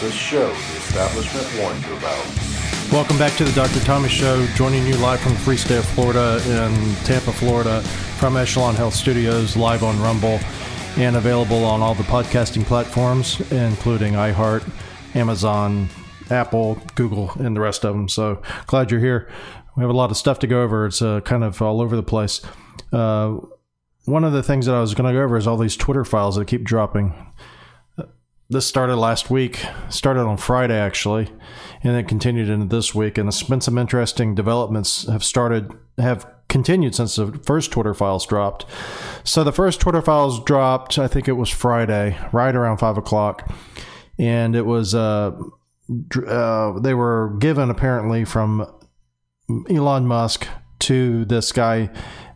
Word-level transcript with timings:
this 0.00 0.14
show 0.14 0.46
the 0.46 0.76
establishment 0.76 1.46
warned 1.60 1.84
you 1.84 1.96
about. 1.96 2.24
Welcome 2.92 3.18
back 3.18 3.36
to 3.36 3.44
the 3.44 3.52
Dr. 3.52 3.80
Thomas 3.80 4.12
Show, 4.12 4.46
joining 4.54 4.86
you 4.86 4.96
live 4.96 5.18
from 5.18 5.32
the 5.32 5.38
free 5.40 5.56
state 5.56 5.78
of 5.78 5.84
Florida 5.86 6.40
in 6.46 6.94
Tampa, 7.04 7.32
Florida, 7.32 7.82
from 8.18 8.36
Echelon 8.36 8.76
Health 8.76 8.94
Studios, 8.94 9.56
live 9.56 9.82
on 9.82 10.00
Rumble, 10.00 10.38
and 10.96 11.16
available 11.16 11.64
on 11.64 11.82
all 11.82 11.96
the 11.96 12.04
podcasting 12.04 12.64
platforms, 12.64 13.40
including 13.50 14.14
iHeart, 14.14 14.68
Amazon, 15.16 15.88
Apple, 16.30 16.80
Google, 16.94 17.32
and 17.40 17.56
the 17.56 17.60
rest 17.60 17.84
of 17.84 17.94
them. 17.94 18.08
So 18.08 18.40
glad 18.66 18.92
you're 18.92 19.00
here. 19.00 19.28
We 19.76 19.82
have 19.82 19.90
a 19.90 19.94
lot 19.94 20.12
of 20.12 20.16
stuff 20.16 20.38
to 20.40 20.46
go 20.46 20.62
over. 20.62 20.86
It's 20.86 21.02
uh, 21.02 21.22
kind 21.22 21.42
of 21.42 21.60
all 21.60 21.80
over 21.80 21.96
the 21.96 22.04
place. 22.04 22.40
Uh, 22.92 23.38
one 24.04 24.22
of 24.22 24.32
the 24.32 24.44
things 24.44 24.66
that 24.66 24.76
I 24.76 24.80
was 24.80 24.94
going 24.94 25.12
to 25.12 25.18
go 25.18 25.24
over 25.24 25.36
is 25.36 25.46
all 25.48 25.56
these 25.56 25.76
Twitter 25.76 26.04
files 26.04 26.36
that 26.36 26.46
keep 26.46 26.62
dropping. 26.62 27.14
This 28.50 28.64
started 28.64 28.96
last 28.96 29.28
week, 29.28 29.62
started 29.90 30.22
on 30.22 30.38
Friday 30.38 30.78
actually, 30.78 31.28
and 31.82 31.94
then 31.94 32.06
continued 32.06 32.48
into 32.48 32.64
this 32.64 32.94
week. 32.94 33.18
And 33.18 33.26
there's 33.26 33.42
been 33.42 33.60
some 33.60 33.76
interesting 33.76 34.34
developments 34.34 35.06
have 35.06 35.22
started, 35.22 35.70
have 35.98 36.26
continued 36.48 36.94
since 36.94 37.16
the 37.16 37.38
first 37.44 37.70
Twitter 37.70 37.92
files 37.92 38.24
dropped. 38.24 38.64
So 39.22 39.44
the 39.44 39.52
first 39.52 39.82
Twitter 39.82 40.00
files 40.00 40.42
dropped, 40.44 40.98
I 40.98 41.08
think 41.08 41.28
it 41.28 41.34
was 41.34 41.50
Friday, 41.50 42.16
right 42.32 42.56
around 42.56 42.78
five 42.78 42.96
o'clock, 42.96 43.52
and 44.18 44.56
it 44.56 44.64
was 44.64 44.94
uh, 44.94 45.32
uh, 46.26 46.80
they 46.80 46.94
were 46.94 47.36
given 47.40 47.68
apparently 47.68 48.24
from 48.24 48.66
Elon 49.68 50.06
Musk 50.06 50.48
to 50.78 51.26
this 51.26 51.52
guy 51.52 51.90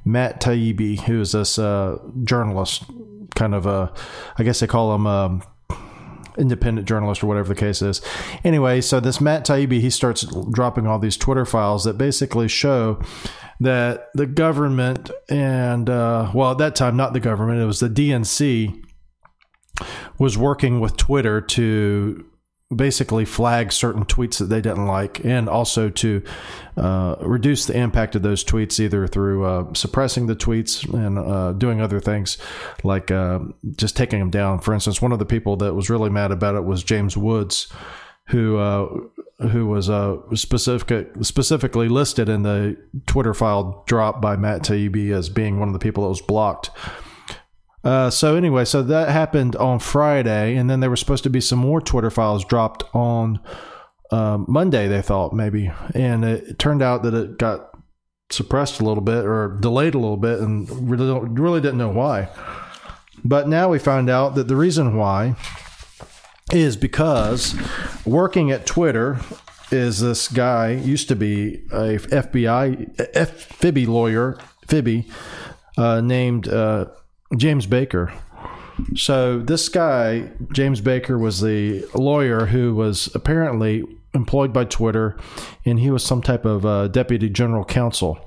Matt 0.05 0.43
Taibbi, 0.43 1.01
who 1.01 1.23
is 1.23 1.33
this 1.33 1.59
uh, 1.59 1.97
journalist, 2.23 2.85
kind 3.35 3.55
of 3.55 3.65
a, 3.65 3.95
I 4.37 4.43
guess 4.43 4.61
they 4.61 4.67
call 4.67 4.95
him. 4.95 5.07
a 5.07 5.41
independent 6.39 6.87
journalist 6.87 7.23
or 7.23 7.27
whatever 7.27 7.49
the 7.49 7.61
case 7.61 7.83
is. 7.83 8.01
Anyway, 8.45 8.81
so 8.81 9.01
this 9.01 9.21
Matt 9.21 9.45
Taibbi, 9.45 9.81
he 9.81 9.91
starts 9.91 10.27
dropping 10.53 10.87
all 10.87 10.99
these 10.99 11.17
Twitter 11.17 11.45
files 11.45 11.85
that 11.85 11.99
basically 11.99 12.49
show 12.49 13.01
that 13.61 14.09
the 14.15 14.27
government 14.27 15.11
and 15.29 15.89
uh, 15.89 16.31
well, 16.35 16.53
at 16.53 16.59
that 16.59 16.75
time, 16.75 16.97
not 16.97 17.13
the 17.13 17.21
government, 17.21 17.61
it 17.61 17.67
was 17.67 17.81
the 17.81 17.89
DNC 17.89 18.83
was 20.19 20.37
working 20.37 20.81
with 20.81 20.97
Twitter 20.97 21.41
to 21.41 22.25
basically 22.75 23.25
flag 23.25 23.73
certain 23.73 24.05
tweets 24.05 24.39
that 24.39 24.47
they 24.47 24.61
didn't 24.61 24.87
like 24.87 25.25
and 25.25 25.49
also 25.49 25.91
to 25.91 26.23
uh, 26.77 27.17
reduce 27.21 27.67
the 27.67 27.77
impact 27.77 28.15
of 28.15 28.23
those 28.23 28.45
tweets 28.45 28.81
either 28.81 29.07
through 29.07 29.45
uh, 29.45 29.73
suppressing 29.75 30.27
the 30.27 30.37
tweets 30.37 30.91
and 30.93 31.19
uh, 31.19 31.53
doing 31.53 31.81
other 31.81 32.01
things 32.01 32.39
like 32.83 33.11
uh, 33.11 33.39
just 33.77 33.97
taking 33.97 34.19
them 34.19 34.31
down. 34.31 34.59
For 34.59 34.73
instance 34.75 35.03
one 35.03 35.13
of 35.13 35.19
the 35.19 35.27
people 35.27 35.57
that 35.57 35.75
was 35.75 35.91
really 35.91 36.11
mad 36.11 36.31
about 36.31 36.55
it 36.55 36.65
was 36.65 36.83
james 36.83 37.17
woods 37.17 37.73
who 38.29 38.57
uh, 38.57 38.89
who 39.49 39.67
was 39.67 39.91
uh, 39.91 40.17
specific, 40.35 41.11
specifically 41.23 41.89
listed 41.89 42.29
in 42.29 42.43
the 42.43 42.77
Twitter 43.07 43.35
file 43.35 43.83
drop 43.87 44.21
by 44.21 44.37
Matt 44.37 44.63
Taibbi 44.63 45.13
as 45.13 45.29
being 45.29 45.59
one 45.59 45.69
of 45.69 45.73
the 45.73 45.81
people 45.81 46.05
that 46.05 46.11
was 46.11 46.23
blocked 46.23 46.71
uh, 47.85 48.11
so 48.11 48.37
anyway, 48.37 48.65
so 48.65 48.83
that 48.83 49.09
happened 49.09 49.57
on 49.57 49.79
Friday, 49.79 50.57
and 50.57 50.71
then 50.71 50.81
there 50.81 50.91
were 50.91 50.97
supposed 50.97 51.25
to 51.25 51.31
be 51.31 51.41
some 51.41 51.59
more 51.59 51.81
Twitter 51.81 52.11
files 52.11 52.45
dropped 52.45 52.85
on 52.95 53.41
uh, 54.11 54.39
Monday. 54.47 54.87
They 54.87 55.03
thought 55.03 55.33
maybe, 55.33 55.71
and 55.95 56.25
it 56.25 56.59
turned 56.59 56.83
out 56.83 57.03
that 57.03 57.15
it 57.15 57.39
got 57.39 57.71
suppressed 58.31 58.81
a 58.81 58.85
little 58.85 59.03
bit 59.03 59.25
or 59.25 59.59
delayed 59.61 59.95
a 59.95 59.99
little 59.99 60.17
bit, 60.17 60.39
and 60.39 60.71
really, 60.89 61.29
really 61.29 61.61
didn't 61.61 61.79
know 61.79 61.91
why. 61.91 62.29
But 63.25 63.49
now 63.49 63.69
we 63.69 63.79
find 63.79 64.09
out 64.09 64.37
that 64.37 64.49
the 64.49 64.57
reason 64.57 64.97
why 64.97 65.35
is 66.53 66.77
because 66.77 67.55
working 68.05 68.51
at 68.51 68.67
Twitter 68.67 69.19
is 69.73 70.01
this 70.01 70.29
guy 70.29 70.71
used 70.71 71.09
to 71.09 71.17
be 71.17 71.65
a 71.73 71.99
FBI 71.99 73.11
F, 73.15 73.89
lawyer, 73.89 74.39
Fibby, 74.69 75.09
uh, 75.77 76.01
named. 76.01 76.47
James 77.37 77.67
Baker. 77.67 78.13
So 78.97 79.39
this 79.39 79.69
guy, 79.69 80.31
James 80.53 80.81
Baker, 80.81 81.19
was 81.19 81.41
the 81.41 81.85
lawyer 81.95 82.47
who 82.47 82.75
was 82.75 83.15
apparently 83.15 83.85
employed 84.15 84.53
by 84.53 84.65
Twitter, 84.65 85.17
and 85.65 85.81
he 85.81 85.91
was 85.91 86.05
some 86.05 86.23
type 86.23 86.45
of 86.45 86.67
uh, 86.67 86.89
deputy 86.89 87.29
general 87.29 87.65
counsel. 87.65 88.19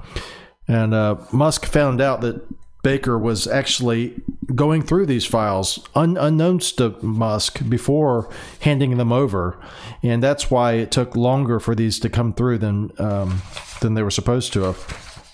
And 0.68 0.94
uh, 0.94 1.18
Musk 1.32 1.66
found 1.66 2.02
out 2.02 2.22
that 2.22 2.42
Baker 2.82 3.18
was 3.18 3.48
actually 3.48 4.14
going 4.54 4.84
through 4.84 5.08
these 5.08 5.26
files 5.26 5.80
un- 5.96 6.18
unknowns 6.18 6.72
to 6.74 6.96
Musk 7.02 7.68
before 7.68 8.30
handing 8.62 8.98
them 8.98 9.12
over, 9.12 9.60
and 10.04 10.22
that's 10.22 10.52
why 10.52 10.74
it 10.74 10.92
took 10.92 11.16
longer 11.16 11.60
for 11.60 11.74
these 11.74 12.00
to 12.00 12.10
come 12.10 12.34
through 12.34 12.60
than 12.60 12.92
um, 13.00 13.42
than 13.82 13.96
they 13.96 14.04
were 14.04 14.12
supposed 14.12 14.54
to 14.54 14.62
have. 14.62 15.32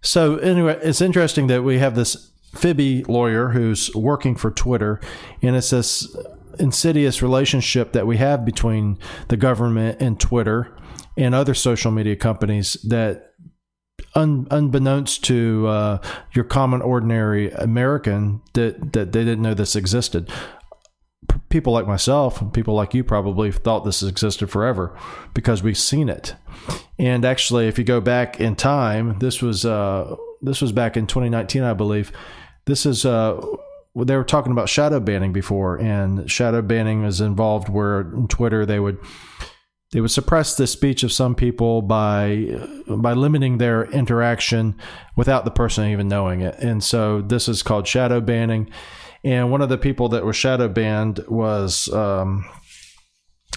So 0.00 0.36
anyway, 0.36 0.78
it's 0.82 1.02
interesting 1.02 1.48
that 1.48 1.62
we 1.62 1.78
have 1.78 1.94
this 1.94 2.30
Fibby 2.54 3.04
lawyer 3.04 3.48
who's 3.48 3.94
working 3.94 4.34
for 4.34 4.50
Twitter, 4.50 5.00
and 5.42 5.56
it's 5.56 5.70
this 5.70 6.16
insidious 6.58 7.22
relationship 7.22 7.92
that 7.92 8.06
we 8.06 8.16
have 8.16 8.44
between 8.44 8.98
the 9.28 9.36
government 9.36 10.00
and 10.00 10.18
Twitter 10.18 10.74
and 11.16 11.34
other 11.34 11.54
social 11.54 11.90
media 11.90 12.16
companies 12.16 12.74
that 12.88 13.34
un, 14.14 14.46
unbeknownst 14.50 15.24
to 15.24 15.66
uh, 15.66 15.98
your 16.32 16.44
common 16.44 16.82
ordinary 16.82 17.50
American 17.52 18.40
that, 18.54 18.92
that 18.92 19.12
they 19.12 19.24
didn't 19.24 19.42
know 19.42 19.54
this 19.54 19.76
existed. 19.76 20.28
P- 21.28 21.38
people 21.48 21.72
like 21.72 21.86
myself, 21.86 22.52
people 22.52 22.74
like 22.74 22.94
you 22.94 23.04
probably 23.04 23.50
thought 23.52 23.84
this 23.84 24.02
existed 24.02 24.50
forever 24.50 24.96
because 25.34 25.62
we've 25.62 25.78
seen 25.78 26.08
it. 26.08 26.34
And 26.98 27.24
actually, 27.24 27.68
if 27.68 27.78
you 27.78 27.84
go 27.84 28.00
back 28.00 28.40
in 28.40 28.56
time, 28.56 29.18
this 29.18 29.42
was 29.42 29.64
uh, 29.64 30.16
this 30.40 30.60
was 30.60 30.72
back 30.72 30.96
in 30.96 31.06
2019, 31.06 31.62
I 31.62 31.72
believe 31.74 32.12
this 32.68 32.84
is 32.84 33.06
uh, 33.06 33.40
they 33.96 34.14
were 34.14 34.22
talking 34.22 34.52
about 34.52 34.68
shadow 34.68 35.00
banning 35.00 35.32
before, 35.32 35.80
and 35.80 36.30
shadow 36.30 36.60
banning 36.62 37.02
is 37.02 37.20
involved 37.20 37.68
where 37.68 38.02
in 38.02 38.28
Twitter 38.28 38.66
they 38.66 38.78
would 38.78 38.98
they 39.92 40.02
would 40.02 40.10
suppress 40.10 40.54
the 40.54 40.66
speech 40.66 41.02
of 41.02 41.10
some 41.10 41.34
people 41.34 41.80
by 41.80 42.60
by 42.86 43.14
limiting 43.14 43.56
their 43.56 43.84
interaction 43.86 44.76
without 45.16 45.46
the 45.46 45.50
person 45.50 45.88
even 45.88 46.08
knowing 46.08 46.42
it. 46.42 46.56
And 46.58 46.84
so 46.84 47.22
this 47.22 47.48
is 47.48 47.62
called 47.62 47.88
shadow 47.88 48.20
banning. 48.20 48.70
And 49.24 49.50
one 49.50 49.62
of 49.62 49.70
the 49.70 49.78
people 49.78 50.10
that 50.10 50.24
were 50.24 50.34
shadow 50.34 50.68
banned 50.68 51.24
was, 51.26 51.88
um, 51.92 52.44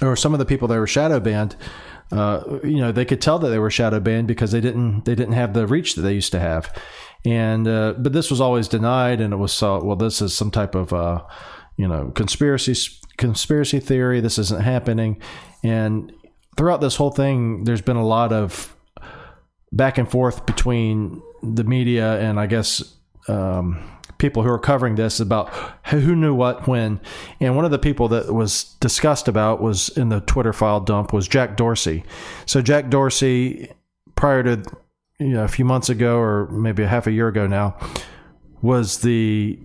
or 0.01 0.15
some 0.15 0.33
of 0.33 0.39
the 0.39 0.45
people 0.45 0.67
that 0.69 0.79
were 0.79 0.87
shadow 0.87 1.19
banned, 1.19 1.55
uh, 2.11 2.59
you 2.63 2.77
know, 2.77 2.91
they 2.91 3.05
could 3.05 3.21
tell 3.21 3.37
that 3.39 3.49
they 3.49 3.59
were 3.59 3.69
shadow 3.69 3.99
banned 3.99 4.27
because 4.27 4.53
they 4.53 4.61
didn't 4.61 5.03
they 5.03 5.15
didn't 5.15 5.33
have 5.33 5.53
the 5.53 5.67
reach 5.67 5.95
that 5.95 6.01
they 6.01 6.13
used 6.13 6.31
to 6.31 6.39
have 6.39 6.73
and 7.25 7.67
uh, 7.67 7.93
but 7.97 8.13
this 8.13 8.29
was 8.29 8.41
always 8.41 8.67
denied, 8.67 9.21
and 9.21 9.33
it 9.33 9.37
was 9.37 9.61
uh, 9.61 9.79
well, 9.81 9.95
this 9.95 10.21
is 10.21 10.33
some 10.33 10.51
type 10.51 10.75
of 10.75 10.93
uh, 10.93 11.23
you 11.77 11.87
know 11.87 12.11
conspiracy 12.15 12.75
conspiracy 13.17 13.79
theory. 13.79 14.21
This 14.21 14.37
isn't 14.37 14.61
happening, 14.61 15.21
and 15.63 16.11
throughout 16.57 16.81
this 16.81 16.95
whole 16.95 17.11
thing, 17.11 17.63
there's 17.63 17.81
been 17.81 17.97
a 17.97 18.05
lot 18.05 18.33
of 18.33 18.75
back 19.71 19.97
and 19.97 20.09
forth 20.09 20.45
between 20.45 21.21
the 21.41 21.63
media 21.63 22.19
and 22.19 22.39
I 22.39 22.45
guess 22.45 22.83
um, 23.27 23.81
people 24.17 24.43
who 24.43 24.49
are 24.49 24.59
covering 24.59 24.95
this 24.95 25.19
about 25.19 25.51
who 25.87 26.15
knew 26.15 26.35
what 26.35 26.67
when. 26.67 26.99
And 27.39 27.55
one 27.55 27.65
of 27.65 27.71
the 27.71 27.79
people 27.79 28.07
that 28.09 28.33
was 28.33 28.75
discussed 28.79 29.27
about 29.27 29.61
was 29.61 29.89
in 29.97 30.09
the 30.09 30.21
Twitter 30.21 30.53
file 30.53 30.79
dump 30.79 31.13
was 31.13 31.27
Jack 31.27 31.57
Dorsey. 31.57 32.03
So 32.45 32.61
Jack 32.61 32.89
Dorsey, 32.89 33.71
prior 34.15 34.43
to 34.43 34.63
you 35.21 35.29
know, 35.29 35.43
a 35.43 35.47
few 35.47 35.65
months 35.65 35.89
ago 35.89 36.17
or 36.17 36.47
maybe 36.51 36.81
a 36.83 36.87
half 36.87 37.05
a 37.05 37.11
year 37.11 37.27
ago 37.27 37.45
now 37.45 37.77
was 38.61 38.99
the 39.01 39.59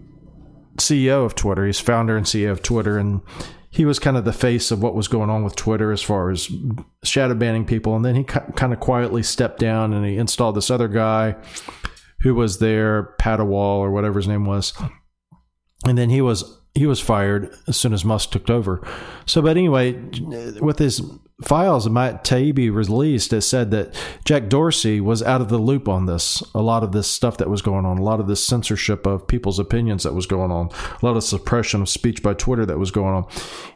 CEO 0.76 1.24
of 1.24 1.34
Twitter. 1.34 1.64
He's 1.64 1.80
founder 1.80 2.16
and 2.16 2.26
CEO 2.26 2.50
of 2.50 2.62
Twitter, 2.62 2.98
and 2.98 3.22
he 3.70 3.86
was 3.86 3.98
kind 3.98 4.16
of 4.16 4.24
the 4.24 4.32
face 4.32 4.70
of 4.70 4.82
what 4.82 4.94
was 4.94 5.08
going 5.08 5.30
on 5.30 5.44
with 5.44 5.56
Twitter 5.56 5.92
as 5.92 6.02
far 6.02 6.30
as 6.30 6.50
shadow 7.04 7.34
banning 7.34 7.64
people. 7.64 7.96
And 7.96 8.04
then 8.04 8.14
he 8.14 8.24
kind 8.24 8.72
of 8.72 8.80
quietly 8.80 9.22
stepped 9.22 9.58
down 9.58 9.92
and 9.92 10.04
he 10.04 10.16
installed 10.16 10.56
this 10.56 10.70
other 10.70 10.88
guy 10.88 11.36
who 12.20 12.34
was 12.34 12.58
there, 12.58 13.14
Padawal 13.18 13.78
or 13.78 13.90
whatever 13.90 14.18
his 14.18 14.28
name 14.28 14.44
was. 14.44 14.72
And 15.86 15.96
then 15.96 16.10
he 16.10 16.20
was 16.20 16.58
he 16.76 16.86
was 16.86 17.00
fired 17.00 17.56
as 17.66 17.76
soon 17.76 17.92
as 17.92 18.04
Musk 18.04 18.30
took 18.30 18.50
over. 18.50 18.86
So, 19.24 19.40
but 19.40 19.56
anyway, 19.56 19.94
with 20.60 20.78
his 20.78 21.00
files 21.42 21.84
that 21.84 21.90
Matt 21.90 22.24
Taibbi 22.24 22.72
released 22.72 23.30
that 23.30 23.42
said 23.42 23.70
that 23.70 23.94
Jack 24.24 24.48
Dorsey 24.48 25.00
was 25.00 25.22
out 25.22 25.42
of 25.42 25.50
the 25.50 25.58
loop 25.58 25.86
on 25.86 26.06
this. 26.06 26.42
A 26.54 26.62
lot 26.62 26.82
of 26.82 26.92
this 26.92 27.10
stuff 27.10 27.36
that 27.38 27.50
was 27.50 27.60
going 27.60 27.84
on, 27.84 27.98
a 27.98 28.02
lot 28.02 28.20
of 28.20 28.26
this 28.26 28.42
censorship 28.42 29.06
of 29.06 29.26
people's 29.26 29.58
opinions 29.58 30.02
that 30.04 30.14
was 30.14 30.26
going 30.26 30.50
on, 30.50 30.70
a 30.70 31.04
lot 31.04 31.16
of 31.16 31.24
suppression 31.24 31.82
of 31.82 31.88
speech 31.88 32.22
by 32.22 32.32
Twitter 32.32 32.64
that 32.64 32.78
was 32.78 32.90
going 32.90 33.14
on, 33.14 33.26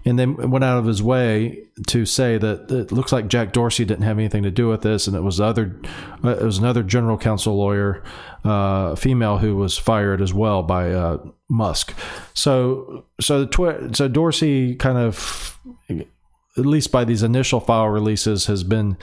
and 0.05 0.19
then 0.19 0.51
went 0.51 0.65
out 0.65 0.79
of 0.79 0.87
his 0.87 1.03
way 1.03 1.63
to 1.87 2.07
say 2.07 2.39
that 2.39 2.71
it 2.71 2.93
looks 2.93 3.13
like 3.13 3.29
Jack 3.29 3.53
Dorsey 3.53 3.85
didn't 3.85 4.05
have 4.05 4.19
anything 4.19 4.43
to 4.43 4.51
do 4.51 4.69
with 4.69 4.81
this, 4.81 5.07
and 5.07 5.15
it 5.15 5.23
was 5.23 5.41
other, 5.41 5.79
uh, 6.25 6.31
it 6.31 6.43
was 6.43 6.59
another 6.59 6.83
general 6.83 7.19
counsel 7.19 7.57
lawyer, 7.57 8.03
uh, 8.45 8.95
female 8.95 9.39
who 9.39 9.57
was 9.57 9.77
fired 9.77 10.21
as 10.21 10.33
well 10.33 10.63
by 10.63 10.93
uh, 10.93 11.19
Musk. 11.49 11.95
So, 12.35 13.05
so 13.21 13.41
the 13.41 13.47
twi- 13.47 13.93
so 13.93 14.09
Dorsey 14.09 14.75
kind 14.75 14.99
of 14.99 15.59
at 16.57 16.67
least 16.67 16.93
by 16.93 17.05
these 17.05 17.23
initial 17.23 17.61
file 17.61 17.89
releases, 17.89 18.47
has 18.47 18.65
been, 18.65 18.97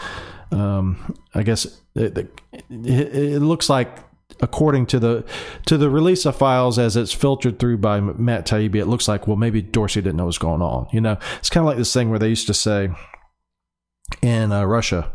um, 0.52 1.18
I 1.34 1.44
guess, 1.44 1.66
it, 1.96 2.30
it, 2.70 3.42
looks 3.42 3.70
like 3.70 4.00
according 4.42 4.86
to 4.86 5.00
the 5.00 5.26
to 5.66 5.78
the 5.78 5.90
release 5.90 6.26
of 6.26 6.36
files 6.36 6.78
as 6.78 6.96
it's 6.96 7.14
filtered 7.14 7.58
through 7.58 7.78
by 7.78 8.00
Matt 8.00 8.46
Taibbi, 8.46 8.76
it 8.76 8.86
looks 8.86 9.08
like 9.08 9.26
well 9.26 9.38
maybe 9.38 9.62
Dorsey 9.62 10.02
didn't 10.02 10.18
know 10.18 10.26
what's 10.26 10.38
going 10.38 10.62
on. 10.62 10.88
You 10.92 11.02
know, 11.02 11.18
it's 11.40 11.50
kind 11.50 11.64
of 11.64 11.68
like 11.68 11.78
this 11.78 11.92
thing 11.92 12.10
where 12.10 12.20
they 12.20 12.30
used 12.30 12.48
to 12.48 12.54
say 12.54 12.90
in 14.22 14.52
uh, 14.52 14.66
Russia, 14.66 15.12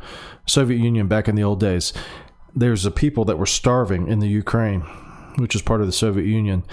Soviet 0.46 0.78
Union 0.78 1.06
back 1.06 1.28
in 1.28 1.36
the 1.36 1.44
old 1.44 1.60
days, 1.60 1.92
there's 2.54 2.84
a 2.84 2.90
people 2.90 3.24
that 3.26 3.38
were 3.38 3.46
starving 3.46 4.08
in 4.08 4.18
the 4.18 4.28
Ukraine 4.28 4.84
which 5.36 5.54
is 5.54 5.62
part 5.62 5.80
of 5.80 5.86
the 5.86 5.92
Soviet 5.92 6.26
Union, 6.26 6.64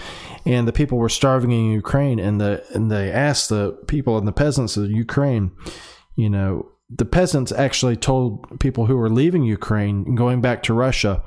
and 0.45 0.67
the 0.67 0.73
people 0.73 0.97
were 0.97 1.09
starving 1.09 1.51
in 1.51 1.71
Ukraine, 1.71 2.19
and 2.19 2.39
the 2.41 2.63
and 2.73 2.91
they 2.91 3.11
asked 3.11 3.49
the 3.49 3.71
people 3.87 4.17
and 4.17 4.27
the 4.27 4.31
peasants 4.31 4.77
of 4.77 4.91
Ukraine, 4.91 5.51
you 6.15 6.29
know, 6.29 6.69
the 6.89 7.05
peasants 7.05 7.51
actually 7.51 7.95
told 7.95 8.59
people 8.59 8.87
who 8.87 8.97
were 8.97 9.09
leaving 9.09 9.43
Ukraine 9.43 10.15
going 10.15 10.41
back 10.41 10.63
to 10.63 10.73
Russia 10.73 11.23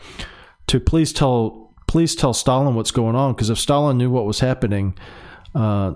to 0.66 0.80
please 0.80 1.12
tell 1.12 1.74
please 1.86 2.14
tell 2.14 2.32
Stalin 2.32 2.74
what's 2.74 2.90
going 2.90 3.16
on 3.16 3.34
because 3.34 3.50
if 3.50 3.58
Stalin 3.58 3.98
knew 3.98 4.10
what 4.10 4.26
was 4.26 4.40
happening. 4.40 4.94
Uh, 5.54 5.94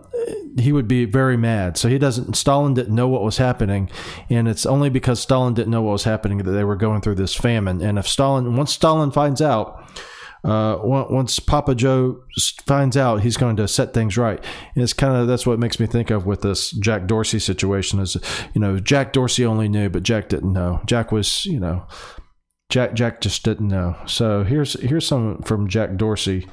he 0.58 0.72
would 0.72 0.88
be 0.88 1.04
very 1.04 1.36
mad. 1.36 1.76
So 1.76 1.88
he 1.88 1.98
doesn't. 1.98 2.34
Stalin 2.34 2.74
didn't 2.74 2.94
know 2.94 3.08
what 3.08 3.22
was 3.22 3.38
happening, 3.38 3.90
and 4.28 4.48
it's 4.48 4.66
only 4.66 4.90
because 4.90 5.20
Stalin 5.20 5.54
didn't 5.54 5.70
know 5.70 5.82
what 5.82 5.92
was 5.92 6.04
happening 6.04 6.38
that 6.38 6.50
they 6.50 6.64
were 6.64 6.76
going 6.76 7.00
through 7.00 7.14
this 7.16 7.34
famine. 7.34 7.80
And 7.80 7.98
if 7.98 8.06
Stalin, 8.06 8.56
once 8.56 8.72
Stalin 8.72 9.10
finds 9.10 9.40
out, 9.40 9.82
uh, 10.44 10.78
once 10.82 11.40
Papa 11.40 11.74
Joe 11.74 12.22
finds 12.66 12.96
out, 12.96 13.22
he's 13.22 13.36
going 13.36 13.56
to 13.56 13.66
set 13.66 13.92
things 13.92 14.16
right. 14.16 14.42
And 14.74 14.84
it's 14.84 14.92
kind 14.92 15.16
of 15.16 15.26
that's 15.26 15.46
what 15.46 15.58
makes 15.58 15.80
me 15.80 15.86
think 15.86 16.10
of 16.10 16.24
with 16.24 16.42
this 16.42 16.70
Jack 16.70 17.06
Dorsey 17.06 17.38
situation. 17.38 17.98
Is 17.98 18.16
you 18.54 18.60
know 18.60 18.78
Jack 18.78 19.12
Dorsey 19.12 19.44
only 19.44 19.68
knew, 19.68 19.88
but 19.88 20.02
Jack 20.02 20.28
didn't 20.28 20.52
know. 20.52 20.80
Jack 20.86 21.10
was 21.10 21.46
you 21.46 21.58
know 21.58 21.86
Jack 22.68 22.94
Jack 22.94 23.20
just 23.20 23.42
didn't 23.42 23.68
know. 23.68 23.96
So 24.06 24.44
here's 24.44 24.78
here's 24.80 25.06
some 25.06 25.42
from 25.42 25.68
Jack 25.68 25.96
Dorsey 25.96 26.46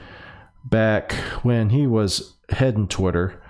back 0.65 1.13
when 1.43 1.69
he 1.69 1.85
was 1.85 2.33
heading 2.49 2.87
Twitter, 2.87 3.41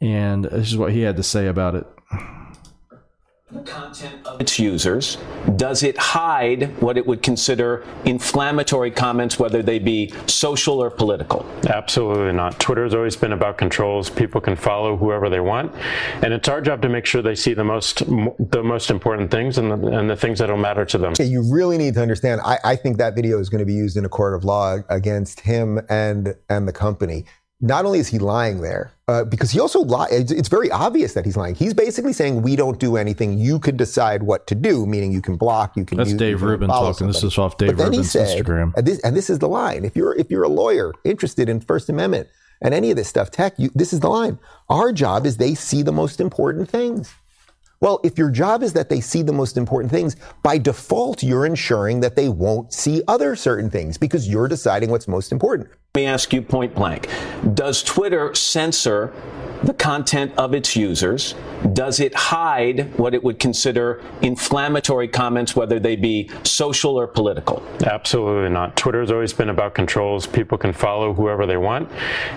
and 0.00 0.44
this 0.44 0.68
is 0.68 0.76
what 0.76 0.92
he 0.92 1.00
had 1.02 1.16
to 1.16 1.22
say 1.22 1.46
about 1.46 1.74
it 1.74 1.86
the 3.54 3.60
content 3.60 4.26
of 4.26 4.40
its 4.40 4.58
users? 4.58 5.16
Does 5.56 5.82
it 5.82 5.96
hide 5.96 6.76
what 6.80 6.98
it 6.98 7.06
would 7.06 7.22
consider 7.22 7.84
inflammatory 8.04 8.90
comments, 8.90 9.38
whether 9.38 9.62
they 9.62 9.78
be 9.78 10.12
social 10.26 10.82
or 10.82 10.90
political? 10.90 11.46
Absolutely 11.68 12.32
not. 12.32 12.58
Twitter 12.58 12.84
has 12.84 12.94
always 12.94 13.16
been 13.16 13.32
about 13.32 13.56
controls. 13.56 14.10
People 14.10 14.40
can 14.40 14.56
follow 14.56 14.96
whoever 14.96 15.30
they 15.30 15.40
want, 15.40 15.72
and 16.22 16.32
it's 16.32 16.48
our 16.48 16.60
job 16.60 16.82
to 16.82 16.88
make 16.88 17.06
sure 17.06 17.22
they 17.22 17.34
see 17.34 17.54
the 17.54 17.64
most 17.64 17.98
the 18.50 18.62
most 18.62 18.90
important 18.90 19.30
things 19.30 19.58
and 19.58 19.70
the, 19.70 19.98
and 19.98 20.10
the 20.10 20.16
things 20.16 20.40
that'll 20.40 20.56
matter 20.56 20.84
to 20.84 20.98
them. 20.98 21.12
Okay, 21.12 21.24
you 21.24 21.42
really 21.52 21.78
need 21.78 21.94
to 21.94 22.02
understand. 22.02 22.40
I, 22.44 22.58
I 22.64 22.76
think 22.76 22.98
that 22.98 23.14
video 23.14 23.38
is 23.38 23.48
going 23.48 23.60
to 23.60 23.66
be 23.66 23.74
used 23.74 23.96
in 23.96 24.04
a 24.04 24.08
court 24.08 24.34
of 24.34 24.44
law 24.44 24.78
against 24.88 25.40
him 25.40 25.80
and 25.88 26.34
and 26.48 26.66
the 26.66 26.72
company 26.72 27.24
not 27.64 27.86
only 27.86 27.98
is 27.98 28.08
he 28.08 28.18
lying 28.18 28.60
there, 28.60 28.92
uh, 29.08 29.24
because 29.24 29.50
he 29.50 29.58
also 29.58 29.80
lied. 29.80 30.10
It's, 30.12 30.30
it's, 30.30 30.48
very 30.48 30.70
obvious 30.70 31.14
that 31.14 31.24
he's 31.24 31.36
lying. 31.36 31.54
He's 31.54 31.72
basically 31.72 32.12
saying 32.12 32.42
we 32.42 32.56
don't 32.56 32.78
do 32.78 32.98
anything. 32.98 33.38
You 33.38 33.58
can 33.58 33.74
decide 33.76 34.22
what 34.22 34.46
to 34.48 34.54
do, 34.54 34.84
meaning 34.84 35.12
you 35.12 35.22
can 35.22 35.36
block, 35.36 35.74
you 35.74 35.86
can. 35.86 35.96
That's 35.96 36.10
use, 36.10 36.18
Dave 36.18 36.42
Rubin 36.42 36.68
talking. 36.68 36.92
Somebody. 36.92 37.16
This 37.16 37.24
is 37.24 37.38
off 37.38 37.56
Dave 37.56 37.78
Rubin's 37.78 38.10
said, 38.10 38.38
Instagram. 38.38 38.74
And 38.76 38.86
this, 38.86 39.00
and 39.00 39.16
this, 39.16 39.30
is 39.30 39.38
the 39.38 39.48
line. 39.48 39.86
If 39.86 39.96
you're 39.96 40.14
if 40.14 40.30
you're 40.30 40.44
a 40.44 40.48
lawyer 40.48 40.92
interested 41.04 41.48
in 41.48 41.60
First 41.60 41.88
Amendment 41.88 42.28
and 42.60 42.74
any 42.74 42.90
of 42.90 42.98
this 42.98 43.08
stuff, 43.08 43.30
tech, 43.30 43.54
you, 43.56 43.70
this 43.74 43.94
is 43.94 44.00
the 44.00 44.10
line. 44.10 44.38
Our 44.68 44.92
job 44.92 45.24
is 45.24 45.38
they 45.38 45.54
see 45.54 45.82
the 45.82 45.92
most 45.92 46.20
important 46.20 46.68
things. 46.68 47.14
Well, 47.80 48.00
if 48.04 48.18
your 48.18 48.30
job 48.30 48.62
is 48.62 48.74
that 48.74 48.90
they 48.90 49.00
see 49.00 49.22
the 49.22 49.32
most 49.32 49.56
important 49.56 49.90
things, 49.90 50.16
by 50.42 50.58
default, 50.58 51.22
you're 51.22 51.46
ensuring 51.46 52.00
that 52.00 52.14
they 52.14 52.28
won't 52.28 52.72
see 52.74 53.02
other 53.08 53.36
certain 53.36 53.70
things 53.70 53.96
because 53.96 54.28
you're 54.28 54.48
deciding 54.48 54.90
what's 54.90 55.08
most 55.08 55.32
important. 55.32 55.68
Let 55.96 56.00
me 56.00 56.06
ask 56.08 56.32
you 56.32 56.42
point 56.42 56.74
blank. 56.74 57.08
Does 57.54 57.80
Twitter 57.80 58.34
censor 58.34 59.12
the 59.62 59.72
content 59.72 60.32
of 60.36 60.52
its 60.52 60.74
users? 60.74 61.36
Does 61.72 62.00
it 62.00 62.12
hide 62.16 62.92
what 62.98 63.14
it 63.14 63.22
would 63.22 63.38
consider 63.38 64.02
inflammatory 64.20 65.06
comments, 65.06 65.54
whether 65.54 65.78
they 65.78 65.94
be 65.94 66.32
social 66.42 66.96
or 66.96 67.06
political? 67.06 67.62
Absolutely 67.86 68.50
not. 68.50 68.74
Twitter 68.74 69.02
has 69.02 69.12
always 69.12 69.32
been 69.32 69.50
about 69.50 69.76
controls. 69.76 70.26
People 70.26 70.58
can 70.58 70.72
follow 70.72 71.14
whoever 71.14 71.46
they 71.46 71.58
want, 71.58 71.88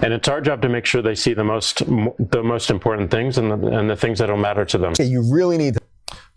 and 0.03 0.13
it's 0.13 0.27
our 0.27 0.39
job 0.39 0.61
to 0.61 0.69
make 0.69 0.85
sure 0.85 1.01
they 1.01 1.15
see 1.15 1.33
the 1.33 1.43
most 1.43 1.79
the 1.79 2.43
most 2.43 2.69
important 2.69 3.09
things 3.09 3.39
and 3.39 3.49
the, 3.49 3.75
and 3.75 3.89
the 3.89 3.95
things 3.95 4.19
that'll 4.19 4.37
matter 4.37 4.65
to 4.65 4.77
them. 4.77 4.91
Okay, 4.91 5.05
you 5.05 5.23
really 5.33 5.57
need 5.57 5.73
to 5.73 5.86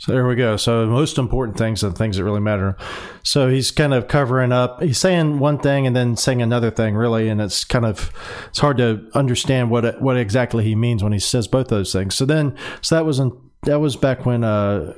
so 0.00 0.12
there 0.12 0.26
we 0.26 0.34
go. 0.34 0.56
So 0.56 0.86
most 0.86 1.18
important 1.18 1.58
things 1.58 1.82
and 1.82 1.96
things 1.96 2.16
that 2.16 2.24
really 2.24 2.40
matter. 2.40 2.74
So 3.22 3.50
he's 3.50 3.70
kind 3.70 3.92
of 3.92 4.08
covering 4.08 4.50
up. 4.50 4.82
He's 4.82 4.96
saying 4.96 5.40
one 5.40 5.58
thing 5.58 5.86
and 5.86 5.94
then 5.94 6.16
saying 6.16 6.40
another 6.40 6.70
thing, 6.70 6.94
really, 6.94 7.28
and 7.28 7.38
it's 7.38 7.64
kind 7.64 7.84
of 7.84 8.10
it's 8.48 8.60
hard 8.60 8.78
to 8.78 9.10
understand 9.12 9.70
what 9.70 10.00
what 10.00 10.16
exactly 10.16 10.64
he 10.64 10.74
means 10.74 11.02
when 11.02 11.12
he 11.12 11.18
says 11.18 11.46
both 11.46 11.68
those 11.68 11.92
things. 11.92 12.14
So 12.14 12.24
then, 12.24 12.56
so 12.80 12.94
that 12.94 13.04
was 13.04 13.18
in, 13.18 13.30
that 13.64 13.80
was 13.80 13.94
back 13.94 14.24
when 14.24 14.42
uh, 14.42 14.94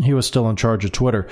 he 0.00 0.14
was 0.14 0.24
still 0.24 0.48
in 0.48 0.54
charge 0.54 0.84
of 0.84 0.92
Twitter. 0.92 1.28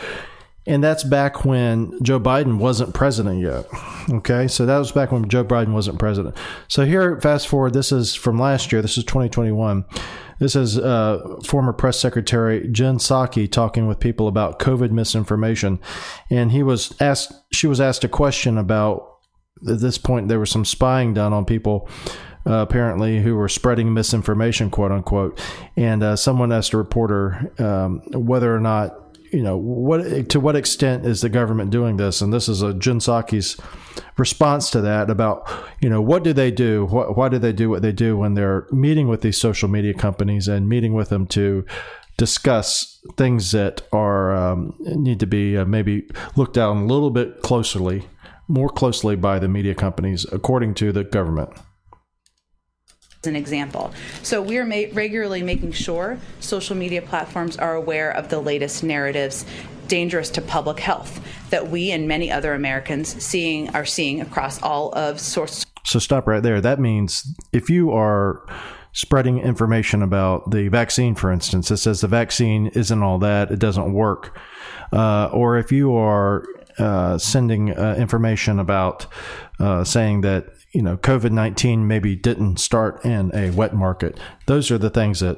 And 0.66 0.82
that's 0.82 1.04
back 1.04 1.44
when 1.44 2.02
Joe 2.02 2.18
Biden 2.18 2.58
wasn't 2.58 2.94
president 2.94 3.40
yet. 3.40 3.66
Okay. 4.08 4.46
So 4.46 4.66
that 4.66 4.78
was 4.78 4.92
back 4.92 5.10
when 5.10 5.28
Joe 5.28 5.44
Biden 5.44 5.72
wasn't 5.72 5.98
president. 5.98 6.36
So 6.68 6.84
here, 6.84 7.20
fast 7.20 7.48
forward, 7.48 7.72
this 7.72 7.90
is 7.90 8.14
from 8.14 8.38
last 8.38 8.70
year. 8.70 8.80
This 8.80 8.96
is 8.96 9.04
2021. 9.04 9.84
This 10.38 10.54
is 10.54 10.78
uh, 10.78 11.38
former 11.44 11.72
press 11.72 11.98
secretary 11.98 12.68
Jen 12.68 12.98
Psaki 12.98 13.50
talking 13.50 13.86
with 13.86 13.98
people 13.98 14.28
about 14.28 14.58
COVID 14.58 14.90
misinformation, 14.90 15.80
and 16.30 16.52
he 16.52 16.62
was 16.62 16.94
asked. 17.00 17.32
She 17.52 17.66
was 17.66 17.80
asked 17.80 18.04
a 18.04 18.08
question 18.08 18.58
about. 18.58 19.12
At 19.66 19.80
this 19.80 19.96
point, 19.96 20.28
there 20.28 20.38
was 20.38 20.50
some 20.50 20.66
spying 20.66 21.14
done 21.14 21.32
on 21.32 21.46
people. 21.46 21.88
Uh, 22.46 22.58
apparently, 22.58 23.20
who 23.22 23.34
were 23.34 23.48
spreading 23.48 23.92
misinformation, 23.92 24.70
quote 24.70 24.92
unquote. 24.92 25.40
And 25.76 26.02
uh, 26.02 26.14
someone 26.14 26.52
asked 26.52 26.74
a 26.74 26.76
reporter 26.76 27.52
um, 27.58 28.02
whether 28.12 28.54
or 28.54 28.60
not 28.60 29.05
you 29.32 29.42
know 29.42 29.56
what 29.56 30.28
to 30.30 30.40
what 30.40 30.56
extent 30.56 31.04
is 31.06 31.20
the 31.20 31.28
government 31.28 31.70
doing 31.70 31.96
this? 31.96 32.20
And 32.20 32.32
this 32.32 32.48
is 32.48 32.62
a 32.62 32.74
Jen 32.74 32.98
Psaki's 32.98 33.56
response 34.16 34.70
to 34.70 34.80
that 34.82 35.10
about 35.10 35.48
you 35.80 35.88
know 35.88 36.00
what 36.00 36.24
do 36.24 36.32
they 36.32 36.50
do? 36.50 36.86
What, 36.86 37.16
why 37.16 37.28
do 37.28 37.38
they 37.38 37.52
do 37.52 37.70
what 37.70 37.82
they 37.82 37.92
do 37.92 38.16
when 38.16 38.34
they're 38.34 38.66
meeting 38.70 39.08
with 39.08 39.22
these 39.22 39.40
social 39.40 39.68
media 39.68 39.94
companies 39.94 40.48
and 40.48 40.68
meeting 40.68 40.94
with 40.94 41.08
them 41.08 41.26
to 41.28 41.64
discuss 42.16 43.00
things 43.16 43.52
that 43.52 43.82
are 43.92 44.34
um, 44.34 44.74
need 44.80 45.20
to 45.20 45.26
be 45.26 45.56
uh, 45.56 45.64
maybe 45.64 46.08
looked 46.34 46.56
at 46.56 46.68
a 46.68 46.72
little 46.72 47.10
bit 47.10 47.42
closely 47.42 48.06
more 48.48 48.68
closely 48.68 49.16
by 49.16 49.38
the 49.38 49.48
media 49.48 49.74
companies 49.74 50.24
according 50.32 50.74
to 50.74 50.92
the 50.92 51.04
government 51.04 51.50
an 53.26 53.36
example. 53.36 53.92
So 54.22 54.42
we 54.42 54.58
are 54.58 54.64
ma- 54.64 54.84
regularly 54.92 55.42
making 55.42 55.72
sure 55.72 56.18
social 56.40 56.76
media 56.76 57.02
platforms 57.02 57.56
are 57.56 57.74
aware 57.74 58.10
of 58.10 58.28
the 58.28 58.40
latest 58.40 58.82
narratives 58.82 59.44
dangerous 59.88 60.30
to 60.30 60.42
public 60.42 60.80
health 60.80 61.20
that 61.50 61.68
we 61.68 61.90
and 61.92 62.08
many 62.08 62.30
other 62.30 62.54
Americans 62.54 63.22
seeing 63.22 63.70
are 63.70 63.84
seeing 63.84 64.20
across 64.20 64.60
all 64.62 64.92
of 64.92 65.20
sources. 65.20 65.64
So 65.84 65.98
stop 65.98 66.26
right 66.26 66.42
there. 66.42 66.60
That 66.60 66.80
means 66.80 67.34
if 67.52 67.70
you 67.70 67.92
are 67.92 68.44
spreading 68.92 69.38
information 69.38 70.02
about 70.02 70.50
the 70.50 70.68
vaccine, 70.68 71.14
for 71.14 71.30
instance, 71.30 71.68
that 71.68 71.76
says 71.76 72.00
the 72.00 72.08
vaccine 72.08 72.68
isn't 72.68 73.02
all 73.02 73.18
that, 73.18 73.50
it 73.50 73.58
doesn't 73.58 73.92
work, 73.92 74.36
uh, 74.92 75.28
or 75.32 75.58
if 75.58 75.70
you 75.70 75.94
are 75.94 76.44
uh, 76.78 77.18
sending 77.18 77.76
uh, 77.76 77.94
information 77.98 78.58
about 78.58 79.06
uh, 79.60 79.84
saying 79.84 80.22
that 80.22 80.46
you 80.76 80.82
know 80.82 80.96
COVID 80.98 81.32
nineteen 81.32 81.88
maybe 81.88 82.14
didn't 82.14 82.58
start 82.58 83.04
in 83.04 83.34
a 83.34 83.50
wet 83.50 83.74
market. 83.74 84.12
Those 84.46 84.70
are 84.70 84.78
the 84.78 84.90
things 84.90 85.20
that 85.20 85.36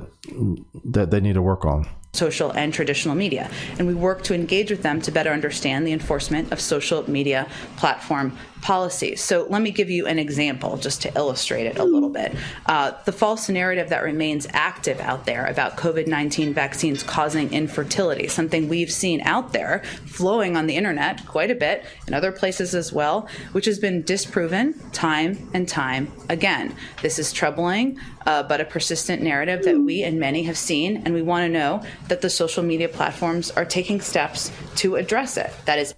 that 0.96 1.10
they 1.12 1.20
need 1.20 1.34
to 1.34 1.42
work 1.42 1.64
on. 1.64 1.86
social 2.12 2.50
and 2.52 2.72
traditional 2.72 3.14
media. 3.14 3.44
And 3.78 3.86
we 3.86 3.94
work 3.94 4.22
to 4.24 4.34
engage 4.34 4.70
with 4.70 4.82
them 4.82 5.00
to 5.02 5.10
better 5.12 5.30
understand 5.30 5.86
the 5.86 5.92
enforcement 5.92 6.50
of 6.52 6.58
social 6.60 7.00
media 7.08 7.46
platform 7.76 8.26
policies. 8.62 9.20
So 9.22 9.46
let 9.48 9.62
me 9.62 9.70
give 9.70 9.90
you 9.90 10.06
an 10.06 10.18
example 10.18 10.76
just 10.76 11.02
to 11.02 11.14
illustrate 11.16 11.66
it 11.66 11.78
a 11.78 11.84
little 11.84 12.08
bit. 12.08 12.34
Uh, 12.66 12.92
the 13.04 13.12
false 13.12 13.48
narrative 13.48 13.88
that 13.90 14.02
remains 14.02 14.46
active 14.50 15.00
out 15.00 15.26
there 15.26 15.46
about 15.46 15.76
COVID 15.76 16.06
19 16.06 16.52
vaccines 16.54 17.02
causing 17.02 17.52
infertility, 17.52 18.28
something 18.28 18.68
we've 18.68 18.92
seen 18.92 19.20
out 19.22 19.52
there 19.52 19.82
flowing 20.06 20.56
on 20.56 20.66
the 20.66 20.76
internet 20.76 21.26
quite 21.26 21.50
a 21.50 21.54
bit, 21.54 21.84
in 22.06 22.14
other 22.14 22.32
places 22.32 22.74
as 22.74 22.92
well, 22.92 23.28
which 23.52 23.66
has 23.66 23.78
been 23.78 24.02
disproven 24.02 24.78
time 24.92 25.50
and 25.54 25.68
time 25.68 26.10
again. 26.28 26.74
This 27.02 27.18
is 27.18 27.32
troubling, 27.32 27.98
uh, 28.26 28.42
but 28.42 28.60
a 28.60 28.64
persistent 28.64 29.22
narrative 29.22 29.64
that 29.64 29.78
we 29.78 30.02
and 30.02 30.18
many 30.18 30.42
have 30.44 30.58
seen, 30.58 31.02
and 31.04 31.14
we 31.14 31.22
want 31.22 31.44
to 31.44 31.48
know 31.48 31.82
that 32.08 32.20
the 32.20 32.30
social 32.30 32.62
media 32.62 32.88
platforms 32.88 33.50
are 33.52 33.64
taking 33.64 34.00
steps 34.00 34.50
to 34.76 34.96
address 34.96 35.36
it. 35.36 35.50
That 35.64 35.78
is. 35.78 35.94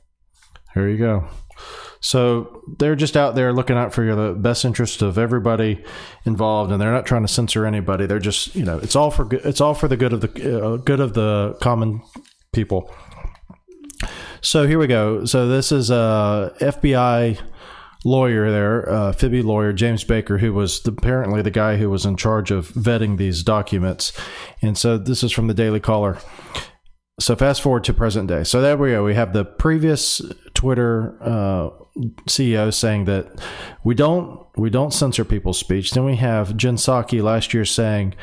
There 0.74 0.88
you 0.88 0.98
go. 0.98 1.28
So 2.00 2.62
they're 2.78 2.96
just 2.96 3.16
out 3.16 3.34
there 3.34 3.52
looking 3.52 3.76
out 3.76 3.92
for 3.92 4.04
the 4.14 4.32
best 4.32 4.64
interest 4.64 5.02
of 5.02 5.18
everybody 5.18 5.84
involved, 6.24 6.72
and 6.72 6.80
they're 6.80 6.92
not 6.92 7.04
trying 7.04 7.22
to 7.22 7.28
censor 7.28 7.66
anybody. 7.66 8.06
They're 8.06 8.18
just, 8.18 8.54
you 8.56 8.64
know, 8.64 8.78
it's 8.78 8.96
all 8.96 9.10
for. 9.10 9.28
It's 9.30 9.60
all 9.60 9.74
for 9.74 9.86
the 9.86 9.96
good 9.96 10.12
of 10.12 10.22
the 10.22 10.64
uh, 10.64 10.76
good 10.76 11.00
of 11.00 11.12
the 11.12 11.56
common 11.60 12.02
people. 12.52 12.90
So 14.40 14.66
here 14.66 14.78
we 14.78 14.86
go. 14.86 15.26
So 15.26 15.46
this 15.46 15.70
is 15.70 15.90
a 15.90 16.54
FBI 16.60 17.38
lawyer 18.04 18.50
there, 18.50 18.88
uh, 18.88 19.12
Phoebe 19.12 19.42
lawyer 19.42 19.72
James 19.72 20.04
Baker, 20.04 20.38
who 20.38 20.54
was 20.54 20.80
the, 20.82 20.92
apparently 20.92 21.42
the 21.42 21.50
guy 21.50 21.76
who 21.76 21.90
was 21.90 22.06
in 22.06 22.16
charge 22.16 22.50
of 22.50 22.68
vetting 22.70 23.18
these 23.18 23.42
documents. 23.42 24.12
And 24.62 24.78
so 24.78 24.96
this 24.96 25.22
is 25.22 25.32
from 25.32 25.48
the 25.48 25.54
Daily 25.54 25.80
Caller. 25.80 26.18
So 27.18 27.36
fast 27.36 27.60
forward 27.60 27.84
to 27.84 27.92
present 27.92 28.28
day. 28.28 28.44
So 28.44 28.62
there 28.62 28.78
we 28.78 28.92
go. 28.92 29.04
We 29.04 29.14
have 29.14 29.34
the 29.34 29.44
previous 29.44 30.22
Twitter 30.54 31.18
uh, 31.20 31.68
CEO 32.26 32.72
saying 32.72 33.04
that 33.06 33.40
we 33.84 33.94
don't 33.94 34.46
we 34.56 34.70
don't 34.70 34.92
censor 34.92 35.24
people's 35.24 35.58
speech. 35.58 35.92
Then 35.92 36.04
we 36.04 36.16
have 36.16 36.56
Jen 36.56 36.76
Psaki 36.76 37.22
last 37.22 37.54
year 37.54 37.64
saying 37.64 38.14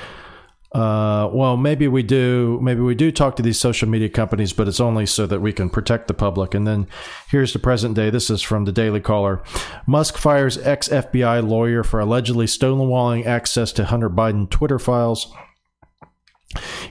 uh, 0.73 1.29
well, 1.31 1.55
maybe 1.55 1.87
we 1.87 2.03
do. 2.03 2.59
Maybe 2.61 2.81
we 2.81 2.93
do 2.93 3.11
talk 3.11 3.37
to 3.37 3.43
these 3.43 3.59
social 3.59 3.87
media 3.87 4.09
companies, 4.09 4.51
but 4.51 4.67
it's 4.67 4.81
only 4.81 5.05
so 5.05 5.25
that 5.25 5.39
we 5.39 5.53
can 5.53 5.69
protect 5.69 6.07
the 6.07 6.13
public. 6.13 6.53
And 6.53 6.67
then 6.67 6.87
here's 7.29 7.53
the 7.53 7.59
present 7.59 7.95
day. 7.95 8.09
This 8.09 8.29
is 8.29 8.41
from 8.41 8.65
the 8.65 8.73
Daily 8.73 8.99
Caller. 8.99 9.41
Musk 9.87 10.17
fires 10.17 10.57
ex 10.57 10.89
FBI 10.89 11.47
lawyer 11.47 11.83
for 11.83 12.01
allegedly 12.01 12.47
stonewalling 12.47 13.25
access 13.25 13.71
to 13.73 13.85
Hunter 13.85 14.09
Biden 14.09 14.49
Twitter 14.49 14.77
files. 14.77 15.33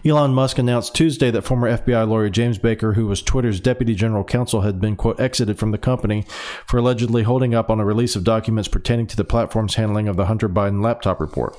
Elon 0.05 0.35
Musk 0.35 0.59
announced 0.59 0.95
Tuesday 0.95 1.31
that 1.31 1.43
former 1.43 1.71
FBI 1.79 2.07
lawyer 2.07 2.29
James 2.29 2.59
Baker, 2.59 2.93
who 2.93 3.07
was 3.07 3.23
Twitter's 3.23 3.59
deputy 3.59 3.95
general 3.95 4.23
counsel, 4.23 4.61
had 4.61 4.81
been, 4.81 4.97
quote, 4.97 5.19
exited 5.19 5.59
from 5.59 5.73
the 5.73 5.79
company 5.79 6.25
for 6.67 6.79
allegedly 6.79 7.23
holding 7.23 7.55
up 7.55 7.71
on 7.71 7.81
a 7.81 7.85
release 7.85 8.15
of 8.15 8.25
documents 8.25 8.69
pertaining 8.69 9.07
to 9.09 9.17
the 9.17 9.25
platform's 9.25 9.75
handling 9.75 10.09
of 10.09 10.17
the 10.17 10.27
Hunter 10.27 10.49
Biden 10.49 10.83
laptop 10.83 11.21
report. 11.21 11.57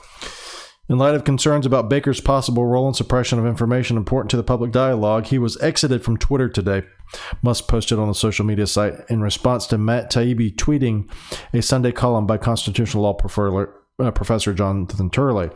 In 0.89 0.97
light 0.97 1.15
of 1.15 1.25
concerns 1.25 1.65
about 1.65 1.89
Baker's 1.89 2.21
possible 2.21 2.65
role 2.65 2.87
in 2.87 2.93
suppression 2.93 3.39
of 3.39 3.45
information 3.45 3.97
important 3.97 4.31
to 4.31 4.37
the 4.37 4.43
public 4.43 4.71
dialogue, 4.71 5.25
he 5.25 5.37
was 5.37 5.61
exited 5.61 6.01
from 6.01 6.15
Twitter 6.15 6.47
today. 6.47 6.83
Musk 7.41 7.67
posted 7.67 7.99
on 7.99 8.07
the 8.07 8.13
social 8.13 8.45
media 8.45 8.67
site 8.67 8.93
in 9.09 9.21
response 9.21 9.67
to 9.67 9.77
Matt 9.77 10.09
Taibbi 10.09 10.55
tweeting 10.55 11.11
a 11.53 11.61
Sunday 11.61 11.91
column 11.91 12.25
by 12.25 12.37
constitutional 12.37 13.03
law 13.03 13.13
professor, 13.13 13.73
uh, 13.99 14.11
professor 14.11 14.53
Jonathan 14.53 15.09
Turley. 15.09 15.49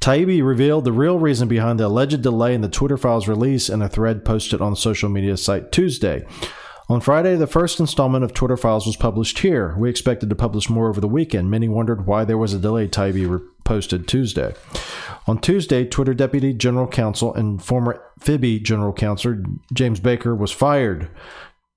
Taibbi 0.00 0.44
revealed 0.44 0.84
the 0.84 0.92
real 0.92 1.18
reason 1.18 1.48
behind 1.48 1.80
the 1.80 1.86
alleged 1.86 2.22
delay 2.22 2.54
in 2.54 2.60
the 2.60 2.68
Twitter 2.68 2.96
files 2.96 3.26
release 3.28 3.68
in 3.68 3.82
a 3.82 3.88
thread 3.88 4.24
posted 4.24 4.60
on 4.60 4.76
social 4.76 5.08
media 5.08 5.36
site 5.36 5.72
Tuesday. 5.72 6.24
On 6.90 7.02
Friday, 7.02 7.36
the 7.36 7.46
first 7.46 7.80
installment 7.80 8.24
of 8.24 8.32
Twitter 8.32 8.56
Files 8.56 8.86
was 8.86 8.96
published 8.96 9.40
here. 9.40 9.76
We 9.76 9.90
expected 9.90 10.30
to 10.30 10.34
publish 10.34 10.70
more 10.70 10.88
over 10.88 11.02
the 11.02 11.06
weekend. 11.06 11.50
Many 11.50 11.68
wondered 11.68 12.06
why 12.06 12.24
there 12.24 12.38
was 12.38 12.54
a 12.54 12.58
delay, 12.58 12.88
Taibbi 12.88 13.46
posted 13.62 14.08
Tuesday. 14.08 14.54
On 15.26 15.38
Tuesday, 15.38 15.84
Twitter 15.84 16.14
Deputy 16.14 16.54
General 16.54 16.86
Counsel 16.86 17.34
and 17.34 17.62
former 17.62 18.02
Phoebe 18.20 18.58
General 18.58 18.94
Counsel 18.94 19.42
James 19.74 20.00
Baker 20.00 20.34
was 20.34 20.50
fired, 20.50 21.10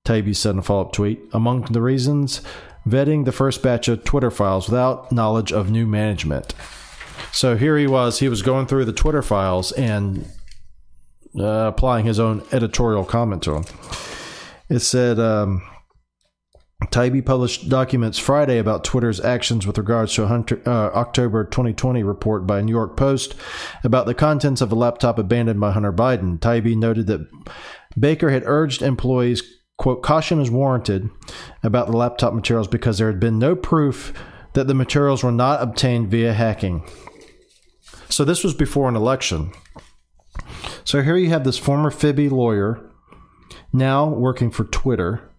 Taibbi 0.06 0.34
said 0.34 0.54
in 0.54 0.60
a 0.60 0.62
follow 0.62 0.86
up 0.86 0.92
tweet. 0.92 1.20
Among 1.34 1.60
the 1.64 1.82
reasons, 1.82 2.40
vetting 2.88 3.26
the 3.26 3.32
first 3.32 3.62
batch 3.62 3.88
of 3.88 4.04
Twitter 4.04 4.30
files 4.30 4.66
without 4.70 5.12
knowledge 5.12 5.52
of 5.52 5.70
new 5.70 5.86
management. 5.86 6.54
So 7.32 7.56
here 7.56 7.76
he 7.76 7.86
was, 7.86 8.18
he 8.18 8.28
was 8.28 8.42
going 8.42 8.66
through 8.66 8.84
the 8.84 8.92
Twitter 8.92 9.22
files 9.22 9.72
and 9.72 10.26
uh, 11.38 11.70
applying 11.74 12.06
his 12.06 12.20
own 12.20 12.42
editorial 12.52 13.04
comment 13.04 13.42
to 13.44 13.52
them. 13.52 13.64
It 14.68 14.80
said 14.80 15.18
um, 15.18 15.62
Taibbi 16.90 17.24
published 17.24 17.68
documents 17.68 18.18
Friday 18.18 18.58
about 18.58 18.84
Twitter's 18.84 19.20
actions 19.20 19.66
with 19.66 19.78
regards 19.78 20.14
to 20.14 20.24
a 20.24 20.26
Hunter, 20.26 20.60
uh, 20.66 20.90
October 20.94 21.44
2020 21.44 22.02
report 22.02 22.46
by 22.46 22.60
New 22.60 22.72
York 22.72 22.96
Post 22.96 23.34
about 23.84 24.06
the 24.06 24.14
contents 24.14 24.60
of 24.60 24.72
a 24.72 24.76
laptop 24.76 25.18
abandoned 25.18 25.60
by 25.60 25.72
Hunter 25.72 25.92
Biden. 25.92 26.38
Taibbi 26.38 26.76
noted 26.76 27.06
that 27.06 27.26
Baker 27.98 28.30
had 28.30 28.42
urged 28.46 28.82
employees, 28.82 29.42
quote, 29.78 30.02
caution 30.02 30.40
is 30.40 30.50
warranted 30.50 31.08
about 31.62 31.86
the 31.86 31.96
laptop 31.96 32.34
materials 32.34 32.68
because 32.68 32.98
there 32.98 33.08
had 33.08 33.20
been 33.20 33.38
no 33.38 33.54
proof 33.54 34.12
that 34.54 34.66
the 34.66 34.74
materials 34.74 35.22
were 35.22 35.32
not 35.32 35.62
obtained 35.62 36.10
via 36.10 36.32
hacking. 36.32 36.84
So 38.08 38.24
this 38.24 38.44
was 38.44 38.54
before 38.54 38.88
an 38.88 38.96
election. 38.96 39.52
So 40.84 41.02
here 41.02 41.16
you 41.16 41.30
have 41.30 41.44
this 41.44 41.58
former 41.58 41.90
Phoebe 41.90 42.28
lawyer 42.28 42.80
now 43.72 44.08
working 44.08 44.50
for 44.50 44.64
Twitter. 44.64 45.30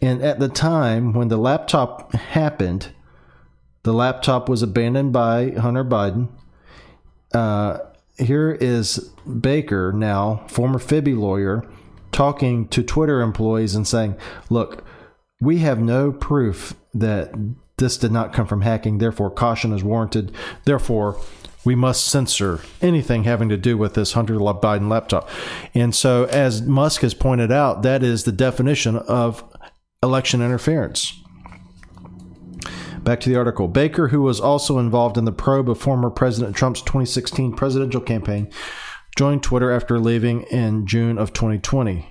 And 0.00 0.22
at 0.22 0.38
the 0.38 0.48
time 0.48 1.12
when 1.12 1.28
the 1.28 1.36
laptop 1.36 2.12
happened, 2.14 2.88
the 3.82 3.92
laptop 3.92 4.48
was 4.48 4.62
abandoned 4.62 5.12
by 5.12 5.50
Hunter 5.50 5.84
Biden. 5.84 6.28
Uh, 7.32 7.78
here 8.16 8.52
is 8.52 9.10
Baker, 9.40 9.92
now 9.92 10.44
former 10.48 10.78
Phoebe 10.78 11.14
lawyer, 11.14 11.68
talking 12.12 12.68
to 12.68 12.82
Twitter 12.82 13.20
employees 13.20 13.74
and 13.74 13.86
saying, 13.86 14.16
Look, 14.48 14.84
we 15.40 15.58
have 15.58 15.80
no 15.80 16.12
proof 16.12 16.74
that 16.94 17.34
this 17.76 17.96
did 17.96 18.12
not 18.12 18.32
come 18.32 18.46
from 18.46 18.60
hacking, 18.60 18.98
therefore, 18.98 19.30
caution 19.30 19.72
is 19.72 19.82
warranted. 19.82 20.32
Therefore, 20.64 21.20
we 21.64 21.74
must 21.74 22.06
censor 22.06 22.60
anything 22.80 23.24
having 23.24 23.48
to 23.48 23.56
do 23.56 23.76
with 23.76 23.94
this 23.94 24.12
Hunter 24.12 24.34
Biden 24.34 24.88
laptop. 24.88 25.28
And 25.74 25.94
so, 25.94 26.24
as 26.24 26.62
Musk 26.62 27.00
has 27.00 27.14
pointed 27.14 27.50
out, 27.50 27.82
that 27.82 28.02
is 28.02 28.24
the 28.24 28.32
definition 28.32 28.96
of 28.96 29.42
election 30.02 30.42
interference. 30.42 31.20
Back 33.02 33.20
to 33.20 33.28
the 33.28 33.36
article. 33.36 33.68
Baker, 33.68 34.08
who 34.08 34.22
was 34.22 34.40
also 34.40 34.78
involved 34.78 35.18
in 35.18 35.24
the 35.24 35.32
probe 35.32 35.68
of 35.68 35.78
former 35.78 36.10
President 36.10 36.56
Trump's 36.56 36.80
2016 36.82 37.54
presidential 37.54 38.00
campaign, 38.00 38.50
joined 39.16 39.42
Twitter 39.42 39.70
after 39.70 39.98
leaving 39.98 40.42
in 40.44 40.86
June 40.86 41.18
of 41.18 41.32
2020. 41.32 42.10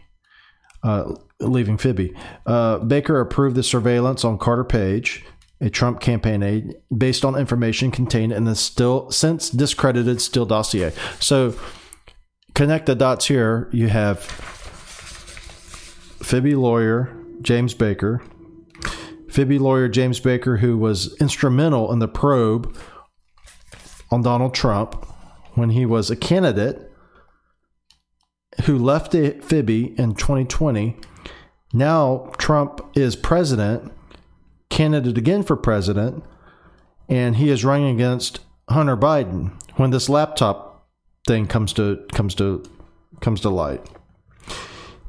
Uh, 0.84 1.16
leaving 1.40 1.78
Phoebe. 1.78 2.14
Uh, 2.46 2.78
Baker 2.80 3.20
approved 3.20 3.56
the 3.56 3.64
surveillance 3.64 4.26
on 4.26 4.38
Carter 4.38 4.64
Page, 4.64 5.26
a 5.64 5.70
Trump 5.70 6.02
campaign 6.02 6.44
aide, 6.44 6.76
based 6.96 7.24
on 7.24 7.36
information 7.36 7.90
contained 7.90 8.34
in 8.34 8.44
the 8.44 8.54
still 8.54 9.10
since 9.10 9.50
discredited 9.50 10.20
Steele 10.22 10.46
dossier. 10.46 10.92
So 11.20 11.56
connect 12.54 12.86
the 12.86 12.96
dots 12.96 13.28
here. 13.28 13.70
You 13.72 13.88
have 13.88 14.20
Phoebe 16.22 16.56
lawyer 16.56 17.16
James 17.42 17.74
Baker, 17.74 18.22
Phoebe 19.30 19.58
lawyer 19.58 19.88
James 19.88 20.20
Baker, 20.20 20.58
who 20.58 20.78
was 20.78 21.16
instrumental 21.22 21.94
in 21.94 22.00
the 22.00 22.10
probe 22.10 22.78
on 24.12 24.22
Donald 24.22 24.54
Trump 24.54 25.08
when 25.54 25.70
he 25.70 25.86
was 25.86 26.12
a 26.12 26.16
candidate, 26.18 26.92
who 28.66 28.78
left 28.78 29.14
Phoebe 29.14 29.96
in 29.98 30.14
2020. 30.14 30.98
Now 31.72 32.32
Trump 32.38 32.82
is 32.96 33.16
president 33.16 33.94
candidate 34.74 35.18
again 35.18 35.44
for 35.44 35.56
president, 35.56 36.24
and 37.08 37.36
he 37.36 37.50
is 37.50 37.64
running 37.64 37.94
against 37.94 38.40
Hunter 38.70 38.98
Biden 38.98 39.52
when 39.76 39.92
this 39.92 40.10
laptop 40.10 40.88
thing 41.28 41.48
comes 41.48 41.74
to 41.74 42.04
comes 42.12 42.34
to 42.36 42.64
comes 43.22 43.42
to 43.42 43.50
light. 43.50 43.86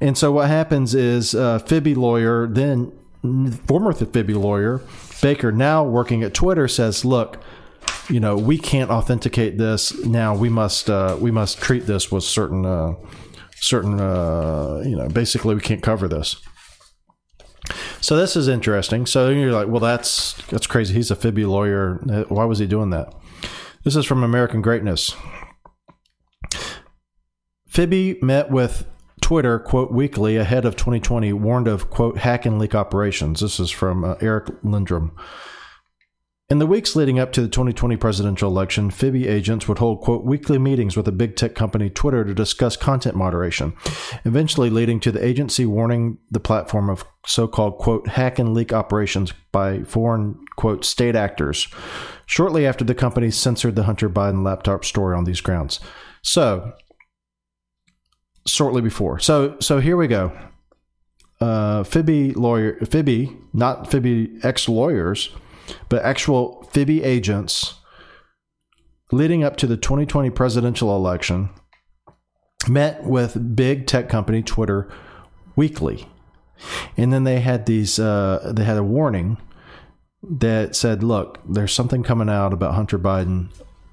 And 0.00 0.18
so 0.18 0.30
what 0.33 0.49
happens 0.49 0.94
is 0.94 1.35
uh, 1.35 1.59
Phoebe 1.61 1.94
lawyer, 1.94 2.47
then 2.47 2.92
former 3.66 3.92
Phoebe 3.92 4.35
lawyer 4.35 4.83
Baker, 5.23 5.50
now 5.50 5.83
working 5.83 6.23
at 6.23 6.35
Twitter, 6.35 6.68
says, 6.68 7.02
"Look, 7.02 7.42
you 8.11 8.21
know 8.21 8.37
we 8.37 8.59
can't 8.59 8.90
authenticate 8.90 9.56
this. 9.56 10.04
Now 10.04 10.37
we 10.37 10.50
must 10.50 10.90
uh, 10.90 11.16
we 11.18 11.30
must 11.30 11.62
treat 11.62 11.87
this 11.87 12.12
with 12.12 12.25
certain 12.25 12.66
uh, 12.66 12.92
certain 13.56 13.99
uh, 13.99 14.83
you 14.85 14.94
know 14.94 15.09
basically 15.09 15.54
we 15.54 15.62
can't 15.62 15.83
cover 15.83 16.06
this." 16.06 16.37
So 18.04 18.18
this 18.18 18.37
is 18.37 18.49
interesting. 18.49 19.06
So 19.06 19.30
you're 19.30 19.50
like, 19.50 19.68
well, 19.68 19.80
that's 19.80 20.34
that's 20.49 20.66
crazy. 20.66 20.92
He's 20.92 21.11
a 21.11 21.16
fibby 21.16 21.46
lawyer. 21.46 21.94
Why 22.28 22.44
was 22.44 22.58
he 22.58 22.66
doing 22.66 22.90
that? 22.90 23.14
This 23.82 23.96
is 23.96 24.04
from 24.04 24.23
American 24.23 24.61
Greatness. 24.61 25.16
Fibby 27.66 28.18
met 28.20 28.50
with 28.50 28.87
Twitter, 29.23 29.58
quote, 29.58 29.90
weekly 29.90 30.37
ahead 30.37 30.66
of 30.66 30.76
2020, 30.76 31.32
warned 31.32 31.66
of, 31.66 31.88
quote, 31.88 32.18
hack 32.18 32.44
and 32.44 32.58
leak 32.58 32.75
operations. 32.75 33.40
This 33.40 33.58
is 33.58 33.70
from 33.70 34.04
uh, 34.04 34.16
Eric 34.20 34.49
Lendrum. 34.62 35.12
In 36.54 36.61
the 36.61 36.68
weeks 36.68 36.94
leading 36.94 37.18
up 37.18 37.32
to 37.32 37.40
the 37.40 37.49
2020 37.49 37.96
presidential 37.96 38.49
election, 38.49 38.88
Fibby 38.88 39.26
agents 39.26 39.66
would 39.66 39.78
hold, 39.78 40.02
quote, 40.02 40.25
weekly 40.25 40.56
meetings 40.56 40.96
with 40.96 41.06
the 41.06 41.11
big 41.11 41.34
tech 41.34 41.56
company 41.56 41.90
Twitter 41.90 42.25
to 42.25 42.32
discuss 42.32 42.76
content 42.76 43.16
moderation, 43.16 43.73
eventually 44.25 44.70
leading 44.70 45.00
to 45.00 45.11
the 45.11 45.25
agency 45.25 45.66
warning 45.66 46.18
the 46.30 46.38
platform 46.38 46.88
of 46.88 47.04
so 47.26 47.49
called, 47.49 47.78
quote, 47.78 48.06
hack 48.06 48.38
and 48.38 48.54
leak 48.54 48.73
operations 48.73 49.32
by 49.50 49.82
foreign, 49.82 50.38
quote, 50.54 50.84
state 50.84 51.16
actors, 51.16 51.66
shortly 52.26 52.68
after 52.68 52.84
the 52.84 52.94
company 52.94 53.32
censored 53.32 53.75
the 53.75 53.82
Hunter 53.82 54.08
Biden 54.08 54.44
laptop 54.44 54.84
story 54.84 55.16
on 55.16 55.25
these 55.25 55.40
grounds. 55.40 55.80
So, 56.23 56.73
shortly 58.46 58.80
before. 58.80 59.18
So, 59.18 59.56
so 59.58 59.80
here 59.80 59.96
we 59.96 60.06
go. 60.06 60.30
Uh, 61.40 61.82
Fibby 61.82 62.30
lawyer, 62.30 62.78
Fibby, 62.87 63.37
not 63.52 63.90
Fibby 63.90 64.38
ex 64.44 64.68
lawyers 64.68 65.30
but 65.88 66.02
actual 66.02 66.68
Fibby 66.73 67.02
agents 67.02 67.75
leading 69.12 69.44
up 69.44 69.56
to 69.56 69.66
the 69.66 69.76
2020 69.76 70.30
presidential 70.30 70.94
election 70.94 71.50
met 72.68 73.04
with 73.04 73.56
big 73.56 73.87
tech 73.87 74.09
company 74.09 74.42
Twitter 74.42 74.90
weekly. 75.56 76.09
And 76.97 77.12
then 77.12 77.25
they 77.25 77.40
had 77.40 77.66
these, 77.66 77.99
uh, 77.99 78.52
they 78.54 78.64
had 78.64 78.78
a 78.78 78.85
warning 78.85 79.38
that 80.23 80.75
said, 80.75 81.02
look, 81.02 81.40
there's 81.47 81.73
something 81.73 82.02
coming 82.02 82.28
out 82.28 82.52
about 82.52 82.75
Hunter 82.75 82.99
Biden. 82.99 83.49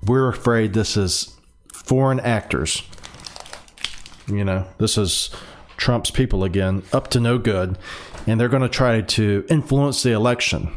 We're 0.05 0.29
afraid 0.29 0.73
this 0.73 0.95
is 0.95 1.35
foreign 1.73 2.19
actors. 2.19 2.83
You 4.27 4.45
know, 4.45 4.65
this 4.77 4.97
is 4.97 5.29
Trump's 5.77 6.11
people 6.11 6.43
again, 6.43 6.83
up 6.93 7.09
to 7.09 7.19
no 7.19 7.37
good. 7.37 7.77
And 8.27 8.39
they're 8.39 8.49
going 8.49 8.61
to 8.61 8.69
try 8.69 9.01
to 9.01 9.45
influence 9.49 10.03
the 10.03 10.11
election. 10.11 10.71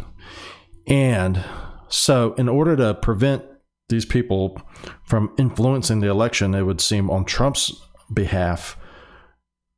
And 0.86 1.42
so, 1.88 2.34
in 2.34 2.48
order 2.48 2.76
to 2.76 2.94
prevent 2.94 3.44
these 3.88 4.04
people 4.04 4.60
from 5.04 5.34
influencing 5.38 6.00
the 6.00 6.08
election, 6.10 6.54
it 6.54 6.62
would 6.62 6.80
seem 6.80 7.10
on 7.10 7.24
Trump's 7.24 7.72
behalf, 8.12 8.76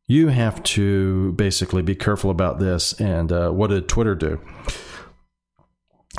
you 0.07 0.29
have 0.29 0.63
to 0.63 1.33
basically 1.33 1.83
be 1.83 1.95
careful 1.95 2.31
about 2.31 2.59
this. 2.59 2.93
And 3.01 3.33
uh, 3.33 3.51
what 3.51 3.71
did 3.71 3.89
Twitter 3.89 4.15
do? 4.15 4.41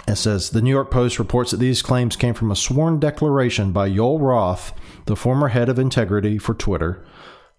It 0.08 0.16
says 0.18 0.52
the 0.52 0.62
New 0.62 0.70
York 0.70 0.92
Post 0.92 1.20
reports 1.20 1.52
that 1.52 1.58
these 1.58 1.82
claims 1.82 2.16
came 2.16 2.34
from 2.34 2.52
a 2.52 2.56
sworn 2.56 3.00
declaration 3.00 3.72
by 3.72 3.90
Joel 3.90 4.20
Roth, 4.20 4.74
the 5.06 5.16
former 5.16 5.48
head 5.48 5.70
of 5.70 5.80
integrity 5.80 6.38
for 6.38 6.54
Twitter, 6.54 7.06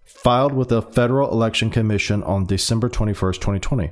filed 0.03 0.53
with 0.53 0.69
the 0.69 0.81
Federal 0.81 1.31
Election 1.31 1.69
Commission 1.69 2.23
on 2.23 2.45
December 2.45 2.89
21st, 2.89 3.35
2020. 3.35 3.91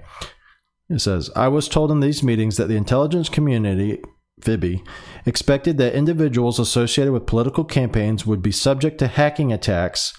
It 0.89 0.99
says, 0.99 1.29
I 1.35 1.49
was 1.49 1.67
told 1.67 1.91
in 1.91 1.99
these 1.99 2.23
meetings 2.23 2.57
that 2.57 2.67
the 2.67 2.77
intelligence 2.77 3.27
community, 3.27 4.01
Fibby, 4.41 4.83
expected 5.25 5.77
that 5.77 5.93
individuals 5.93 6.59
associated 6.59 7.11
with 7.11 7.25
political 7.25 7.65
campaigns 7.65 8.25
would 8.25 8.41
be 8.41 8.51
subject 8.51 8.97
to 8.99 9.07
hacking 9.07 9.51
attacks 9.51 10.17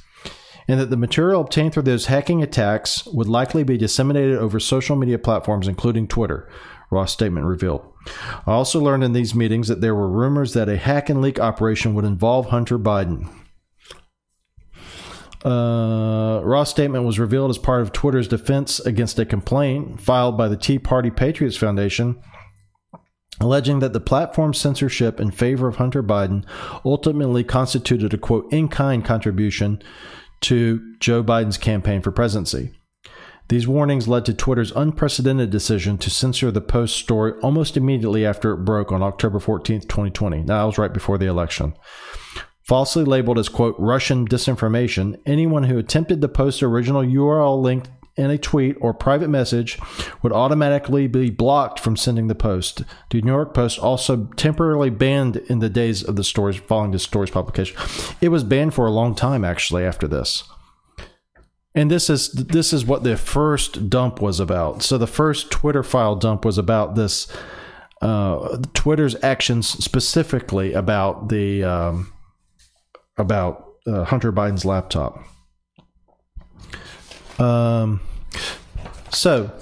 and 0.69 0.79
that 0.79 0.91
the 0.91 0.97
material 0.99 1.41
obtained 1.41 1.73
through 1.73 1.85
those 1.85 2.07
hacking 2.07 2.43
attacks 2.43 3.07
would 3.07 3.27
likely 3.27 3.65
be 3.65 3.79
disseminated 3.79 4.37
over 4.37 4.61
social 4.61 4.97
media 4.97 5.19
platforms, 5.19 5.67
including 5.67 6.07
Twitter, 6.07 6.47
Ross' 6.91 7.13
statement 7.13 7.47
revealed. 7.47 7.91
I 8.47 8.53
also 8.53 8.79
learned 8.79 9.03
in 9.03 9.15
these 9.15 9.35
meetings 9.35 9.69
that 9.69 9.81
there 9.81 9.95
were 9.95 10.11
rumors 10.11 10.53
that 10.53 10.69
a 10.69 10.77
hack 10.77 11.09
and 11.09 11.23
leak 11.23 11.41
operation 11.41 11.95
would 11.95 12.05
involve 12.05 12.51
Hunter 12.51 12.79
Biden. 12.79 13.31
Uh, 15.45 16.65
statement 16.65 17.05
was 17.05 17.19
revealed 17.19 17.51
as 17.51 17.59
part 17.59 17.81
of 17.81 17.93
Twitter's 17.93 18.29
defense 18.29 18.81
against 18.81 19.19
a 19.19 19.25
complaint 19.25 20.01
filed 20.01 20.37
by 20.37 20.49
the 20.49 20.57
Tea 20.57 20.79
Party 20.79 21.11
Patriots 21.11 21.57
Foundation, 21.57 22.21
alleging 23.41 23.79
that 23.79 23.93
the 23.93 24.01
platform's 24.01 24.59
censorship 24.59 25.21
in 25.21 25.31
favor 25.31 25.69
of 25.69 25.77
Hunter 25.77 26.03
Biden 26.03 26.45
ultimately 26.85 27.45
constituted 27.45 28.13
a 28.13 28.19
quote 28.19 28.53
in 28.53 28.69
kind 28.69 29.05
contribution 29.05 29.81
to 30.41 30.97
Joe 31.01 31.23
Biden's 31.23 31.59
campaign 31.59 32.03
for 32.03 32.11
presidency. 32.11 32.73
These 33.49 33.67
warnings 33.67 34.07
led 34.07 34.27
to 34.27 34.35
Twitter's 34.35 34.73
unprecedented 34.73 35.49
decision 35.51 35.97
to 35.99 36.11
censor 36.11 36.51
the 36.51 36.61
Post 36.61 36.97
story 36.97 37.33
almost 37.43 37.79
immediately 37.79 38.27
after 38.27 38.53
it 38.53 38.59
broke 38.59 38.93
on 38.93 39.03
October 39.03 39.39
14th, 39.39 39.89
2020. 39.89 40.43
Now, 40.43 40.45
that 40.45 40.65
was 40.65 40.79
right 40.79 40.93
before 40.93 41.17
the 41.17 41.27
election. 41.27 41.75
Falsely 42.69 43.05
labeled 43.05 43.39
as, 43.39 43.49
quote, 43.49 43.75
Russian 43.79 44.29
disinformation, 44.29 45.19
anyone 45.25 45.65
who 45.65 45.79
attempted 45.79 46.21
to 46.21 46.29
post 46.29 46.61
the 46.61 46.67
original 46.67 47.01
URL 47.03 47.63
link 47.63 47.87
in 48.19 48.31
a 48.31 48.37
tweet 48.37 48.77
or 48.81 48.93
private 48.93 49.29
message 49.29 49.79
would 50.21 50.35
automatically 50.35 51.07
be 51.07 51.31
blocked 51.31 51.81
from 51.81 51.97
sending 51.97 52.27
the 52.27 52.35
post. 52.35 52.83
The 53.09 53.23
New 53.23 53.33
York 53.33 53.55
Post 53.55 53.79
also 53.79 54.27
temporarily 54.37 54.91
banned 54.91 55.37
in 55.49 55.61
the 55.61 55.71
days 55.71 56.03
of 56.03 56.17
the 56.17 56.25
stories 56.25 56.57
following 56.57 56.91
the 56.91 56.99
story's 56.99 57.31
publication. 57.31 57.75
It 58.21 58.29
was 58.29 58.45
banned 58.45 58.75
for 58.75 58.85
a 58.85 58.91
long 58.91 59.15
time 59.15 59.47
actually 59.47 59.85
after 59.85 60.07
this. 60.07 60.45
And 61.75 61.91
this 61.91 62.11
is 62.11 62.33
this 62.33 62.75
is 62.75 62.85
what 62.85 63.03
the 63.03 63.17
first 63.17 63.89
dump 63.89 64.21
was 64.21 64.41
about. 64.41 64.83
So 64.83 64.99
the 64.99 65.07
first 65.07 65.51
Twitter 65.51 65.83
file 65.83 66.17
dump 66.17 66.45
was 66.45 66.59
about 66.59 66.97
this 66.97 67.35
uh, 68.03 68.59
Twitter's 68.75 69.17
actions 69.23 69.69
specifically 69.69 70.75
about 70.75 71.29
the 71.31 71.65
um, 71.65 72.13
about 73.19 73.75
uh, 73.87 74.05
Hunter 74.05 74.33
Biden's 74.33 74.65
laptop. 74.65 75.23
Um, 77.39 78.01
so 79.11 79.53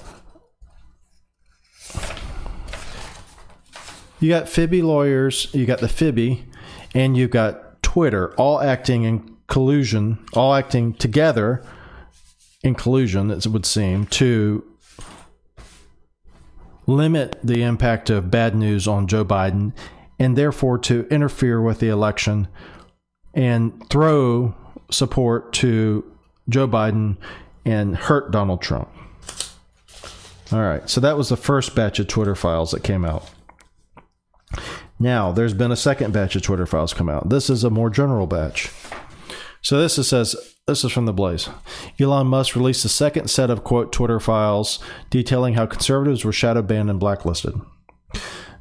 you 4.21 4.29
got 4.29 4.49
Fibby 4.49 4.83
lawyers, 4.83 5.49
you 5.53 5.67
got 5.67 5.81
the 5.81 5.89
Fibby, 5.89 6.45
and 6.95 7.17
you've 7.17 7.31
got 7.31 7.83
Twitter, 7.83 8.35
all 8.35 8.61
acting 8.61 9.05
in 9.05 9.37
collusion, 9.47 10.25
all 10.33 10.55
acting 10.55 10.95
together 10.95 11.65
in 12.63 12.75
collusion, 12.75 13.31
as 13.31 13.47
it 13.47 13.51
would 13.51 13.67
seem, 13.67 14.07
to 14.07 14.65
limit 16.87 17.39
the 17.43 17.63
impact 17.63 18.11
of 18.11 18.31
bad 18.31 18.55
news 18.55 18.87
on 18.87 19.07
Joe 19.07 19.25
Biden 19.25 19.73
and 20.19 20.37
therefore 20.37 20.79
to 20.79 21.07
interfere 21.09 21.61
with 21.61 21.81
the 21.81 21.89
election 21.89 22.49
and 23.37 23.89
throw 23.91 24.55
support 24.91 25.53
to 25.53 26.03
Joe 26.49 26.67
Biden 26.67 27.19
and 27.65 27.97
hurt 27.97 28.33
Donald 28.33 28.63
Trump. 28.63 28.89
All 30.51 30.61
right, 30.63 30.89
so 30.89 31.01
that 31.01 31.17
was 31.17 31.29
the 31.29 31.37
first 31.37 31.75
batch 31.75 31.99
of 31.99 32.09
Twitter 32.09 32.35
files 32.35 32.71
that 32.71 32.83
came 32.83 33.05
out. 33.05 33.29
Now, 34.99 35.33
there's 35.33 35.55
been 35.55 35.73
a 35.73 35.77
second 35.77 36.13
batch 36.13 36.35
of 36.37 36.43
Twitter 36.43 36.67
files 36.67 36.95
come 36.95 37.09
out. 37.09 37.29
This 37.29 37.51
is 37.51 37.63
a 37.63 37.71
more 37.71 37.91
general 37.91 38.27
batch. 38.27 38.71
So 39.61 39.81
this 39.81 39.99
is, 39.99 40.09
says 40.09 40.37
this 40.67 40.85
is 40.85 40.93
from 40.93 41.07
the 41.07 41.13
Blaze. 41.13 41.49
Elon 42.01 42.29
Musk 42.29 42.55
released 42.55 42.85
a 42.85 42.89
second 42.89 43.29
set 43.29 43.51
of 43.51 43.65
quote 43.65 43.93
Twitter 43.93 44.21
files 44.21 44.79
detailing 45.11 45.55
how 45.55 45.67
conservatives 45.67 46.25
were 46.25 46.33
shadow 46.33 46.63
banned 46.63 46.89
and 46.89 47.01
blacklisted. 47.01 47.61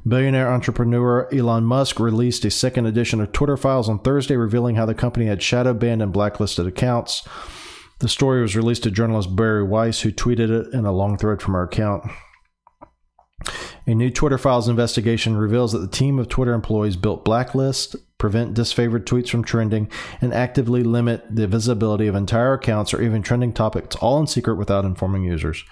Billionaire 0.06 0.52
entrepreneur 0.52 1.28
Elon 1.34 1.64
Musk 1.64 1.98
released 1.98 2.44
a 2.44 2.50
second 2.50 2.86
edition 2.86 3.20
of 3.20 3.32
Twitter 3.32 3.56
Files 3.56 3.88
on 3.88 3.98
Thursday, 3.98 4.36
revealing 4.36 4.76
how 4.76 4.86
the 4.86 4.94
company 4.94 5.26
had 5.26 5.42
shadow 5.42 5.74
banned 5.74 6.00
and 6.00 6.12
blacklisted 6.12 6.64
accounts. 6.64 7.26
The 7.98 8.08
story 8.08 8.40
was 8.40 8.54
released 8.54 8.84
to 8.84 8.90
journalist 8.92 9.34
Bari 9.34 9.64
Weiss, 9.64 10.02
who 10.02 10.12
tweeted 10.12 10.50
it 10.50 10.72
in 10.72 10.84
a 10.84 10.92
long 10.92 11.16
thread 11.16 11.42
from 11.42 11.54
her 11.54 11.64
account. 11.64 12.04
A 13.88 13.94
new 13.94 14.10
Twitter 14.10 14.38
Files 14.38 14.68
investigation 14.68 15.36
reveals 15.36 15.72
that 15.72 15.78
the 15.78 15.88
team 15.88 16.20
of 16.20 16.28
Twitter 16.28 16.52
employees 16.52 16.96
built 16.96 17.24
blacklists, 17.24 17.96
prevent 18.18 18.54
disfavored 18.54 19.04
tweets 19.04 19.30
from 19.30 19.42
trending, 19.42 19.90
and 20.20 20.32
actively 20.32 20.84
limit 20.84 21.24
the 21.34 21.48
visibility 21.48 22.06
of 22.06 22.14
entire 22.14 22.52
accounts 22.52 22.94
or 22.94 23.02
even 23.02 23.22
trending 23.22 23.52
topics, 23.52 23.96
all 23.96 24.20
in 24.20 24.28
secret 24.28 24.54
without 24.54 24.84
informing 24.84 25.24
users. 25.24 25.64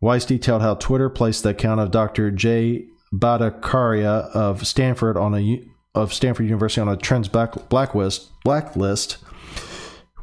Weiss 0.00 0.26
detailed 0.26 0.60
how 0.60 0.74
Twitter 0.74 1.08
placed 1.08 1.42
the 1.42 1.50
account 1.50 1.80
of 1.80 1.90
Dr. 1.90 2.30
Jay 2.30 2.88
Bhattacharya 3.18 4.30
of 4.30 4.66
Stanford 4.66 5.16
on 5.16 5.34
a 5.34 5.64
of 5.94 6.12
Stanford 6.12 6.46
University 6.46 6.80
on 6.80 6.88
a 6.88 6.96
trends 6.96 7.28
black, 7.28 7.68
blacklist 7.68 8.30
blacklist, 8.42 9.18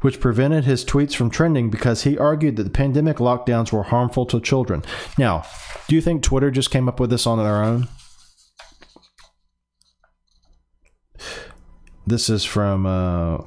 which 0.02 0.20
prevented 0.20 0.64
his 0.64 0.84
tweets 0.84 1.14
from 1.14 1.30
trending 1.30 1.70
because 1.70 2.02
he 2.02 2.18
argued 2.18 2.56
that 2.56 2.64
the 2.64 2.70
pandemic 2.70 3.16
lockdowns 3.16 3.72
were 3.72 3.84
harmful 3.84 4.26
to 4.26 4.40
children. 4.40 4.82
Now, 5.16 5.44
do 5.88 5.94
you 5.94 6.02
think 6.02 6.22
Twitter 6.22 6.50
just 6.50 6.70
came 6.70 6.88
up 6.88 7.00
with 7.00 7.10
this 7.10 7.26
on 7.26 7.38
their 7.38 7.62
own? 7.62 7.88
This 12.06 12.28
is 12.28 12.44
from 12.44 12.84
uh, 12.84 13.38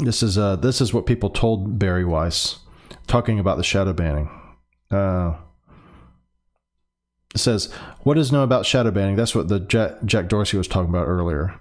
this 0.00 0.22
is 0.22 0.36
uh, 0.36 0.56
this 0.56 0.80
is 0.80 0.92
what 0.92 1.06
people 1.06 1.30
told 1.30 1.78
Bari 1.78 2.04
Weiss 2.04 2.58
talking 3.06 3.38
about 3.38 3.56
the 3.56 3.64
shadow 3.64 3.92
banning. 3.92 4.28
Uh, 4.90 5.36
it 7.36 7.38
says, 7.38 7.70
What 8.00 8.18
is 8.18 8.32
known 8.32 8.44
about 8.44 8.66
shadow 8.66 8.90
banning? 8.90 9.14
That's 9.14 9.34
what 9.34 9.48
the 9.48 9.60
Jack, 9.60 10.02
Jack 10.04 10.28
Dorsey 10.28 10.56
was 10.56 10.66
talking 10.66 10.88
about 10.88 11.06
earlier. 11.06 11.54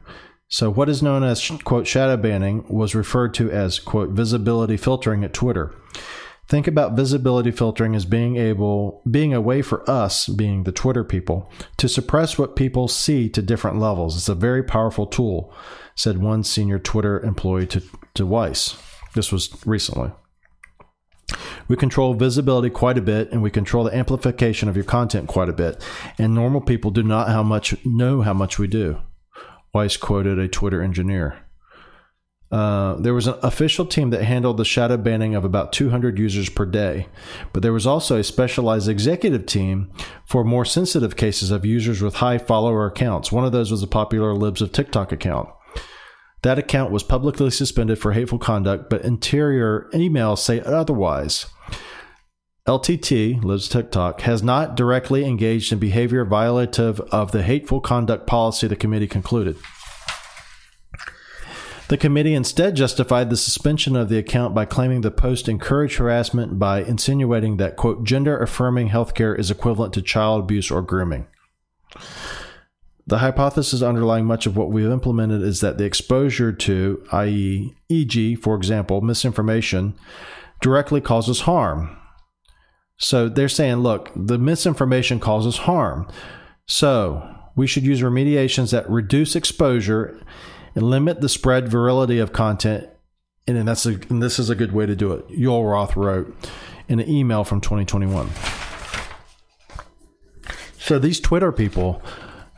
So, 0.48 0.70
what 0.72 0.88
is 0.88 1.04
known 1.04 1.24
as, 1.24 1.52
quote, 1.64 1.86
shadow 1.86 2.16
banning 2.16 2.66
was 2.70 2.96
referred 2.96 3.34
to 3.36 3.52
as, 3.52 3.78
quote, 3.78 4.12
visibility 4.12 4.78
filtering 4.78 5.26
at 5.26 5.34
Twitter. 5.34 5.76
Think 6.48 6.66
about 6.68 6.96
visibility 6.96 7.52
filtering 7.52 7.94
as 7.94 8.06
being 8.06 8.38
able, 8.38 9.02
being 9.10 9.34
a 9.34 9.42
way 9.42 9.62
for 9.62 9.88
us, 9.90 10.28
being 10.28 10.64
the 10.64 10.72
Twitter 10.72 11.04
people, 11.04 11.52
to 11.78 11.90
suppress 11.90 12.38
what 12.38 12.56
people 12.56 12.88
see 12.88 13.28
to 13.30 13.42
different 13.42 13.80
levels. 13.80 14.16
It's 14.16 14.30
a 14.30 14.36
very 14.36 14.64
powerful 14.64 15.08
tool, 15.08 15.54
said 15.96 16.20
one 16.20 16.44
senior 16.44 16.80
Twitter 16.80 17.20
employee 17.20 17.68
to, 17.68 17.82
to 18.14 18.26
Vice. 18.26 18.78
This 19.14 19.32
was 19.32 19.50
recently. 19.66 20.12
We 21.68 21.76
control 21.76 22.14
visibility 22.14 22.70
quite 22.70 22.98
a 22.98 23.02
bit 23.02 23.32
and 23.32 23.42
we 23.42 23.52
control 23.52 23.84
the 23.84 23.96
amplification 23.96 24.70
of 24.70 24.76
your 24.76 24.86
content 24.86 25.28
quite 25.28 25.50
a 25.50 25.54
bit. 25.54 25.84
And 26.18 26.34
normal 26.34 26.62
people 26.62 26.92
do 26.92 27.04
not 27.04 27.30
how 27.30 27.44
much 27.44 27.76
know 27.86 28.22
how 28.22 28.34
much 28.34 28.60
we 28.60 28.68
do. 28.68 29.00
Weiss 29.74 29.98
quoted 29.98 30.40
a 30.40 30.48
Twitter 30.48 30.82
engineer. 30.82 31.46
Uh, 32.52 32.96
there 32.96 33.14
was 33.14 33.28
an 33.28 33.36
official 33.42 33.86
team 33.86 34.12
that 34.12 34.24
handled 34.24 34.58
the 34.58 34.64
shadow 34.64 34.96
banning 34.96 35.36
of 35.36 35.44
about 35.44 35.74
200 35.74 36.18
users 36.20 36.48
per 36.48 36.66
day, 36.66 37.08
but 37.52 37.64
there 37.64 37.74
was 37.74 37.88
also 37.88 38.18
a 38.18 38.24
specialized 38.24 38.88
executive 38.88 39.46
team 39.46 39.92
for 40.26 40.44
more 40.44 40.64
sensitive 40.64 41.16
cases 41.16 41.52
of 41.52 41.66
users 41.66 42.02
with 42.02 42.16
high 42.16 42.38
follower 42.38 42.86
accounts. 42.86 43.32
One 43.32 43.44
of 43.44 43.52
those 43.52 43.72
was 43.72 43.84
a 43.84 43.88
popular 43.88 44.34
Libs 44.34 44.62
of 44.62 44.72
TikTok 44.72 45.12
account. 45.12 45.50
That 46.46 46.60
account 46.60 46.92
was 46.92 47.02
publicly 47.02 47.50
suspended 47.50 47.98
for 47.98 48.12
hateful 48.12 48.38
conduct, 48.38 48.88
but 48.88 49.04
interior 49.04 49.90
emails 49.96 50.38
say 50.38 50.62
otherwise. 50.62 51.48
LTT, 52.68 53.44
Libs 53.44 53.68
TikTok, 53.68 54.22
has 54.22 54.44
not 54.44 54.76
directly 54.76 55.26
engaged 55.26 55.74
in 55.74 55.80
behavior 55.80 56.24
violative 56.24 57.00
of 57.10 57.32
the 57.32 57.42
hateful 57.42 57.82
conduct 57.82 58.28
policy, 58.28 58.68
the 58.68 58.76
committee 58.76 59.08
concluded. 59.08 59.58
The 61.88 61.98
committee 61.98 62.36
instead 62.36 62.76
justified 62.76 63.32
the 63.32 63.38
suspension 63.38 63.96
of 63.96 64.10
the 64.10 64.20
account 64.20 64.54
by 64.54 64.66
claiming 64.66 65.02
the 65.02 65.10
post 65.10 65.50
encouraged 65.50 65.98
harassment 65.98 66.60
by 66.60 66.84
insinuating 66.84 67.58
that, 67.58 67.76
quote, 67.76 68.04
gender 68.04 68.38
affirming 68.38 68.90
healthcare 68.90 69.36
is 69.36 69.50
equivalent 69.50 69.96
to 69.96 70.02
child 70.04 70.44
abuse 70.44 70.70
or 70.70 70.84
grooming. 70.84 71.26
The 73.08 73.20
hypothesis 73.20 73.84
underlying 73.84 74.26
much 74.26 74.48
of 74.48 74.58
what 74.58 74.72
we've 74.72 74.90
implemented 74.90 75.44
is 75.44 75.62
that 75.62 75.78
the 75.78 75.84
exposure 75.84 76.52
to, 76.52 77.06
i.e., 77.12 77.76
e.g., 77.88 78.36
for 78.36 78.56
example, 78.56 79.02
misinformation, 79.02 79.94
directly 80.60 81.02
causes 81.02 81.42
harm. 81.42 81.96
So 82.98 83.30
they're 83.30 83.50
saying, 83.50 83.78
look, 83.78 84.10
the 84.16 84.40
misinformation 84.40 85.20
causes 85.20 85.58
harm. 85.58 86.08
So 86.66 87.30
we 87.56 87.68
should 87.68 87.84
use 87.84 88.02
remediations 88.02 88.72
that 88.72 88.90
reduce 88.90 89.36
exposure 89.36 90.20
and 90.74 90.90
limit 90.90 91.22
the 91.22 91.30
spread 91.30 91.66
virality 91.66 92.22
of 92.22 92.34
content. 92.34 92.90
And 93.48 93.68
that's 93.68 93.86
a, 93.86 94.00
and 94.10 94.24
this 94.24 94.40
is 94.40 94.50
a 94.50 94.56
good 94.56 94.72
way 94.72 94.88
to 94.88 94.96
do 94.96 95.14
it. 95.14 95.28
Yoel 95.30 95.72
Roth 95.72 95.96
wrote 95.96 96.36
in 96.88 97.00
an 97.00 97.08
email 97.08 97.44
from 97.44 97.62
2021. 97.62 98.30
So 100.80 100.98
these 100.98 101.20
Twitter 101.20 101.52
people 101.52 102.02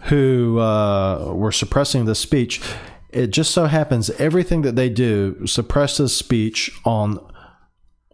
who 0.04 0.60
uh, 0.60 1.34
were 1.34 1.52
suppressing 1.52 2.06
the 2.06 2.16
speech, 2.16 2.62
it 3.10 3.28
just 3.28 3.52
so 3.52 3.66
happens 3.66 4.10
everything 4.12 4.62
that 4.62 4.76
they 4.76 4.90
do 4.90 5.46
suppresses 5.46 6.16
speech 6.16 6.72
on 6.86 7.20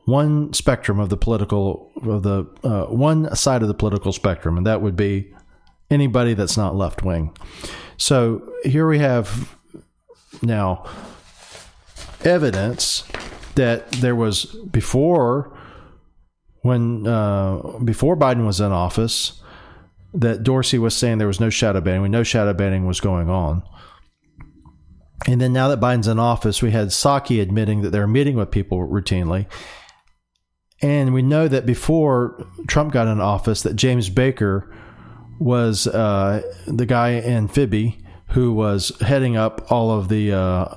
one 0.05 0.51
spectrum 0.53 0.99
of 0.99 1.09
the 1.09 1.17
political 1.17 1.91
of 2.03 2.23
the 2.23 2.45
uh, 2.63 2.85
one 2.85 3.33
side 3.35 3.61
of 3.61 3.67
the 3.67 3.73
political 3.73 4.11
spectrum, 4.11 4.57
and 4.57 4.65
that 4.65 4.81
would 4.81 4.95
be 4.95 5.33
anybody 5.89 6.33
that's 6.33 6.57
not 6.57 6.75
left 6.75 7.03
wing. 7.03 7.35
So 7.97 8.53
here 8.63 8.87
we 8.87 8.99
have 8.99 9.55
now 10.41 10.85
evidence 12.23 13.03
that 13.55 13.91
there 13.91 14.15
was 14.15 14.45
before 14.71 15.57
when 16.61 17.05
uh, 17.07 17.79
before 17.83 18.17
Biden 18.17 18.45
was 18.45 18.59
in 18.59 18.71
office 18.71 19.42
that 20.13 20.43
Dorsey 20.43 20.77
was 20.77 20.95
saying 20.95 21.17
there 21.17 21.27
was 21.27 21.39
no 21.39 21.49
shadow 21.49 21.81
banning. 21.81 22.01
We 22.01 22.09
know 22.09 22.23
shadow 22.23 22.53
banning 22.53 22.85
was 22.85 23.01
going 23.01 23.29
on. 23.29 23.63
And 25.27 25.39
then 25.39 25.53
now 25.53 25.69
that 25.69 25.79
Biden's 25.79 26.07
in 26.07 26.19
office, 26.19 26.61
we 26.61 26.71
had 26.71 26.89
Psaki 26.89 27.41
admitting 27.41 27.81
that 27.81 27.91
they're 27.91 28.07
meeting 28.07 28.35
with 28.35 28.51
people 28.51 28.87
routinely. 28.87 29.47
And 30.81 31.13
we 31.13 31.21
know 31.21 31.47
that 31.47 31.65
before 31.65 32.45
Trump 32.67 32.91
got 32.91 33.07
in 33.07 33.21
office, 33.21 33.61
that 33.61 33.75
James 33.75 34.09
Baker 34.09 34.75
was 35.39 35.87
uh, 35.87 36.41
the 36.67 36.85
guy 36.85 37.11
in 37.11 37.47
Phoebe 37.47 38.03
who 38.29 38.51
was 38.53 38.91
heading 38.99 39.37
up 39.37 39.71
all 39.71 39.91
of 39.91 40.09
the 40.09 40.33
uh, 40.33 40.75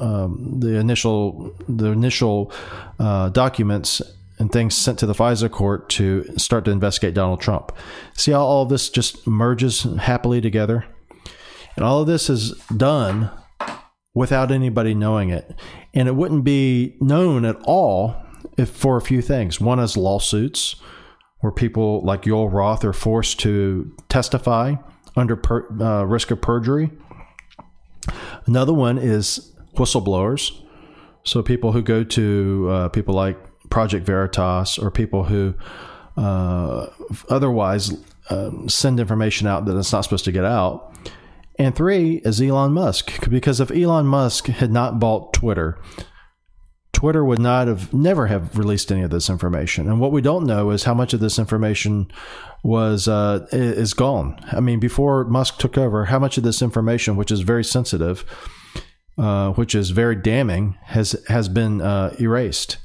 um, 0.00 0.60
the 0.60 0.76
initial 0.76 1.56
the 1.68 1.86
initial 1.86 2.52
uh, 2.98 3.30
documents 3.30 4.02
and 4.38 4.50
things 4.50 4.74
sent 4.74 4.98
to 4.98 5.06
the 5.06 5.12
FISA 5.12 5.50
court 5.50 5.88
to 5.90 6.24
start 6.36 6.64
to 6.64 6.70
investigate 6.70 7.14
Donald 7.14 7.40
Trump. 7.40 7.72
See 8.14 8.32
how 8.32 8.40
all 8.40 8.66
this 8.66 8.88
just 8.88 9.26
merges 9.26 9.82
happily 9.82 10.40
together, 10.40 10.84
and 11.76 11.84
all 11.84 12.00
of 12.00 12.06
this 12.06 12.28
is 12.28 12.52
done 12.76 13.30
without 14.14 14.50
anybody 14.50 14.94
knowing 14.94 15.30
it, 15.30 15.54
and 15.92 16.08
it 16.08 16.14
wouldn't 16.14 16.44
be 16.44 16.96
known 17.00 17.44
at 17.44 17.56
all 17.64 18.16
if 18.56 18.70
for 18.70 18.96
a 18.96 19.02
few 19.02 19.20
things. 19.22 19.60
One 19.60 19.80
is 19.80 19.96
lawsuits, 19.96 20.76
where 21.40 21.52
people 21.52 22.00
like 22.02 22.22
Joel 22.22 22.48
Roth 22.48 22.84
are 22.84 22.92
forced 22.92 23.40
to 23.40 23.94
testify 24.08 24.76
under 25.16 25.36
per, 25.36 25.68
uh, 25.80 26.04
risk 26.04 26.30
of 26.30 26.40
perjury. 26.40 26.90
Another 28.46 28.72
one 28.72 28.98
is 28.98 29.52
whistleblowers. 29.76 30.60
So 31.24 31.42
people 31.42 31.72
who 31.72 31.82
go 31.82 32.04
to 32.04 32.68
uh, 32.70 32.88
people 32.90 33.14
like 33.14 33.38
Project 33.74 34.06
Veritas 34.06 34.78
or 34.78 34.88
people 34.92 35.24
who 35.24 35.52
uh, 36.16 36.86
otherwise 37.28 37.92
um, 38.30 38.68
send 38.68 39.00
information 39.00 39.48
out 39.48 39.64
that 39.64 39.76
it's 39.76 39.92
not 39.92 40.02
supposed 40.02 40.24
to 40.26 40.32
get 40.32 40.44
out. 40.44 40.94
And 41.58 41.74
three 41.74 42.22
is 42.24 42.40
Elon 42.40 42.70
Musk, 42.70 43.28
because 43.28 43.58
if 43.60 43.72
Elon 43.72 44.06
Musk 44.06 44.46
had 44.46 44.70
not 44.70 45.00
bought 45.00 45.32
Twitter, 45.32 45.76
Twitter 46.92 47.24
would 47.24 47.40
not 47.40 47.66
have 47.66 47.92
never 47.92 48.28
have 48.28 48.56
released 48.56 48.92
any 48.92 49.02
of 49.02 49.10
this 49.10 49.28
information. 49.28 49.88
And 49.88 49.98
what 49.98 50.12
we 50.12 50.22
don't 50.22 50.46
know 50.46 50.70
is 50.70 50.84
how 50.84 50.94
much 50.94 51.12
of 51.12 51.18
this 51.18 51.36
information 51.36 52.12
was 52.62 53.08
uh, 53.08 53.44
is 53.50 53.92
gone. 53.92 54.38
I 54.52 54.60
mean, 54.60 54.78
before 54.78 55.24
Musk 55.24 55.58
took 55.58 55.76
over, 55.76 56.04
how 56.04 56.20
much 56.20 56.38
of 56.38 56.44
this 56.44 56.62
information, 56.62 57.16
which 57.16 57.32
is 57.32 57.40
very 57.40 57.64
sensitive, 57.64 58.24
uh, 59.18 59.50
which 59.54 59.74
is 59.74 59.90
very 59.90 60.14
damning, 60.14 60.78
has 60.84 61.16
has 61.26 61.48
been 61.48 61.80
uh, 61.80 62.14
erased. 62.20 62.78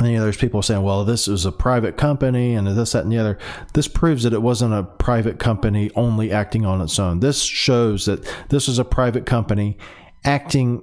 And 0.00 0.10
you 0.10 0.16
know, 0.16 0.24
there's 0.24 0.36
people 0.36 0.62
saying, 0.62 0.82
"Well, 0.82 1.04
this 1.04 1.28
is 1.28 1.44
a 1.44 1.52
private 1.52 1.96
company, 1.96 2.54
and 2.54 2.66
this, 2.66 2.92
that, 2.92 3.04
and 3.04 3.12
the 3.12 3.18
other." 3.18 3.38
This 3.74 3.86
proves 3.86 4.22
that 4.22 4.32
it 4.32 4.42
wasn't 4.42 4.74
a 4.74 4.82
private 4.82 5.38
company 5.38 5.90
only 5.94 6.32
acting 6.32 6.64
on 6.64 6.80
its 6.80 6.98
own. 6.98 7.20
This 7.20 7.42
shows 7.42 8.06
that 8.06 8.24
this 8.48 8.66
is 8.66 8.78
a 8.78 8.84
private 8.84 9.26
company 9.26 9.76
acting 10.24 10.82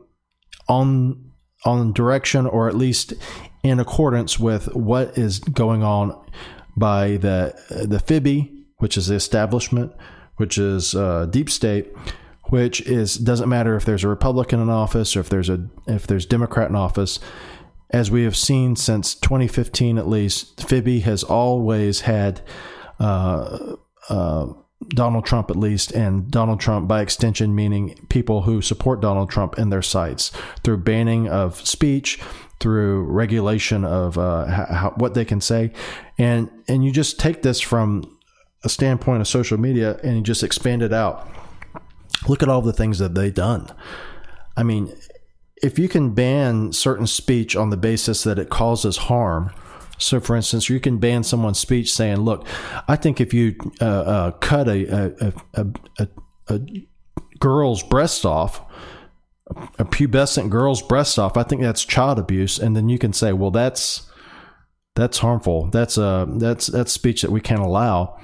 on 0.68 1.32
on 1.66 1.92
direction 1.94 2.46
or 2.46 2.70
at 2.70 2.76
least 2.76 3.14
in 3.64 3.80
accordance 3.80 4.40
with 4.40 4.74
what 4.76 5.18
is 5.18 5.40
going 5.40 5.84
on 5.84 6.16
by 6.76 7.18
the 7.18 7.54
the 7.70 7.98
FIBI, 7.98 8.66
which 8.78 8.98
is 8.98 9.08
the 9.08 9.16
establishment, 9.16 9.92
which 10.36 10.58
is 10.58 10.94
uh, 10.94 11.26
deep 11.26 11.50
state, 11.50 11.92
which 12.46 12.82
is 12.82 13.16
doesn't 13.16 13.50
matter 13.50 13.76
if 13.76 13.84
there's 13.84 14.04
a 14.04 14.08
Republican 14.08 14.62
in 14.62 14.70
office 14.70 15.16
or 15.16 15.22
if 15.22 15.30
there's 15.30 15.50
a 15.50 15.68
if 15.88 16.06
there's 16.06 16.26
Democrat 16.26 16.70
in 16.70 16.76
office. 16.76 17.20
As 17.90 18.12
we 18.12 18.24
have 18.24 18.36
seen 18.36 18.76
since 18.76 19.16
2015, 19.16 19.98
at 19.98 20.08
least, 20.08 20.58
FIBI 20.58 21.02
has 21.04 21.24
always 21.24 22.02
had 22.02 22.42
uh, 23.00 23.76
uh, 24.10 24.48
Donald 24.90 25.26
Trump, 25.26 25.50
at 25.50 25.56
least, 25.56 25.92
and 25.92 26.30
Donald 26.30 26.60
Trump 26.60 26.88
by 26.88 27.02
extension, 27.02 27.56
meaning 27.56 28.06
people 28.10 28.44
who 28.44 28.62
support 28.62 29.02
Donald 29.02 29.30
Trump 29.30 29.58
in 29.58 29.70
their 29.70 29.82
sights 29.82 30.32
through 30.64 30.78
banning 30.78 31.28
of 31.28 31.66
speech, 31.66 32.20
through 32.60 33.04
regulation 33.04 33.86
of 33.86 34.18
uh, 34.18 34.46
how, 34.46 34.94
what 34.98 35.14
they 35.14 35.26
can 35.26 35.42
say, 35.42 35.72
and 36.18 36.50
and 36.68 36.84
you 36.84 36.92
just 36.92 37.20
take 37.20 37.42
this 37.42 37.60
from 37.60 38.18
a 38.64 38.70
standpoint 38.70 39.22
of 39.22 39.28
social 39.28 39.58
media 39.58 40.00
and 40.04 40.18
you 40.18 40.22
just 40.22 40.44
expand 40.44 40.82
it 40.82 40.94
out. 40.94 41.30
Look 42.28 42.44
at 42.44 42.50
all 42.50 42.62
the 42.62 42.74
things 42.74 43.00
that 43.00 43.16
they've 43.16 43.34
done. 43.34 43.70
I 44.56 44.64
mean, 44.64 44.96
if 45.64 45.80
you 45.80 45.90
can 45.90 46.12
ban 46.14 46.72
certain 46.72 47.08
speech 47.08 47.56
on 47.56 47.70
the 47.70 47.78
basis 47.78 48.24
that 48.24 48.38
it 48.40 48.50
causes 48.50 48.98
harm 48.98 49.52
so, 49.98 50.20
for 50.20 50.36
instance, 50.36 50.70
you 50.70 50.80
can 50.80 50.98
ban 50.98 51.24
someone's 51.24 51.60
speech 51.60 51.92
saying, 51.92 52.18
"Look, 52.18 52.48
I 52.88 52.96
think 52.96 53.20
if 53.20 53.34
you 53.34 53.56
uh, 53.82 53.86
uh, 53.86 54.32
cut 54.32 54.68
a, 54.68 55.16
a, 55.20 55.34
a, 55.56 56.08
a, 56.50 56.62
girl's 57.40 57.84
breast 57.84 58.26
off, 58.26 58.62
a 59.80 59.86
pubescent 59.86 60.50
girl's 60.50 60.82
breast 60.82 61.18
off, 61.18 61.36
I 61.36 61.44
think 61.44 61.62
that's 61.62 61.84
child 61.84 62.20
abuse," 62.20 62.60
and 62.60 62.76
then 62.76 62.90
you 62.90 63.00
can 63.00 63.12
say, 63.12 63.34
"Well, 63.34 63.52
that's 63.52 64.10
that's 64.96 65.18
harmful. 65.18 65.68
That's 65.72 65.98
uh 65.98 66.26
that's 66.30 66.68
that's 66.68 66.92
speech 66.92 67.24
that 67.24 67.32
we 67.32 67.42
can't 67.42 67.62
allow." 67.62 68.20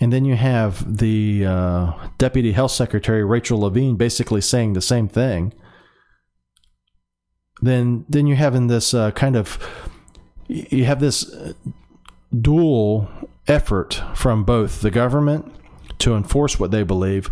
and 0.00 0.12
then 0.12 0.24
you 0.24 0.36
have 0.36 0.98
the 0.98 1.44
uh, 1.44 1.92
deputy 2.18 2.52
health 2.52 2.70
secretary 2.70 3.24
Rachel 3.24 3.58
Levine 3.58 3.96
basically 3.96 4.40
saying 4.40 4.74
the 4.74 4.80
same 4.80 5.08
thing, 5.08 5.52
then 7.60 8.04
then 8.08 8.26
you're 8.26 8.36
having 8.36 8.68
this 8.68 8.94
uh, 8.94 9.10
kind 9.12 9.36
of 9.36 9.58
you 10.48 10.84
have 10.84 11.00
this 11.00 11.30
dual 12.40 13.08
effort 13.46 14.02
from 14.14 14.44
both 14.44 14.80
the 14.80 14.90
government 14.90 15.52
to 15.98 16.14
enforce 16.14 16.60
what 16.60 16.70
they 16.70 16.82
believe, 16.82 17.30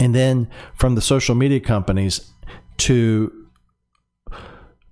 and 0.00 0.14
then 0.14 0.48
from 0.74 0.94
the 0.94 1.00
social 1.00 1.34
media 1.34 1.60
companies 1.60 2.30
to 2.78 3.32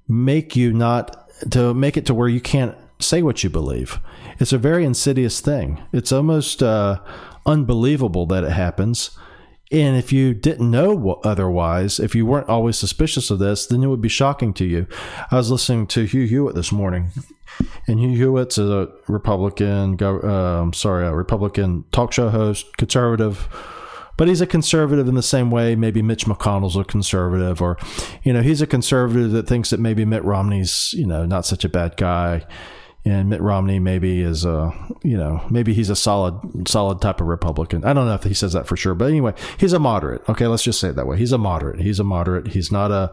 make 0.08 0.56
you 0.56 0.72
not 0.72 1.28
to 1.50 1.74
make 1.74 1.96
it 1.96 2.06
to 2.06 2.14
where 2.14 2.28
you 2.28 2.40
can't 2.40 2.76
say 2.98 3.22
what 3.22 3.44
you 3.44 3.50
believe. 3.50 4.00
It's 4.38 4.52
a 4.52 4.58
very 4.58 4.84
insidious 4.84 5.40
thing. 5.40 5.82
It's 5.92 6.12
almost 6.12 6.62
uh, 6.62 7.00
unbelievable 7.46 8.26
that 8.26 8.44
it 8.44 8.52
happens. 8.52 9.16
And 9.74 9.96
if 9.96 10.12
you 10.12 10.34
didn't 10.34 10.70
know 10.70 11.20
otherwise, 11.24 11.98
if 11.98 12.14
you 12.14 12.24
weren't 12.26 12.48
always 12.48 12.78
suspicious 12.78 13.28
of 13.32 13.40
this, 13.40 13.66
then 13.66 13.82
it 13.82 13.88
would 13.88 14.00
be 14.00 14.08
shocking 14.08 14.54
to 14.54 14.64
you. 14.64 14.86
I 15.32 15.34
was 15.34 15.50
listening 15.50 15.88
to 15.88 16.04
Hugh 16.04 16.26
Hewitt 16.26 16.54
this 16.54 16.70
morning, 16.70 17.10
and 17.88 17.98
Hugh 17.98 18.16
Hewitt's 18.16 18.56
a 18.56 18.92
Republican, 19.08 20.00
uh, 20.00 20.70
sorry, 20.70 21.04
a 21.04 21.12
Republican 21.12 21.86
talk 21.90 22.12
show 22.12 22.28
host, 22.28 22.76
conservative, 22.76 23.48
but 24.16 24.28
he's 24.28 24.40
a 24.40 24.46
conservative 24.46 25.08
in 25.08 25.16
the 25.16 25.24
same 25.24 25.50
way 25.50 25.74
maybe 25.74 26.02
Mitch 26.02 26.24
McConnell's 26.24 26.76
a 26.76 26.84
conservative, 26.84 27.60
or 27.60 27.76
you 28.22 28.32
know, 28.32 28.42
he's 28.42 28.62
a 28.62 28.68
conservative 28.68 29.32
that 29.32 29.48
thinks 29.48 29.70
that 29.70 29.80
maybe 29.80 30.04
Mitt 30.04 30.22
Romney's 30.22 30.94
you 30.96 31.04
know 31.04 31.26
not 31.26 31.46
such 31.46 31.64
a 31.64 31.68
bad 31.68 31.96
guy 31.96 32.46
and 33.04 33.28
Mitt 33.28 33.40
Romney 33.40 33.78
maybe 33.78 34.22
is 34.22 34.44
a 34.44 34.72
you 35.02 35.16
know 35.16 35.44
maybe 35.50 35.74
he's 35.74 35.90
a 35.90 35.96
solid 35.96 36.68
solid 36.68 37.00
type 37.00 37.20
of 37.20 37.26
Republican. 37.26 37.84
I 37.84 37.92
don't 37.92 38.06
know 38.06 38.14
if 38.14 38.24
he 38.24 38.34
says 38.34 38.52
that 38.54 38.66
for 38.66 38.76
sure, 38.76 38.94
but 38.94 39.06
anyway, 39.06 39.34
he's 39.58 39.72
a 39.72 39.78
moderate. 39.78 40.26
Okay, 40.28 40.46
let's 40.46 40.62
just 40.62 40.80
say 40.80 40.88
it 40.88 40.96
that 40.96 41.06
way. 41.06 41.18
He's 41.18 41.32
a 41.32 41.38
moderate. 41.38 41.80
He's 41.80 42.00
a 42.00 42.04
moderate. 42.04 42.48
He's 42.48 42.72
not 42.72 42.90
a 42.90 43.12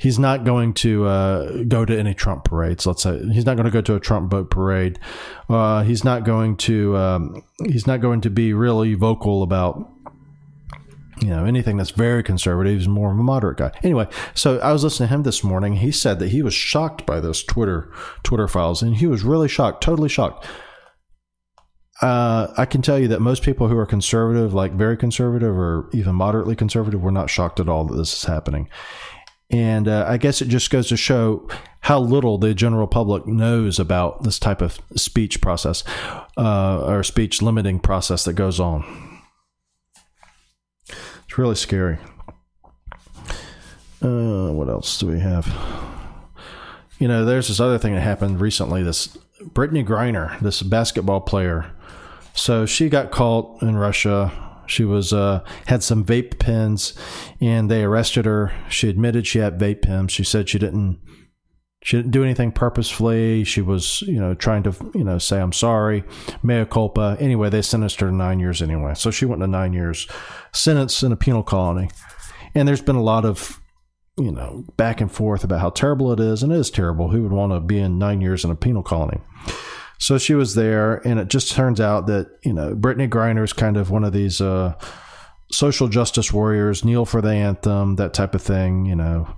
he's 0.00 0.18
not 0.18 0.44
going 0.44 0.72
to 0.72 1.06
uh, 1.06 1.62
go 1.64 1.84
to 1.84 1.96
any 1.96 2.14
Trump 2.14 2.44
parades. 2.44 2.86
Let's 2.86 3.02
say 3.02 3.20
he's 3.32 3.44
not 3.44 3.56
going 3.56 3.66
to 3.66 3.70
go 3.70 3.82
to 3.82 3.94
a 3.94 4.00
Trump 4.00 4.30
boat 4.30 4.50
parade. 4.50 4.98
Uh, 5.48 5.82
he's 5.82 6.04
not 6.04 6.24
going 6.24 6.56
to 6.56 6.96
um, 6.96 7.44
he's 7.66 7.86
not 7.86 8.00
going 8.00 8.22
to 8.22 8.30
be 8.30 8.52
really 8.52 8.94
vocal 8.94 9.42
about 9.42 9.88
you 11.20 11.28
know 11.28 11.44
anything 11.44 11.76
that's 11.76 11.90
very 11.90 12.22
conservative 12.22 12.78
is 12.78 12.88
more 12.88 13.12
of 13.12 13.18
a 13.18 13.22
moderate 13.22 13.58
guy 13.58 13.70
anyway 13.82 14.06
so 14.34 14.58
i 14.60 14.72
was 14.72 14.84
listening 14.84 15.08
to 15.08 15.14
him 15.14 15.22
this 15.22 15.44
morning 15.44 15.76
he 15.76 15.92
said 15.92 16.18
that 16.18 16.28
he 16.28 16.42
was 16.42 16.54
shocked 16.54 17.04
by 17.06 17.20
this 17.20 17.42
twitter 17.42 17.92
twitter 18.22 18.48
files 18.48 18.82
and 18.82 18.96
he 18.96 19.06
was 19.06 19.22
really 19.22 19.48
shocked 19.48 19.82
totally 19.82 20.08
shocked 20.08 20.46
uh, 22.02 22.52
I 22.56 22.64
can 22.64 22.80
tell 22.80 22.98
you 22.98 23.08
that 23.08 23.20
most 23.20 23.42
people 23.42 23.68
who 23.68 23.76
are 23.76 23.84
conservative, 23.84 24.54
like 24.54 24.72
very 24.72 24.96
conservative 24.96 25.54
or 25.54 25.88
even 25.92 26.14
moderately 26.14 26.56
conservative, 26.56 27.02
were 27.02 27.10
not 27.10 27.28
shocked 27.28 27.60
at 27.60 27.68
all 27.68 27.84
that 27.84 27.94
this 27.94 28.14
is 28.14 28.24
happening. 28.24 28.70
And 29.50 29.88
uh, 29.88 30.06
I 30.08 30.16
guess 30.16 30.40
it 30.40 30.48
just 30.48 30.70
goes 30.70 30.88
to 30.88 30.96
show 30.96 31.46
how 31.80 31.98
little 31.98 32.38
the 32.38 32.54
general 32.54 32.86
public 32.86 33.26
knows 33.26 33.78
about 33.78 34.22
this 34.22 34.38
type 34.38 34.62
of 34.62 34.78
speech 34.96 35.40
process 35.40 35.82
uh, 36.38 36.82
or 36.84 37.02
speech 37.02 37.42
limiting 37.42 37.80
process 37.80 38.24
that 38.24 38.34
goes 38.34 38.60
on. 38.60 39.09
It's 41.30 41.38
really 41.38 41.54
scary. 41.54 41.96
Uh, 44.02 44.50
what 44.50 44.68
else 44.68 44.98
do 44.98 45.06
we 45.06 45.20
have? 45.20 45.46
You 46.98 47.06
know, 47.06 47.24
there's 47.24 47.46
this 47.46 47.60
other 47.60 47.78
thing 47.78 47.94
that 47.94 48.00
happened 48.00 48.40
recently. 48.40 48.82
This 48.82 49.16
Brittney 49.40 49.86
Griner, 49.86 50.40
this 50.40 50.60
basketball 50.60 51.20
player. 51.20 51.70
So 52.34 52.66
she 52.66 52.88
got 52.88 53.12
caught 53.12 53.62
in 53.62 53.76
Russia. 53.76 54.32
She 54.66 54.84
was 54.84 55.12
uh, 55.12 55.44
had 55.66 55.84
some 55.84 56.04
vape 56.04 56.40
pens, 56.40 56.94
and 57.40 57.70
they 57.70 57.84
arrested 57.84 58.24
her. 58.24 58.52
She 58.68 58.88
admitted 58.88 59.24
she 59.24 59.38
had 59.38 59.56
vape 59.56 59.82
pens. 59.82 60.10
She 60.10 60.24
said 60.24 60.48
she 60.48 60.58
didn't 60.58 60.98
she 61.82 61.96
didn't 61.96 62.10
do 62.10 62.22
anything 62.22 62.52
purposefully. 62.52 63.42
She 63.44 63.62
was, 63.62 64.02
you 64.02 64.20
know, 64.20 64.34
trying 64.34 64.62
to, 64.64 64.74
you 64.94 65.04
know, 65.04 65.18
say 65.18 65.40
I'm 65.40 65.52
sorry, 65.52 66.04
mea 66.42 66.66
culpa. 66.66 67.16
Anyway, 67.18 67.48
they 67.48 67.62
sentenced 67.62 68.00
her 68.00 68.08
to 68.08 68.14
nine 68.14 68.38
years 68.38 68.60
anyway. 68.60 68.94
So 68.94 69.10
she 69.10 69.24
went 69.24 69.40
to 69.40 69.46
nine 69.46 69.72
years 69.72 70.06
sentence 70.52 71.02
in 71.02 71.12
a 71.12 71.16
penal 71.16 71.42
colony. 71.42 71.90
And 72.54 72.68
there's 72.68 72.82
been 72.82 72.96
a 72.96 73.02
lot 73.02 73.24
of, 73.24 73.60
you 74.18 74.30
know, 74.30 74.64
back 74.76 75.00
and 75.00 75.10
forth 75.10 75.42
about 75.42 75.60
how 75.60 75.70
terrible 75.70 76.12
it 76.12 76.20
is, 76.20 76.42
and 76.42 76.52
it 76.52 76.56
is 76.56 76.70
terrible. 76.70 77.08
Who 77.08 77.22
would 77.22 77.32
want 77.32 77.52
to 77.52 77.60
be 77.60 77.78
in 77.78 77.98
nine 77.98 78.20
years 78.20 78.44
in 78.44 78.50
a 78.50 78.56
penal 78.56 78.82
colony? 78.82 79.20
So 79.98 80.18
she 80.18 80.34
was 80.34 80.54
there, 80.54 80.96
and 81.06 81.18
it 81.20 81.28
just 81.28 81.52
turns 81.52 81.80
out 81.80 82.06
that 82.08 82.26
you 82.42 82.52
know 82.52 82.74
Brittney 82.74 83.08
Griner 83.08 83.44
is 83.44 83.52
kind 83.52 83.76
of 83.76 83.90
one 83.90 84.04
of 84.04 84.12
these 84.12 84.40
uh, 84.40 84.74
social 85.52 85.88
justice 85.88 86.32
warriors, 86.32 86.84
kneel 86.84 87.04
for 87.04 87.22
the 87.22 87.32
anthem, 87.32 87.96
that 87.96 88.12
type 88.12 88.34
of 88.34 88.42
thing. 88.42 88.84
You 88.84 88.96
know, 88.96 89.32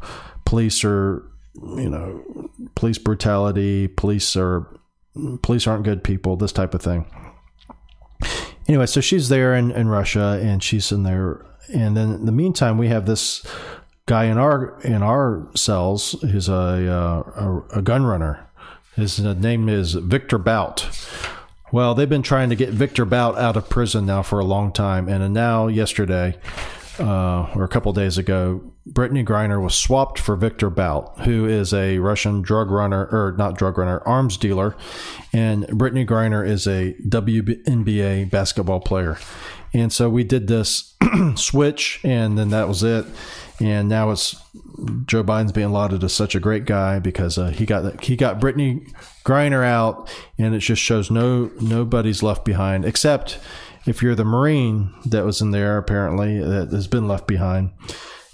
police 0.45 0.85
are 0.85 1.23
you 1.55 1.89
know, 1.89 2.51
police 2.75 2.99
brutality, 2.99 3.89
police 3.89 4.37
are 4.37 4.67
police 5.43 5.67
aren't 5.67 5.85
good 5.85 6.03
people, 6.03 6.37
this 6.37 6.53
type 6.53 6.75
of 6.75 6.83
thing. 6.83 7.07
Anyway, 8.69 8.87
so 8.87 9.01
she's 9.01 9.29
there 9.29 9.55
in, 9.55 9.71
in 9.73 9.89
Russia 9.89 10.41
and 10.43 10.63
she's 10.63 10.93
in 10.93 11.03
there 11.03 11.45
and 11.73 11.97
then 11.97 12.13
in 12.13 12.27
the 12.27 12.33
meantime 12.33 12.79
we 12.79 12.89
have 12.89 13.07
this 13.07 13.45
guy 14.07 14.25
in 14.25 14.39
our 14.39 14.81
in 14.83 15.03
our 15.03 15.49
cells 15.55 16.13
who's 16.23 16.49
a 16.49 16.53
uh, 16.55 17.63
a, 17.73 17.79
a 17.79 17.83
gun 17.83 18.05
runner. 18.05 18.49
His 18.97 19.19
name 19.19 19.69
is 19.69 19.95
Victor 19.95 20.39
Bout. 20.39 20.89
Well, 21.73 21.95
they've 21.95 22.09
been 22.09 22.23
trying 22.23 22.51
to 22.51 22.57
get 22.57 22.69
Victor 22.69 23.07
Bout 23.07 23.39
out 23.39 23.57
of 23.57 23.71
prison 23.71 24.05
now 24.05 24.23
for 24.23 24.39
a 24.39 24.45
long 24.45 24.73
time, 24.73 25.09
and 25.09 25.33
now 25.33 25.69
yesterday, 25.69 26.37
uh, 26.99 27.51
or 27.55 27.65
a 27.65 27.69
couple 27.69 27.93
days 27.93 28.19
ago, 28.19 28.61
Brittney 28.89 29.25
Griner 29.25 29.63
was 29.63 29.75
swapped 29.75 30.19
for 30.19 30.37
Victor 30.37 30.71
Bout, 30.71 31.21
who 31.21 31.47
is 31.47 31.73
a 31.73 31.99
Russian 31.99 32.43
drug 32.43 32.71
runner, 32.71 33.07
or 33.07 33.35
not 33.39 33.57
drug 33.57 33.79
runner, 33.79 34.01
arms 34.07 34.37
dealer. 34.37 34.77
And 35.33 35.65
Brittney 35.69 36.07
Griner 36.07 36.47
is 36.47 36.67
a 36.67 36.95
WNBA 37.09 38.31
basketball 38.31 38.81
player. 38.81 39.19
And 39.73 39.93
so 39.93 40.11
we 40.11 40.25
did 40.25 40.49
this 40.49 40.95
switch, 41.37 42.01
and 42.05 42.37
then 42.37 42.51
that 42.51 42.69
was 42.69 42.83
it. 42.83 43.07
And 43.61 43.89
now 43.89 44.11
it's 44.11 44.35
Joe 45.07 45.23
Biden's 45.23 45.53
being 45.53 45.71
lauded 45.71 46.03
as 46.03 46.13
such 46.13 46.35
a 46.35 46.41
great 46.41 46.65
guy 46.65 46.99
because 46.99 47.39
uh, 47.39 47.49
he 47.49 47.65
got 47.65 48.05
he 48.05 48.17
got 48.17 48.41
Brittney 48.41 48.91
Griner 49.25 49.65
out, 49.65 50.13
and 50.39 50.55
it 50.55 50.61
just 50.61 50.83
shows 50.83 51.11
no 51.11 51.51
nobody's 51.61 52.23
left 52.23 52.45
behind 52.45 52.85
except 52.85 53.39
if 53.87 54.03
you're 54.03 54.15
the 54.15 54.25
Marine 54.25 54.95
that 55.07 55.25
was 55.25 55.41
in 55.41 55.51
there, 55.51 55.79
apparently, 55.79 56.39
that 56.39 56.71
has 56.71 56.87
been 56.87 57.09
left 57.09 57.27
behind. 57.27 57.73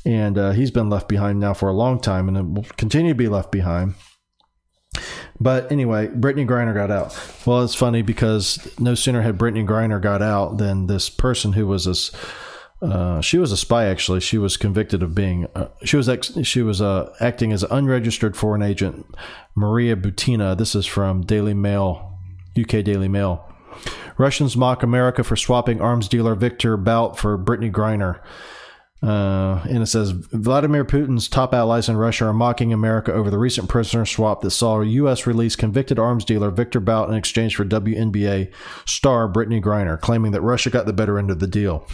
And 0.05 0.39
uh, 0.39 0.51
he's 0.53 0.71
been 0.71 0.89
left 0.89 1.09
behind 1.09 1.41
now 1.41 1.55
for 1.55 1.69
a 1.69 1.75
long 1.75 2.01
time 2.01 2.29
and 2.29 2.37
it 2.37 2.47
will 2.47 2.67
continue 2.77 3.13
to 3.13 3.19
be 3.19 3.29
left 3.29 3.53
behind. 3.53 3.95
But 5.41 5.71
anyway, 5.71 6.09
Brittney 6.09 6.47
Griner 6.47 6.75
got 6.75 6.91
out. 6.91 7.19
Well, 7.47 7.63
it's 7.63 7.75
funny 7.75 8.03
because 8.03 8.75
no 8.79 8.95
sooner 8.95 9.23
had 9.23 9.39
Brittney 9.39 9.67
Griner 9.67 10.01
got 10.01 10.23
out 10.23 10.59
than 10.59 10.87
this 10.87 11.09
person 11.11 11.53
who 11.53 11.67
was 11.67 11.85
this. 11.85 12.11
Uh, 12.81 13.21
she 13.21 13.39
was 13.39 13.53
a 13.53 13.57
spy. 13.57 13.87
Actually, 13.87 14.21
she 14.21 14.39
was 14.39 14.57
convicted 14.57 15.03
of 15.03 15.15
being. 15.15 15.47
Uh, 15.55 15.69
she 15.85 15.97
was 15.97 16.09
ex, 16.09 16.33
she 16.43 16.63
was 16.63 16.81
uh, 16.81 17.13
acting 17.21 17.53
as 17.53 17.63
an 17.63 17.71
unregistered 17.71 18.37
foreign 18.37 18.63
agent. 18.63 19.07
Maria 19.55 19.95
Butina. 19.95 20.57
This 20.57 20.75
is 20.75 20.87
from 20.87 21.23
Daily 21.23 21.55
Mail, 21.55 22.19
UK 22.59 22.85
Daily 22.85 23.09
Mail. 23.09 23.48
Russians 24.17 24.57
mock 24.57 24.83
America 24.83 25.23
for 25.23 25.37
swapping 25.37 25.81
arms 25.81 26.09
dealer 26.09 26.35
Victor 26.35 26.77
Bout 26.77 27.19
for 27.19 27.39
Brittney 27.39 27.71
Griner. 27.71 28.21
Uh, 29.01 29.65
and 29.69 29.81
it 29.81 29.87
says 29.87 30.11
Vladimir 30.11 30.85
Putin's 30.85 31.29
top 31.29 31.55
allies 31.55 31.89
in 31.89 31.97
Russia 31.97 32.27
are 32.27 32.33
mocking 32.33 32.73
America 32.73 33.13
over 33.13 33.31
the 33.31 33.39
recent 33.39 33.69
prisoner 33.69 34.05
swap 34.05 34.41
that 34.41 34.51
saw 34.51 34.81
U.S. 34.81 35.25
release 35.25 35.55
convicted 35.55 36.01
arms 36.01 36.25
dealer 36.25 36.51
Victor 36.51 36.81
Bout 36.81 37.09
in 37.09 37.15
exchange 37.15 37.55
for 37.55 37.65
WNBA 37.65 38.53
star 38.87 39.33
Brittney 39.33 39.63
Griner, 39.63 40.01
claiming 40.01 40.33
that 40.33 40.41
Russia 40.41 40.71
got 40.71 40.87
the 40.87 40.93
better 40.93 41.17
end 41.17 41.31
of 41.31 41.39
the 41.39 41.47
deal. 41.47 41.87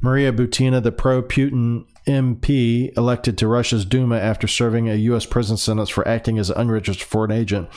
Maria 0.00 0.32
Butina, 0.32 0.80
the 0.80 0.92
pro 0.92 1.20
Putin 1.20 1.84
MP 2.06 2.96
elected 2.96 3.36
to 3.38 3.48
Russia's 3.48 3.84
Duma 3.84 4.18
after 4.18 4.46
serving 4.46 4.88
a 4.88 4.94
U.S. 4.94 5.26
prison 5.26 5.56
sentence 5.56 5.88
for 5.88 6.06
acting 6.06 6.38
as 6.38 6.48
an 6.48 6.58
unregistered 6.58 7.08
foreign 7.08 7.32
agent, 7.32 7.68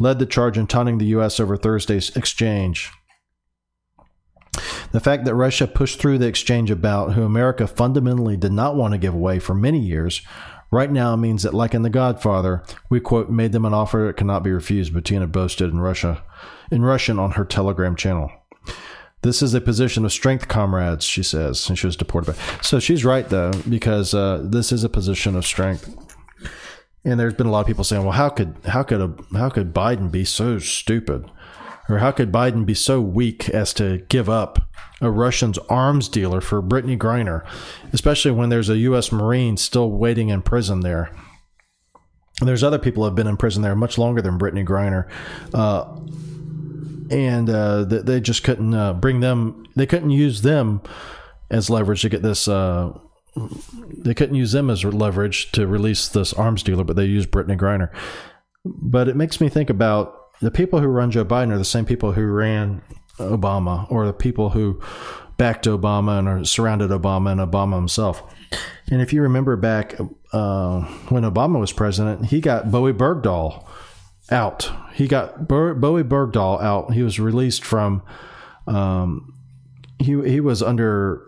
led 0.00 0.18
the 0.18 0.26
charge 0.26 0.58
in 0.58 0.66
taunting 0.66 0.98
the 0.98 1.06
U.S. 1.06 1.38
over 1.38 1.56
Thursday's 1.56 2.14
exchange. 2.16 2.90
The 4.92 5.00
fact 5.00 5.24
that 5.24 5.34
Russia 5.34 5.66
pushed 5.66 5.98
through 5.98 6.18
the 6.18 6.26
exchange 6.26 6.70
about 6.70 7.14
who 7.14 7.22
America 7.22 7.66
fundamentally 7.66 8.36
did 8.36 8.52
not 8.52 8.76
want 8.76 8.92
to 8.92 8.98
give 8.98 9.14
away 9.14 9.38
for 9.38 9.54
many 9.54 9.78
years 9.78 10.20
right 10.70 10.90
now 10.90 11.14
means 11.16 11.44
that, 11.44 11.54
like 11.54 11.74
in 11.74 11.82
The 11.82 11.90
Godfather, 11.90 12.62
we 12.90 13.00
quote 13.00 13.30
made 13.30 13.52
them 13.52 13.64
an 13.64 13.74
offer 13.74 14.04
that 14.06 14.16
cannot 14.16 14.42
be 14.42 14.50
refused. 14.50 14.92
Butina 14.92 15.30
boasted 15.30 15.70
in 15.70 15.80
Russia, 15.80 16.22
in 16.70 16.82
Russian 16.82 17.18
on 17.18 17.32
her 17.32 17.44
Telegram 17.44 17.94
channel. 17.94 18.30
This 19.22 19.40
is 19.40 19.54
a 19.54 19.60
position 19.60 20.04
of 20.04 20.12
strength, 20.12 20.48
comrades, 20.48 21.04
she 21.04 21.22
says, 21.22 21.68
and 21.68 21.78
she 21.78 21.86
was 21.86 21.96
deported. 21.96 22.34
By 22.34 22.42
So 22.60 22.80
she's 22.80 23.04
right, 23.04 23.28
though, 23.28 23.52
because 23.68 24.14
uh, 24.14 24.44
this 24.44 24.72
is 24.72 24.82
a 24.82 24.88
position 24.88 25.36
of 25.36 25.46
strength. 25.46 25.94
And 27.04 27.20
there's 27.20 27.34
been 27.34 27.46
a 27.46 27.50
lot 27.50 27.60
of 27.60 27.66
people 27.66 27.84
saying, 27.84 28.02
"Well, 28.02 28.12
how 28.12 28.28
could 28.28 28.56
how 28.66 28.82
could 28.82 29.00
a, 29.00 29.36
how 29.36 29.48
could 29.48 29.72
Biden 29.72 30.10
be 30.10 30.24
so 30.24 30.58
stupid, 30.58 31.30
or 31.92 31.98
how 31.98 32.10
could 32.10 32.32
Biden 32.32 32.64
be 32.64 32.72
so 32.72 33.02
weak 33.02 33.50
as 33.50 33.74
to 33.74 33.98
give 34.08 34.28
up 34.30 34.66
a 35.02 35.10
Russian's 35.10 35.58
arms 35.68 36.08
dealer 36.08 36.40
for 36.40 36.62
Brittney 36.62 36.96
Griner, 36.96 37.44
especially 37.92 38.30
when 38.30 38.48
there's 38.48 38.70
a 38.70 38.78
U.S. 38.78 39.12
Marine 39.12 39.58
still 39.58 39.90
waiting 39.90 40.30
in 40.30 40.40
prison 40.40 40.80
there. 40.80 41.14
And 42.40 42.48
there's 42.48 42.62
other 42.64 42.78
people 42.78 43.02
who 43.02 43.08
have 43.08 43.14
been 43.14 43.26
in 43.26 43.36
prison 43.36 43.62
there 43.62 43.76
much 43.76 43.98
longer 43.98 44.22
than 44.22 44.38
Brittney 44.38 44.66
Griner. 44.66 45.06
Uh, 45.52 45.84
and 47.14 47.50
uh, 47.50 47.84
they, 47.84 47.98
they, 47.98 48.20
just 48.20 48.42
couldn't 48.42 48.72
uh, 48.72 48.94
bring 48.94 49.20
them, 49.20 49.66
they 49.76 49.86
couldn't 49.86 50.10
use 50.10 50.40
them 50.40 50.80
as 51.50 51.68
leverage 51.68 52.00
to 52.02 52.08
get 52.08 52.22
this. 52.22 52.48
Uh, 52.48 52.98
they 53.98 54.14
couldn't 54.14 54.36
use 54.36 54.52
them 54.52 54.70
as 54.70 54.82
leverage 54.82 55.52
to 55.52 55.66
release 55.66 56.08
this 56.08 56.32
arms 56.32 56.62
dealer, 56.62 56.84
but 56.84 56.96
they 56.96 57.04
used 57.04 57.30
Brittney 57.30 57.58
Griner. 57.58 57.90
But 58.64 59.08
it 59.08 59.16
makes 59.16 59.42
me 59.42 59.50
think 59.50 59.68
about 59.68 60.21
the 60.42 60.50
people 60.50 60.80
who 60.80 60.88
run 60.88 61.10
Joe 61.10 61.24
Biden 61.24 61.52
are 61.52 61.58
the 61.58 61.64
same 61.64 61.86
people 61.86 62.12
who 62.12 62.26
ran 62.26 62.82
Obama 63.18 63.90
or 63.90 64.06
the 64.06 64.12
people 64.12 64.50
who 64.50 64.80
backed 65.38 65.66
Obama 65.66 66.18
and 66.18 66.28
are 66.28 66.44
surrounded 66.44 66.90
Obama 66.90 67.30
and 67.30 67.40
Obama 67.40 67.76
himself. 67.76 68.22
And 68.90 69.00
if 69.00 69.12
you 69.12 69.22
remember 69.22 69.56
back 69.56 69.98
uh, 70.32 70.80
when 71.08 71.22
Obama 71.22 71.60
was 71.60 71.72
president, 71.72 72.26
he 72.26 72.40
got 72.40 72.70
Bowe 72.70 72.92
Bergdahl 72.92 73.66
out. 74.30 74.70
He 74.94 75.06
got 75.06 75.46
Bowe 75.48 75.74
Bergdahl 75.74 76.60
out. 76.60 76.92
He 76.92 77.02
was 77.02 77.18
released 77.20 77.64
from. 77.64 78.02
Um, 78.66 79.34
he 79.98 80.20
he 80.28 80.40
was 80.40 80.62
under 80.62 81.22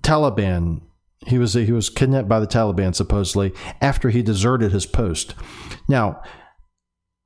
Taliban. 0.00 0.82
He 1.26 1.38
was 1.38 1.54
he 1.54 1.72
was 1.72 1.88
kidnapped 1.88 2.28
by 2.28 2.40
the 2.40 2.46
Taliban 2.46 2.94
supposedly 2.94 3.52
after 3.80 4.10
he 4.10 4.22
deserted 4.22 4.72
his 4.72 4.86
post. 4.86 5.34
Now 5.88 6.20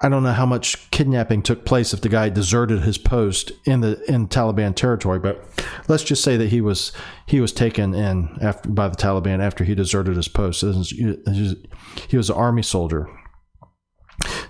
I 0.01 0.11
don't 0.11 0.23
know 0.23 0.33
how 0.33 0.45
much 0.45 0.91
kidnapping 0.91 1.43
took 1.43 1.65
place 1.65 1.95
if 1.95 2.03
the 2.03 2.11
guy 2.11 2.29
deserted 2.29 2.83
his 2.83 2.99
post 2.99 3.51
in 3.65 3.81
the 3.81 4.03
in 4.13 4.29
Taliban 4.29 4.75
territory, 4.75 5.19
but 5.19 5.43
let's 5.89 6.05
just 6.05 6.23
say 6.23 6.37
that 6.37 6.51
he 6.51 6.61
was 6.61 6.93
he 7.25 7.41
was 7.41 7.51
taken 7.51 7.95
in 7.95 8.37
after, 8.43 8.69
by 8.69 8.89
the 8.89 8.97
Taliban 8.97 9.41
after 9.41 9.65
he 9.65 9.75
deserted 9.75 10.17
his 10.17 10.29
post. 10.29 10.61
He 10.61 12.17
was 12.17 12.29
an 12.29 12.37
army 12.37 12.63
soldier, 12.63 13.09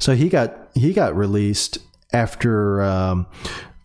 so 0.01 0.17
he 0.17 0.29
got 0.29 0.69
he 0.75 0.93
got 0.93 1.17
released 1.17 1.79
after 2.13 2.83
um, 2.83 3.29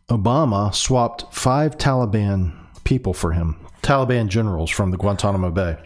Obama 0.09 0.73
swapped 0.73 1.31
five 1.31 1.77
Taliban 1.77 2.53
people 2.85 3.13
for 3.13 3.33
him, 3.33 3.55
Taliban 3.83 4.29
generals 4.29 4.71
from 4.71 4.89
the 4.89 4.97
Guantanamo 4.97 5.51
Bay, 5.51 5.77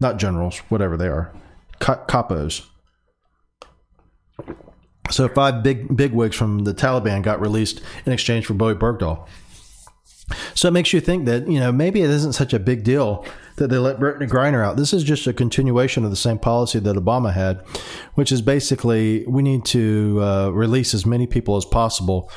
not 0.00 0.16
generals, 0.16 0.58
whatever 0.68 0.96
they 0.96 1.06
are, 1.06 1.32
capos. 1.78 2.66
So 5.12 5.28
five 5.28 5.62
big 5.62 5.96
big 5.96 6.12
wigs 6.12 6.36
from 6.36 6.60
the 6.60 6.74
Taliban 6.74 7.22
got 7.22 7.40
released 7.40 7.80
in 8.06 8.12
exchange 8.12 8.46
for 8.46 8.54
Bowe 8.54 8.74
Bergdahl. 8.74 9.26
So 10.54 10.68
it 10.68 10.72
makes 10.72 10.92
you 10.92 11.00
think 11.00 11.26
that 11.26 11.48
you 11.48 11.60
know 11.60 11.72
maybe 11.72 12.02
it 12.02 12.10
isn't 12.10 12.32
such 12.32 12.52
a 12.52 12.58
big 12.58 12.84
deal 12.84 13.24
that 13.56 13.68
they 13.68 13.78
let 13.78 14.00
Brittney 14.00 14.28
Griner 14.28 14.64
out. 14.64 14.76
This 14.76 14.92
is 14.92 15.04
just 15.04 15.26
a 15.26 15.32
continuation 15.32 16.04
of 16.04 16.10
the 16.10 16.16
same 16.16 16.38
policy 16.38 16.78
that 16.78 16.96
Obama 16.96 17.32
had, 17.32 17.62
which 18.14 18.32
is 18.32 18.40
basically 18.40 19.24
we 19.26 19.42
need 19.42 19.64
to 19.66 20.18
uh, 20.22 20.48
release 20.50 20.94
as 20.94 21.04
many 21.04 21.26
people 21.26 21.56
as 21.56 21.64
possible 21.64 22.30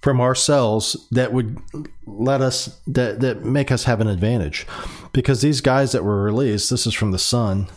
from 0.00 0.20
our 0.20 0.34
cells 0.34 1.08
that 1.12 1.32
would 1.32 1.60
let 2.06 2.40
us 2.40 2.80
that 2.86 3.20
that 3.20 3.44
make 3.44 3.72
us 3.72 3.84
have 3.84 4.00
an 4.00 4.08
advantage, 4.08 4.66
because 5.12 5.40
these 5.40 5.60
guys 5.60 5.92
that 5.92 6.04
were 6.04 6.22
released. 6.22 6.70
This 6.70 6.86
is 6.86 6.94
from 6.94 7.10
the 7.10 7.18
Sun 7.18 7.68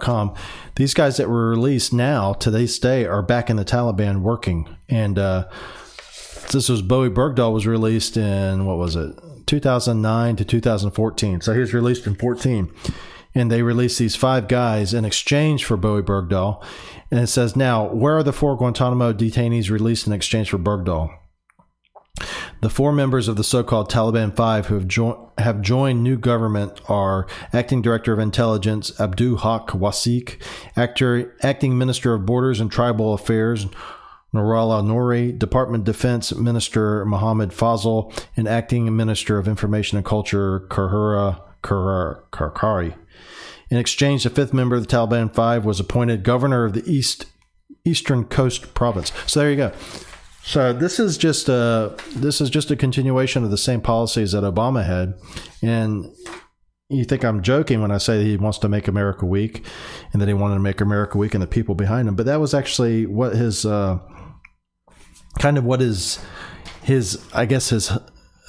com. 0.00 0.34
These 0.76 0.94
guys 0.94 1.16
that 1.16 1.28
were 1.28 1.50
released 1.50 1.92
now 1.92 2.32
to 2.34 2.50
this 2.50 2.78
day 2.78 3.04
are 3.06 3.22
back 3.22 3.50
in 3.50 3.56
the 3.56 3.64
Taliban 3.64 4.20
working. 4.20 4.68
And 4.88 5.18
uh, 5.18 5.48
this 6.52 6.68
was 6.68 6.82
Bowe 6.82 7.10
Bergdahl 7.10 7.52
was 7.52 7.66
released 7.66 8.16
in 8.16 8.64
what 8.66 8.78
was 8.78 8.96
it, 8.96 9.16
2009 9.46 10.36
to 10.36 10.44
2014. 10.44 11.40
So 11.40 11.52
he 11.52 11.60
was 11.60 11.74
released 11.74 12.06
in 12.06 12.14
14, 12.14 12.72
and 13.34 13.50
they 13.50 13.62
released 13.62 13.98
these 13.98 14.16
five 14.16 14.48
guys 14.48 14.94
in 14.94 15.04
exchange 15.04 15.64
for 15.64 15.76
Bowe 15.76 16.02
Bergdahl. 16.02 16.64
And 17.10 17.20
it 17.20 17.28
says 17.28 17.56
now, 17.56 17.86
where 17.86 18.16
are 18.16 18.22
the 18.22 18.32
four 18.32 18.56
Guantanamo 18.56 19.12
detainees 19.12 19.70
released 19.70 20.06
in 20.06 20.12
exchange 20.12 20.50
for 20.50 20.58
Bergdahl? 20.58 21.10
The 22.60 22.70
four 22.70 22.92
members 22.92 23.28
of 23.28 23.36
the 23.36 23.44
so-called 23.44 23.90
Taliban 23.90 24.34
Five 24.34 24.66
who 24.66 24.74
have, 24.74 24.88
jo- 24.88 25.32
have 25.38 25.60
joined 25.60 26.02
new 26.02 26.18
government 26.18 26.80
are 26.88 27.28
Acting 27.52 27.82
Director 27.82 28.12
of 28.12 28.18
Intelligence 28.18 28.98
Abdul 29.00 29.38
Haq 29.38 29.68
Wasik, 29.68 30.42
Actor, 30.76 31.36
Acting 31.42 31.78
Minister 31.78 32.14
of 32.14 32.26
Borders 32.26 32.58
and 32.60 32.70
Tribal 32.70 33.14
Affairs 33.14 33.66
Nurullah 34.34 34.84
Nouri, 34.84 35.38
Department 35.38 35.82
of 35.82 35.94
Defense 35.94 36.34
Minister 36.34 37.04
Mohammed 37.04 37.50
Fazl, 37.50 38.12
and 38.36 38.48
Acting 38.48 38.94
Minister 38.94 39.38
of 39.38 39.48
Information 39.48 39.96
and 39.96 40.04
Culture 40.04 40.66
Kahura 40.68 41.40
Karkari. 41.62 42.94
In 43.70 43.76
exchange, 43.78 44.24
the 44.24 44.30
fifth 44.30 44.52
member 44.52 44.76
of 44.76 44.86
the 44.86 44.88
Taliban 44.88 45.32
Five 45.32 45.64
was 45.64 45.78
appointed 45.78 46.24
governor 46.24 46.64
of 46.64 46.72
the 46.72 46.82
East 46.90 47.26
Eastern 47.84 48.24
Khost 48.24 48.74
Province. 48.74 49.12
So 49.26 49.40
there 49.40 49.50
you 49.50 49.56
go. 49.56 49.72
So 50.48 50.72
this 50.72 50.98
is 50.98 51.18
just 51.18 51.50
a 51.50 51.94
this 52.16 52.40
is 52.40 52.48
just 52.48 52.70
a 52.70 52.76
continuation 52.76 53.44
of 53.44 53.50
the 53.50 53.58
same 53.58 53.82
policies 53.82 54.32
that 54.32 54.44
Obama 54.44 54.82
had, 54.82 55.12
and 55.62 56.10
you 56.88 57.04
think 57.04 57.22
I'm 57.22 57.42
joking 57.42 57.82
when 57.82 57.90
I 57.90 57.98
say 57.98 58.24
he 58.24 58.38
wants 58.38 58.56
to 58.60 58.68
make 58.70 58.88
America 58.88 59.26
weak, 59.26 59.66
and 60.10 60.22
that 60.22 60.26
he 60.26 60.32
wanted 60.32 60.54
to 60.54 60.60
make 60.60 60.80
America 60.80 61.18
weak 61.18 61.34
and 61.34 61.42
the 61.42 61.46
people 61.46 61.74
behind 61.74 62.08
him. 62.08 62.16
But 62.16 62.24
that 62.24 62.40
was 62.40 62.54
actually 62.54 63.04
what 63.04 63.34
his 63.34 63.66
uh, 63.66 63.98
kind 65.38 65.58
of 65.58 65.64
what 65.64 65.80
his 65.80 66.18
his 66.82 67.22
I 67.34 67.44
guess 67.44 67.68
his. 67.68 67.90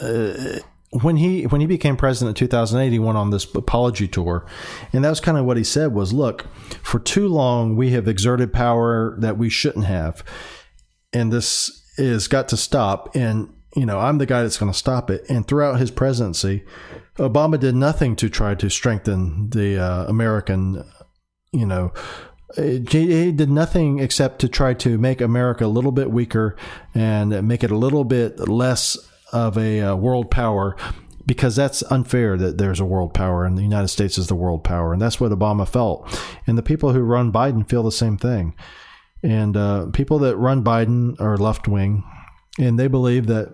Uh, 0.01 0.59
when 1.01 1.17
he 1.17 1.47
when 1.47 1.59
he 1.59 1.67
became 1.67 1.97
president 1.97 2.29
in 2.29 2.47
2008 2.47 2.91
he 2.93 2.97
went 2.97 3.17
on 3.17 3.29
this 3.29 3.43
apology 3.53 4.07
tour 4.07 4.47
and 4.91 5.03
that 5.03 5.09
was 5.09 5.19
kind 5.19 5.37
of 5.37 5.45
what 5.45 5.55
he 5.55 5.63
said 5.63 5.93
was 5.93 6.13
look 6.13 6.47
for 6.81 6.97
too 6.97 7.27
long 7.27 7.75
we 7.75 7.91
have 7.91 8.07
exerted 8.07 8.51
power 8.51 9.15
that 9.19 9.37
we 9.37 9.49
shouldn't 9.49 9.85
have 9.85 10.23
and 11.13 11.31
this 11.31 11.78
is 11.99 12.27
got 12.27 12.47
to 12.49 12.57
stop. 12.57 13.15
And, 13.15 13.53
you 13.75 13.85
know, 13.85 13.99
I'm 13.99 14.17
the 14.17 14.25
guy 14.25 14.41
that's 14.43 14.57
going 14.57 14.71
to 14.71 14.77
stop 14.77 15.09
it. 15.09 15.25
And 15.29 15.47
throughout 15.47 15.79
his 15.79 15.91
presidency, 15.91 16.63
Obama 17.17 17.59
did 17.59 17.75
nothing 17.75 18.15
to 18.17 18.29
try 18.29 18.55
to 18.55 18.69
strengthen 18.69 19.49
the 19.49 19.77
uh, 19.77 20.05
American, 20.05 20.83
you 21.51 21.65
know, 21.65 21.93
he 22.55 23.31
did 23.31 23.49
nothing 23.49 23.99
except 23.99 24.39
to 24.39 24.47
try 24.47 24.73
to 24.73 24.97
make 24.97 25.21
America 25.21 25.65
a 25.65 25.67
little 25.67 25.91
bit 25.91 26.09
weaker 26.09 26.55
and 26.95 27.47
make 27.47 27.63
it 27.63 27.69
a 27.69 27.77
little 27.77 28.03
bit 28.03 28.39
less 28.49 28.97
of 29.31 29.55
a 29.55 29.81
uh, 29.81 29.95
world 29.95 30.31
power 30.31 30.75
because 31.27 31.55
that's 31.55 31.83
unfair 31.91 32.37
that 32.37 32.57
there's 32.57 32.79
a 32.79 32.85
world 32.85 33.13
power 33.13 33.45
and 33.45 33.55
the 33.55 33.61
United 33.61 33.89
States 33.89 34.17
is 34.17 34.27
the 34.27 34.35
world 34.35 34.63
power. 34.63 34.93
And 34.93 35.01
that's 35.01 35.19
what 35.19 35.31
Obama 35.31 35.67
felt. 35.67 36.19
And 36.47 36.57
the 36.57 36.63
people 36.63 36.91
who 36.93 37.01
run 37.01 37.31
Biden 37.31 37.69
feel 37.69 37.83
the 37.83 37.91
same 37.91 38.17
thing. 38.17 38.55
And 39.23 39.57
uh, 39.57 39.87
people 39.87 40.19
that 40.19 40.37
run 40.37 40.63
Biden 40.63 41.19
are 41.19 41.37
left 41.37 41.67
wing, 41.67 42.03
and 42.57 42.79
they 42.79 42.87
believe 42.87 43.27
that 43.27 43.53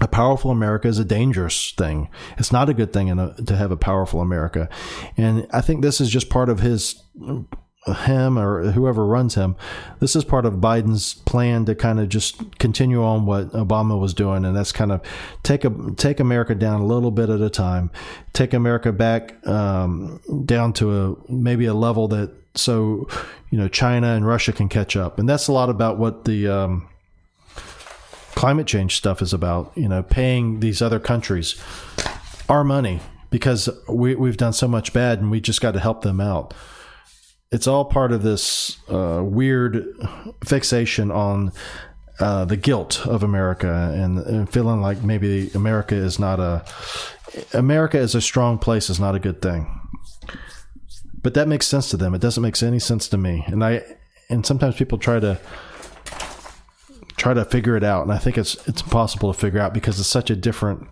a 0.00 0.08
powerful 0.08 0.50
America 0.50 0.88
is 0.88 0.98
a 0.98 1.04
dangerous 1.04 1.72
thing. 1.76 2.08
It's 2.38 2.52
not 2.52 2.68
a 2.68 2.74
good 2.74 2.92
thing 2.92 3.10
a, 3.10 3.34
to 3.46 3.56
have 3.56 3.70
a 3.70 3.76
powerful 3.76 4.20
America. 4.20 4.68
And 5.16 5.46
I 5.52 5.60
think 5.60 5.82
this 5.82 6.00
is 6.00 6.08
just 6.08 6.30
part 6.30 6.48
of 6.48 6.60
his 6.60 7.02
him 7.86 8.38
or 8.38 8.70
whoever 8.72 9.06
runs 9.06 9.34
him. 9.34 9.56
This 10.00 10.14
is 10.14 10.24
part 10.24 10.44
of 10.44 10.54
Biden's 10.54 11.14
plan 11.14 11.64
to 11.66 11.74
kind 11.74 12.00
of 12.00 12.08
just 12.08 12.58
continue 12.58 13.02
on 13.02 13.26
what 13.26 13.50
Obama 13.52 13.98
was 13.98 14.14
doing, 14.14 14.44
and 14.44 14.56
that's 14.56 14.72
kind 14.72 14.92
of 14.92 15.00
take 15.42 15.64
a 15.64 15.72
take 15.96 16.20
America 16.20 16.54
down 16.54 16.80
a 16.80 16.86
little 16.86 17.10
bit 17.10 17.30
at 17.30 17.40
a 17.40 17.50
time, 17.50 17.90
take 18.32 18.52
America 18.52 18.92
back 18.92 19.46
um, 19.46 20.20
down 20.44 20.72
to 20.74 21.16
a 21.28 21.32
maybe 21.32 21.66
a 21.66 21.74
level 21.74 22.08
that 22.08 22.32
so 22.58 23.08
you 23.50 23.58
know 23.58 23.68
China 23.68 24.08
and 24.08 24.26
Russia 24.26 24.52
can 24.52 24.68
catch 24.68 24.96
up, 24.96 25.18
and 25.18 25.28
that's 25.28 25.48
a 25.48 25.52
lot 25.52 25.70
about 25.70 25.98
what 25.98 26.24
the 26.24 26.48
um, 26.48 26.88
climate 28.34 28.66
change 28.66 28.96
stuff 28.96 29.22
is 29.22 29.32
about. 29.32 29.72
You 29.74 29.88
know, 29.88 30.02
paying 30.02 30.60
these 30.60 30.82
other 30.82 31.00
countries 31.00 31.60
our 32.48 32.64
money 32.64 33.00
because 33.30 33.68
we, 33.88 34.14
we've 34.14 34.36
done 34.36 34.52
so 34.52 34.68
much 34.68 34.92
bad, 34.92 35.20
and 35.20 35.30
we 35.30 35.40
just 35.40 35.60
got 35.60 35.72
to 35.72 35.80
help 35.80 36.02
them 36.02 36.20
out. 36.20 36.54
It's 37.50 37.66
all 37.66 37.84
part 37.84 38.12
of 38.12 38.22
this 38.22 38.78
uh, 38.90 39.22
weird 39.24 39.86
fixation 40.44 41.10
on 41.10 41.52
uh, 42.20 42.44
the 42.44 42.56
guilt 42.56 43.06
of 43.06 43.22
America 43.22 43.92
and, 43.94 44.18
and, 44.18 44.50
feeling 44.50 44.80
like 44.80 45.02
maybe 45.02 45.50
America 45.54 45.94
is 45.94 46.18
not 46.18 46.40
a 46.40 46.64
America 47.52 47.96
is 47.96 48.16
a 48.16 48.20
strong 48.20 48.58
place 48.58 48.90
is 48.90 48.98
not 48.98 49.14
a 49.14 49.20
good 49.20 49.40
thing 49.40 49.70
but 51.22 51.34
that 51.34 51.48
makes 51.48 51.66
sense 51.66 51.90
to 51.90 51.96
them. 51.96 52.14
It 52.14 52.20
doesn't 52.20 52.42
make 52.42 52.60
any 52.62 52.78
sense 52.78 53.08
to 53.08 53.18
me. 53.18 53.44
And 53.46 53.64
I 53.64 53.82
and 54.28 54.44
sometimes 54.44 54.76
people 54.76 54.98
try 54.98 55.20
to 55.20 55.40
try 57.16 57.34
to 57.34 57.44
figure 57.44 57.76
it 57.76 57.84
out, 57.84 58.02
and 58.02 58.12
I 58.12 58.18
think 58.18 58.38
it's 58.38 58.54
it's 58.68 58.82
impossible 58.82 59.32
to 59.32 59.38
figure 59.38 59.60
out 59.60 59.74
because 59.74 59.98
it's 59.98 60.08
such 60.08 60.30
a 60.30 60.36
different 60.36 60.86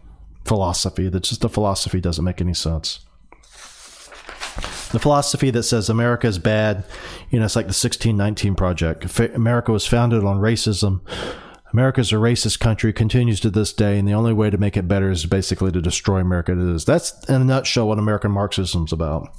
philosophy 0.45 1.09
that 1.09 1.25
just 1.25 1.41
the 1.41 1.49
philosophy 1.49 2.01
doesn't 2.01 2.25
make 2.25 2.41
any 2.41 2.55
sense. 2.55 3.01
The 4.93 5.01
philosophy 5.01 5.51
that 5.51 5.65
says 5.65 5.91
America 5.91 6.27
is 6.27 6.39
bad, 6.39 6.85
you 7.31 7.39
know, 7.39 7.45
it's 7.45 7.57
like 7.57 7.67
the 7.67 7.71
1619 7.71 8.55
Project. 8.55 9.19
America 9.35 9.73
was 9.73 9.87
founded 9.87 10.25
on 10.25 10.39
racism, 10.39 11.01
America's 11.73 12.13
a 12.13 12.17
racist 12.17 12.61
country, 12.61 12.93
continues 12.93 13.41
to 13.41 13.51
this 13.51 13.73
day, 13.73 13.99
and 13.99 14.09
the 14.09 14.15
only 14.15 14.33
way 14.33 14.49
to 14.49 14.57
make 14.57 14.77
it 14.77 14.89
better 14.89 15.11
is 15.11 15.27
basically 15.27 15.73
to 15.73 15.83
destroy 15.83 16.21
America. 16.21 16.53
It 16.53 16.59
is. 16.59 16.85
That's 16.85 17.13
in 17.29 17.43
a 17.43 17.45
nutshell 17.45 17.89
what 17.89 17.99
American 17.99 18.31
Marxism 18.31 18.85
is 18.85 18.93
about. 18.93 19.35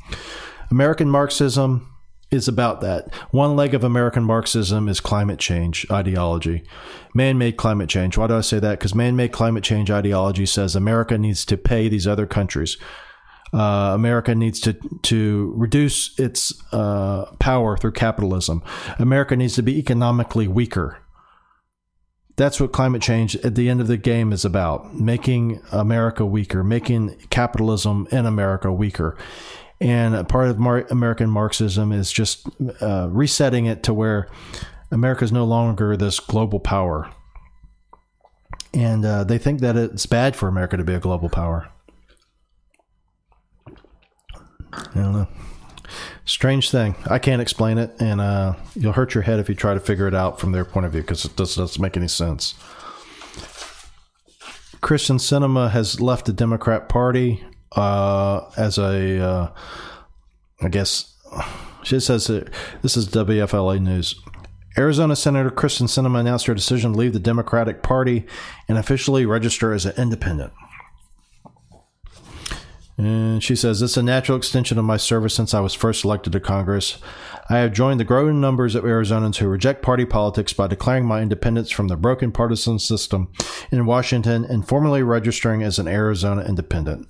American 0.71 1.09
Marxism 1.09 1.93
is 2.29 2.47
about 2.47 2.81
that. 2.81 3.13
One 3.31 3.55
leg 3.55 3.73
of 3.73 3.83
American 3.83 4.23
Marxism 4.23 4.89
is 4.89 4.99
climate 4.99 5.39
change 5.39 5.85
ideology, 5.89 6.63
man 7.13 7.37
made 7.37 7.57
climate 7.57 7.89
change. 7.89 8.17
Why 8.17 8.27
do 8.27 8.35
I 8.35 8.41
say 8.41 8.59
that? 8.59 8.79
Because 8.79 8.93
man 8.93 9.15
made 9.15 9.31
climate 9.31 9.63
change 9.63 9.89
ideology 9.89 10.45
says 10.45 10.75
America 10.75 11.17
needs 11.17 11.45
to 11.45 11.57
pay 11.57 11.87
these 11.87 12.07
other 12.07 12.25
countries. 12.25 12.77
Uh, 13.53 13.91
America 13.95 14.35
needs 14.35 14.59
to 14.59 14.73
to 15.03 15.53
reduce 15.55 16.17
its 16.19 16.53
uh, 16.73 17.25
power 17.39 17.77
through 17.77 17.93
capitalism. 17.93 18.61
America 18.99 19.37
needs 19.37 19.55
to 19.55 19.63
be 19.63 19.79
economically 19.79 20.49
weaker. 20.49 20.97
That's 22.35 22.59
what 22.59 22.73
climate 22.73 23.01
change 23.01 23.35
at 23.37 23.55
the 23.55 23.69
end 23.69 23.81
of 23.81 23.87
the 23.87 23.97
game 23.97 24.31
is 24.31 24.45
about 24.45 24.93
making 24.93 25.61
America 25.71 26.25
weaker, 26.25 26.63
making 26.63 27.15
capitalism 27.29 28.07
in 28.11 28.25
America 28.25 28.71
weaker. 28.71 29.17
And 29.79 30.27
part 30.27 30.47
of 30.47 30.57
Mar- 30.57 30.87
American 30.89 31.29
Marxism 31.29 31.91
is 31.91 32.11
just 32.11 32.47
uh, 32.81 33.07
resetting 33.11 33.65
it 33.65 33.83
to 33.83 33.93
where 33.93 34.27
America 34.91 35.23
is 35.23 35.31
no 35.31 35.45
longer 35.45 35.95
this 35.95 36.19
global 36.19 36.59
power. 36.59 37.11
And 38.73 39.05
uh, 39.05 39.23
they 39.23 39.37
think 39.37 39.61
that 39.61 39.75
it's 39.75 40.05
bad 40.05 40.35
for 40.35 40.47
America 40.47 40.77
to 40.77 40.83
be 40.83 40.93
a 40.93 40.99
global 40.99 41.29
power. 41.29 41.69
I 44.73 44.93
don't 44.95 45.13
know. 45.13 45.27
Strange 46.25 46.71
thing. 46.71 46.95
I 47.09 47.19
can't 47.19 47.41
explain 47.41 47.77
it, 47.77 47.95
and 47.99 48.19
uh, 48.19 48.55
you'll 48.75 48.93
hurt 48.93 49.13
your 49.13 49.23
head 49.23 49.39
if 49.39 49.47
you 49.47 49.55
try 49.55 49.73
to 49.73 49.79
figure 49.79 50.07
it 50.07 50.13
out 50.13 50.39
from 50.39 50.51
their 50.51 50.65
point 50.65 50.85
of 50.85 50.91
view 50.91 51.01
because 51.01 51.23
it 51.23 51.35
does, 51.35 51.55
doesn't 51.55 51.81
make 51.81 51.95
any 51.95 52.07
sense. 52.09 52.53
Kyrsten 54.81 55.19
Sinema 55.19 55.71
has 55.71 56.01
left 56.01 56.25
the 56.25 56.33
Democrat 56.33 56.89
Party 56.89 57.43
uh, 57.77 58.49
as 58.57 58.77
a, 58.77 59.19
uh, 59.19 59.53
I 60.61 60.69
guess, 60.69 61.13
she 61.83 61.99
says 61.99 62.29
uh, 62.29 62.45
this 62.81 62.97
is 62.97 63.07
WFLA 63.07 63.79
News. 63.79 64.19
Arizona 64.77 65.15
Senator 65.15 65.49
Kyrsten 65.49 65.87
Sinema 65.87 66.19
announced 66.19 66.45
her 66.45 66.53
decision 66.53 66.93
to 66.93 66.99
leave 66.99 67.13
the 67.13 67.19
Democratic 67.19 67.81
Party 67.81 68.25
and 68.67 68.77
officially 68.77 69.25
register 69.25 69.73
as 69.73 69.85
an 69.85 69.93
independent. 69.97 70.53
And 72.97 73.43
she 73.43 73.55
says, 73.55 73.81
It's 73.81 73.97
a 73.97 74.03
natural 74.03 74.37
extension 74.37 74.79
of 74.79 74.85
my 74.85 74.97
service 74.97 75.33
since 75.33 75.53
I 75.53 75.59
was 75.59 75.75
first 75.75 76.03
elected 76.03 76.33
to 76.33 76.39
Congress. 76.39 76.97
I 77.49 77.59
have 77.59 77.73
joined 77.73 77.99
the 77.99 78.05
growing 78.05 78.41
numbers 78.41 78.73
of 78.75 78.83
Arizonans 78.83 79.37
who 79.37 79.47
reject 79.47 79.83
party 79.83 80.03
politics 80.03 80.51
by 80.51 80.67
declaring 80.67 81.05
my 81.05 81.21
independence 81.21 81.69
from 81.69 81.87
the 81.87 81.95
broken 81.95 82.31
partisan 82.31 82.79
system 82.79 83.31
in 83.71 83.85
Washington 83.85 84.45
and 84.45 84.67
formally 84.67 85.03
registering 85.03 85.61
as 85.61 85.77
an 85.77 85.87
Arizona 85.87 86.43
independent. 86.43 87.07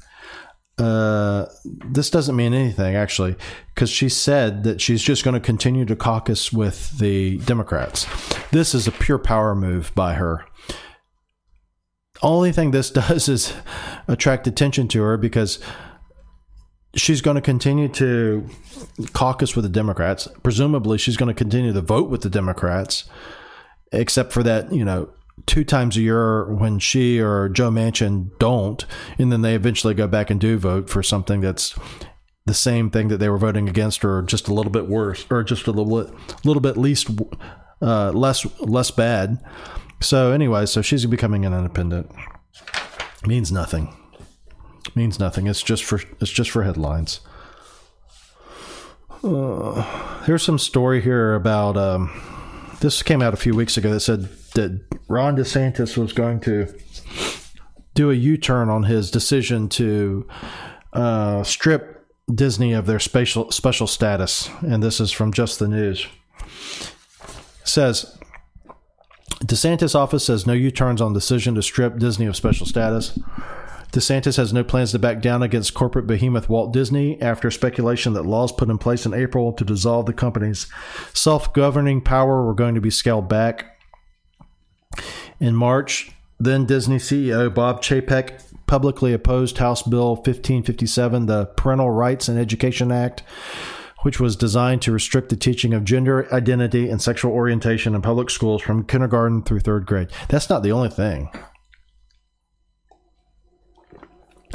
Uh, 0.78 1.47
this 1.63 2.09
doesn't 2.09 2.36
mean 2.36 2.53
anything, 2.53 2.95
actually, 2.95 3.36
because 3.73 3.89
she 3.89 4.09
said 4.09 4.63
that 4.63 4.80
she's 4.80 5.01
just 5.01 5.23
going 5.23 5.34
to 5.34 5.39
continue 5.39 5.86
to 5.86 5.95
caucus 5.95 6.53
with 6.53 6.97
the 6.99 7.38
Democrats. 7.39 8.05
This 8.51 8.75
is 8.75 8.88
a 8.88 8.91
pure 8.91 9.17
power 9.17 9.55
move 9.55 9.91
by 9.95 10.13
her 10.13 10.45
only 12.21 12.51
thing 12.51 12.71
this 12.71 12.91
does 12.91 13.30
is 13.30 13.53
attract 14.07 14.47
attention 14.47 14.88
to 14.89 15.01
her 15.01 15.17
because 15.17 15.59
she's 16.95 17.21
going 17.21 17.36
to 17.36 17.41
continue 17.41 17.88
to 17.89 18.47
caucus 19.13 19.55
with 19.55 19.63
the 19.63 19.69
Democrats. 19.69 20.28
Presumably, 20.43 20.97
she's 20.97 21.17
going 21.17 21.34
to 21.34 21.38
continue 21.38 21.73
to 21.73 21.82
vote 21.82 22.09
with 22.09 22.21
the 22.21 22.30
Democrats, 22.30 23.05
except 23.91 24.32
for 24.34 24.43
that, 24.43 24.71
you 24.73 24.86
know, 24.86 25.09
two 25.46 25.64
times 25.64 25.96
a 25.98 26.02
year 26.02 26.52
when 26.52 26.80
she 26.80 27.20
or 27.20 27.50
Joe 27.50 27.70
Manchin 27.70 28.38
don't, 28.40 28.86
and 29.18 29.32
then 29.32 29.42
they 29.42 29.56
eventually 29.56 29.94
go 29.94 30.08
back 30.08 30.30
and 30.30 30.40
do 30.40 30.58
vote 30.58 30.90
for 30.90 31.04
something 31.04 31.42
that's 31.42 31.78
the 32.46 32.54
same 32.54 32.90
thing 32.90 33.10
that 33.10 33.18
they 33.18 33.30
were 33.30 33.38
voting 33.38 33.70
against, 33.70 34.04
or 34.04 34.22
just 34.22 34.48
a 34.48 34.54
little 34.54 34.72
bit 34.72 34.88
worse, 34.88 35.26
or 35.30 35.44
just 35.44 35.68
a 35.68 35.72
little 35.72 36.04
bit, 36.04 36.46
little 36.46 36.62
bit 36.62 36.78
least 36.78 37.10
uh, 37.82 38.12
less 38.12 38.46
less 38.60 38.92
bad. 38.92 39.38
So 40.02 40.32
anyway, 40.32 40.66
so 40.66 40.82
she's 40.82 41.06
becoming 41.06 41.46
an 41.46 41.54
independent. 41.54 42.12
Means 43.26 43.52
nothing. 43.52 43.96
Means 44.96 45.20
nothing. 45.20 45.48
It's 45.48 45.62
just 45.62 45.84
for 45.84 46.02
it's 46.20 46.32
just 46.32 46.52
for 46.52 46.64
headlines. 46.64 47.20
Uh, 49.24 50.24
here's 50.24 50.44
some 50.44 50.60
story 50.60 51.02
here 51.02 51.34
about 51.34 51.76
um, 51.76 52.12
this 52.80 53.02
came 53.04 53.22
out 53.22 53.34
a 53.34 53.38
few 53.38 53.56
weeks 53.56 53.76
ago 53.76 53.92
that 53.92 54.00
said 54.00 54.30
that 54.58 54.82
Ron 55.08 55.38
DeSantis 55.38 55.97
was 55.97 56.14
going 56.14 56.39
to 56.41 56.74
do 57.93 58.10
a 58.10 58.16
U-turn 58.16 58.70
on 58.70 58.84
his 58.84 59.12
decision 59.12 59.70
to 59.70 60.28
uh, 60.93 61.43
strip 61.43 62.08
Disney 62.34 62.74
of 62.74 62.88
their 62.88 62.99
special 62.99 63.51
special 63.51 63.86
status, 63.86 64.49
and 64.62 64.82
this 64.82 64.99
is 64.99 65.12
from 65.12 65.32
Just 65.32 65.60
the 65.60 65.68
News. 65.68 66.08
It 66.41 67.68
says 67.68 68.18
DeSantis 69.41 69.93
office 69.93 70.26
says 70.26 70.47
no 70.47 70.53
U-turns 70.53 71.01
on 71.01 71.14
decision 71.14 71.53
to 71.53 71.62
strip 71.62 71.99
Disney 71.99 72.26
of 72.26 72.36
special 72.36 72.66
status. 72.66 73.18
DeSantis 73.91 74.38
has 74.38 74.51
no 74.51 74.64
plans 74.64 74.91
to 74.91 74.99
back 74.99 75.22
down 75.22 75.43
against 75.43 75.76
corporate 75.76 76.08
behemoth 76.08 76.49
Walt 76.49 76.74
Disney 76.74 77.22
after 77.22 77.51
speculation 77.51 78.14
that 78.14 78.26
laws 78.26 78.51
put 78.51 78.70
in 78.70 78.80
place 78.80 79.05
in 79.05 79.14
April 79.14 79.53
to 79.53 79.64
dissolve 79.64 80.08
the 80.08 80.14
company's 80.14 80.66
self 81.14 81.53
governing 81.53 82.01
power 82.01 82.43
were 82.43 82.55
going 82.55 82.74
to 82.74 82.82
be 82.82 82.89
scaled 82.89 83.30
back. 83.30 83.76
In 85.40 85.56
March, 85.56 86.12
then 86.40 86.66
Disney 86.66 86.98
CEO 86.98 87.54
Bob 87.54 87.82
Chapek 87.82 88.42
publicly 88.66 89.14
opposed 89.14 89.58
House 89.60 89.84
Bill 89.84 90.16
1557, 90.16 91.26
the 91.26 91.46
Parental 91.46 91.92
Rights 91.92 92.28
and 92.28 92.40
Education 92.40 92.92
Act, 92.92 93.24
which 94.02 94.20
was 94.20 94.36
designed 94.36 94.82
to 94.84 94.92
restrict 94.92 95.30
the 95.30 95.36
teaching 95.36 95.74
of 95.74 95.84
gender 95.84 96.32
identity 96.34 96.90
and 96.90 97.02
sexual 97.02 97.32
orientation 97.32 97.96
in 97.96 98.02
public 98.02 98.30
schools 98.30 98.62
from 98.62 98.84
kindergarten 98.84 99.44
through 99.44 99.60
third 99.60 99.86
grade. 99.86 100.10
That's 100.30 100.50
not 100.50 100.64
the 100.64 100.72
only 100.72 100.90
thing. 100.90 101.30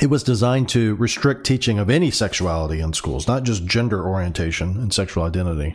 It 0.01 0.11
was 0.11 0.23
designed 0.23 0.69
to 0.71 0.95
restrict 0.97 1.45
teaching 1.47 1.79
of 1.79 1.91
any 1.91 2.11
sexuality 2.11 2.81
in 2.81 2.93
schools, 2.93 3.29
not 3.29 3.45
just 3.45 3.67
gender 3.67 4.07
orientation 4.07 4.71
and 4.79 4.93
sexual 4.93 5.25
identity. 5.25 5.75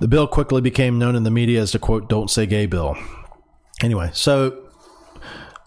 The 0.00 0.08
bill 0.08 0.26
quickly 0.26 0.60
became 0.60 0.98
known 0.98 1.14
in 1.14 1.22
the 1.22 1.30
media 1.30 1.60
as 1.60 1.72
the 1.72 1.78
quote, 1.78 2.08
don't 2.08 2.30
say 2.30 2.46
gay 2.46 2.66
bill. 2.66 2.96
Anyway, 3.82 4.10
so 4.12 4.70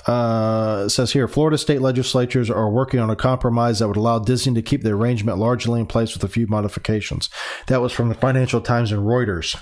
uh, 0.08 0.84
it 0.86 0.90
says 0.90 1.14
here 1.14 1.28
Florida 1.28 1.58
state 1.58 1.82
legislatures 1.82 2.50
are 2.50 2.70
working 2.70 3.00
on 3.00 3.10
a 3.10 3.16
compromise 3.16 3.80
that 3.80 3.88
would 3.88 3.98
allow 3.98 4.20
Disney 4.20 4.54
to 4.56 4.62
keep 4.62 4.84
the 4.84 4.92
arrangement 4.92 5.38
largely 5.38 5.80
in 5.80 5.86
place 5.86 6.14
with 6.14 6.24
a 6.24 6.28
few 6.28 6.46
modifications. 6.48 7.30
That 7.68 7.82
was 7.82 7.92
from 7.92 8.10
the 8.10 8.16
Financial 8.16 8.62
Times 8.62 8.92
and 8.92 9.04
Reuters. 9.04 9.60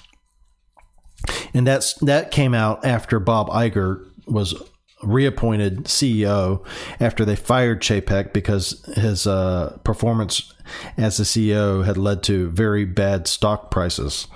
And 1.54 1.68
that's 1.68 1.93
that 1.95 2.32
came 2.32 2.54
out 2.54 2.84
after 2.84 3.20
Bob 3.20 3.49
Iger 3.49 4.04
was 4.26 4.56
reappointed 5.04 5.86
CEO 5.86 6.66
after 6.99 7.26
they 7.26 7.36
fired 7.36 7.82
Chapek 7.82 8.34
because 8.34 8.84
his 8.95 9.28
uh, 9.28 9.78
performance 9.84 10.54
as 10.97 11.18
the 11.18 11.24
CEO 11.24 11.86
had 11.86 11.97
led 11.97 12.24
to 12.24 12.49
very 12.49 12.86
bad 12.86 13.28
stock 13.28 13.72
prices. 13.72 14.28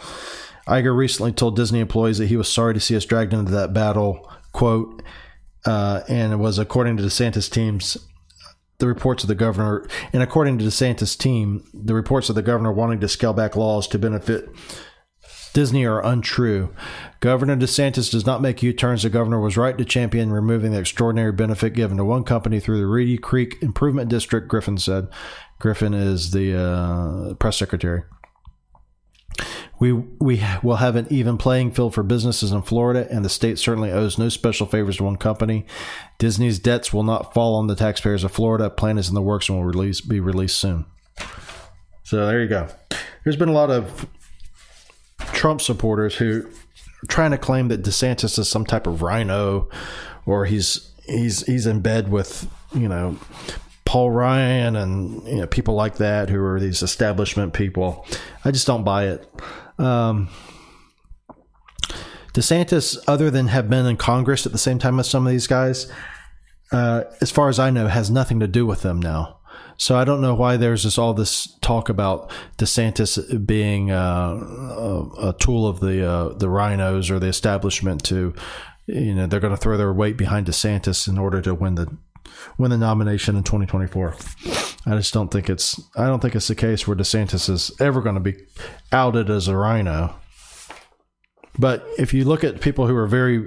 Iger 0.68 0.95
recently 0.95 1.32
told 1.32 1.55
Disney 1.55 1.80
employees 1.80 2.18
that 2.18 2.28
he 2.28 2.38
was 2.38 2.51
sorry 2.51 2.74
to 2.74 2.80
see 2.80 2.95
us 2.95 3.05
dragged 3.05 3.34
into 3.34 3.51
that 3.51 3.74
battle. 3.74 4.30
Quote, 4.51 5.03
uh, 5.66 6.01
and 6.07 6.34
it 6.34 6.38
was 6.38 6.57
according 6.59 6.97
to 6.97 7.03
DeSantis 7.03 7.51
teams 7.51 7.97
the 8.78 8.88
reports 8.88 9.24
of 9.24 9.30
the 9.30 9.36
governor 9.36 9.88
and 10.11 10.22
according 10.22 10.57
to 10.57 10.66
DeSantis 10.66 11.18
team 11.18 11.63
the 11.74 11.93
reports 11.93 12.28
of 12.30 12.36
the 12.36 12.41
governor 12.41 12.72
wanting 12.72 12.99
to 12.99 13.07
scale 13.07 13.32
back 13.34 13.55
laws 13.55 13.88
to 13.88 13.97
benefit 13.97 14.49
Disney 15.53 15.86
are 15.86 16.03
untrue. 16.05 16.76
Governor 17.22 17.55
DeSantis 17.55 18.11
does 18.11 18.26
not 18.26 18.41
make 18.41 18.61
U-turns. 18.61 19.03
The 19.03 19.09
governor 19.09 19.39
was 19.39 19.55
right 19.55 19.78
to 19.78 19.86
champion 19.86 20.34
removing 20.34 20.74
the 20.74 20.80
extraordinary 20.80 21.32
benefit 21.32 21.74
given 21.74 21.95
to 21.95 22.03
one 22.03 22.26
company 22.26 22.59
through 22.59 22.80
the 22.80 22.86
Reedy 22.86 23.18
Creek 23.18 23.55
Improvement 23.61 24.09
District. 24.09 24.49
Griffin 24.49 24.78
said. 24.78 25.07
Griffin 25.57 25.93
is 25.93 26.32
the 26.32 26.59
uh, 26.59 27.34
press 27.36 27.55
secretary. 27.55 28.03
We 29.79 29.91
we 29.93 30.43
will 30.63 30.77
have 30.77 30.95
an 30.95 31.07
even 31.09 31.38
playing 31.38 31.71
field 31.71 31.93
for 31.93 32.03
businesses 32.03 32.51
in 32.51 32.61
Florida, 32.61 33.07
and 33.11 33.25
the 33.25 33.29
state 33.29 33.59
certainly 33.59 33.91
owes 33.91 34.17
no 34.17 34.29
special 34.29 34.65
favors 34.65 34.97
to 34.97 35.03
one 35.03 35.17
company. 35.17 35.65
Disney's 36.17 36.59
debts 36.59 36.93
will 36.93 37.03
not 37.03 37.33
fall 37.33 37.55
on 37.55 37.67
the 37.67 37.75
taxpayers 37.75 38.23
of 38.23 38.31
Florida. 38.31 38.69
Plan 38.69 38.97
is 38.97 39.09
in 39.09 39.15
the 39.15 39.21
works 39.21 39.49
and 39.49 39.57
will 39.57 39.65
release 39.65 40.01
be 40.01 40.19
released 40.19 40.57
soon. 40.57 40.86
So 42.03 42.25
there 42.25 42.41
you 42.41 42.47
go. 42.47 42.67
There's 43.23 43.36
been 43.36 43.49
a 43.49 43.53
lot 43.53 43.71
of 43.71 44.07
Trump 45.33 45.59
supporters 45.59 46.15
who 46.15 46.45
are 47.03 47.07
trying 47.07 47.31
to 47.31 47.38
claim 47.38 47.67
that 47.69 47.83
DeSantis 47.83 48.38
is 48.38 48.47
some 48.47 48.65
type 48.65 48.88
of 48.88 49.01
RINO, 49.01 49.69
or 50.25 50.45
he's 50.45 50.91
he's 51.05 51.45
he's 51.45 51.65
in 51.65 51.81
bed 51.81 52.09
with 52.09 52.47
you 52.73 52.88
know 52.88 53.17
Paul 53.86 54.11
Ryan 54.11 54.75
and 54.75 55.27
you 55.27 55.36
know, 55.38 55.47
people 55.47 55.75
like 55.75 55.97
that 55.97 56.29
who 56.29 56.43
are 56.43 56.59
these 56.59 56.81
establishment 56.81 57.53
people. 57.53 58.05
I 58.43 58.51
just 58.51 58.67
don't 58.67 58.83
buy 58.83 59.07
it. 59.07 59.27
Um, 59.77 60.29
DeSantis, 62.33 62.97
other 63.07 63.31
than 63.31 63.47
have 63.47 63.69
been 63.69 63.86
in 63.86 63.95
Congress 63.95 64.45
at 64.45 64.51
the 64.51 64.57
same 64.57 64.79
time 64.79 64.99
as 64.99 65.09
some 65.09 65.25
of 65.25 65.31
these 65.31 65.47
guys, 65.47 65.89
uh, 66.71 67.03
as 67.21 67.31
far 67.31 67.47
as 67.47 67.59
I 67.59 67.69
know, 67.69 67.88
has 67.88 68.11
nothing 68.11 68.41
to 68.41 68.47
do 68.47 68.65
with 68.65 68.81
them 68.81 69.01
now. 69.01 69.38
So 69.77 69.97
I 69.97 70.03
don't 70.03 70.21
know 70.21 70.36
why 70.36 70.57
there's 70.57 70.83
this 70.83 70.97
all 70.97 71.13
this 71.13 71.57
talk 71.61 71.89
about 71.89 72.31
DeSantis 72.57 73.45
being 73.45 73.91
uh, 73.91 74.33
a, 74.33 75.29
a, 75.29 75.36
tool 75.38 75.67
of 75.67 75.79
the 75.79 76.07
uh, 76.07 76.29
the 76.29 76.47
RINOs 76.47 77.11
or 77.11 77.19
the 77.19 77.27
establishment 77.27 78.03
to, 78.05 78.33
you 78.88 79.13
know, 79.13 79.27
they're 79.27 79.41
going 79.41 79.55
to 79.55 79.61
throw 79.61 79.77
their 79.77 79.93
weight 79.93 80.17
behind 80.17 80.47
DeSantis 80.47 81.07
in 81.07 81.17
order 81.17 81.41
to 81.41 81.53
win 81.53 81.75
the 81.75 81.97
win 82.58 82.72
the 82.72 82.78
nomination 82.78 83.36
in 83.36 83.43
2024. 83.43 84.16
I 84.86 84.96
just 84.96 85.14
don't 85.14 85.32
think 85.32 85.50
it's 85.50 85.80
I 85.96 86.06
don't 86.08 86.22
think 86.22 86.36
it's 86.36 86.48
the 86.48 86.56
case 86.56 86.88
where 86.88 86.96
DeSantis 86.96 87.50
is 87.50 87.72
ever 87.80 88.02
going 88.02 88.16
to 88.16 88.22
be 88.22 88.36
outed 88.91 89.30
as 89.30 89.48
a 89.48 89.58
RINO. 89.58 90.14
But 91.58 91.88
if 91.98 92.14
you 92.14 92.26
look 92.26 92.43
at 92.43 92.62
people 92.62 92.88
who 92.88 92.96
are 92.96 93.08
very 93.08 93.41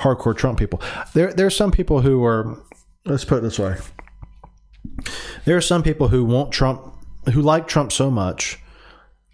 hardcore 0.00 0.36
Trump 0.36 0.58
people, 0.58 0.80
there 1.14 1.32
there 1.32 1.46
are 1.46 1.50
some 1.50 1.72
people 1.72 2.00
who 2.02 2.24
are 2.24 2.62
let's 3.04 3.24
put 3.24 3.38
it 3.38 3.42
this 3.42 3.58
way. 3.58 3.76
There 5.44 5.56
are 5.56 5.62
some 5.62 5.82
people 5.82 6.08
who 6.08 6.24
want 6.24 6.52
Trump 6.52 6.94
who 7.32 7.40
like 7.40 7.66
Trump 7.66 7.90
so 7.90 8.10
much 8.10 8.58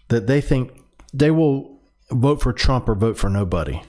that 0.07 0.27
they 0.27 0.41
think 0.41 0.71
they 1.13 1.31
will 1.31 1.79
vote 2.09 2.41
for 2.41 2.53
Trump 2.53 2.89
or 2.89 2.95
vote 2.95 3.17
for 3.17 3.29
nobody. 3.29 3.81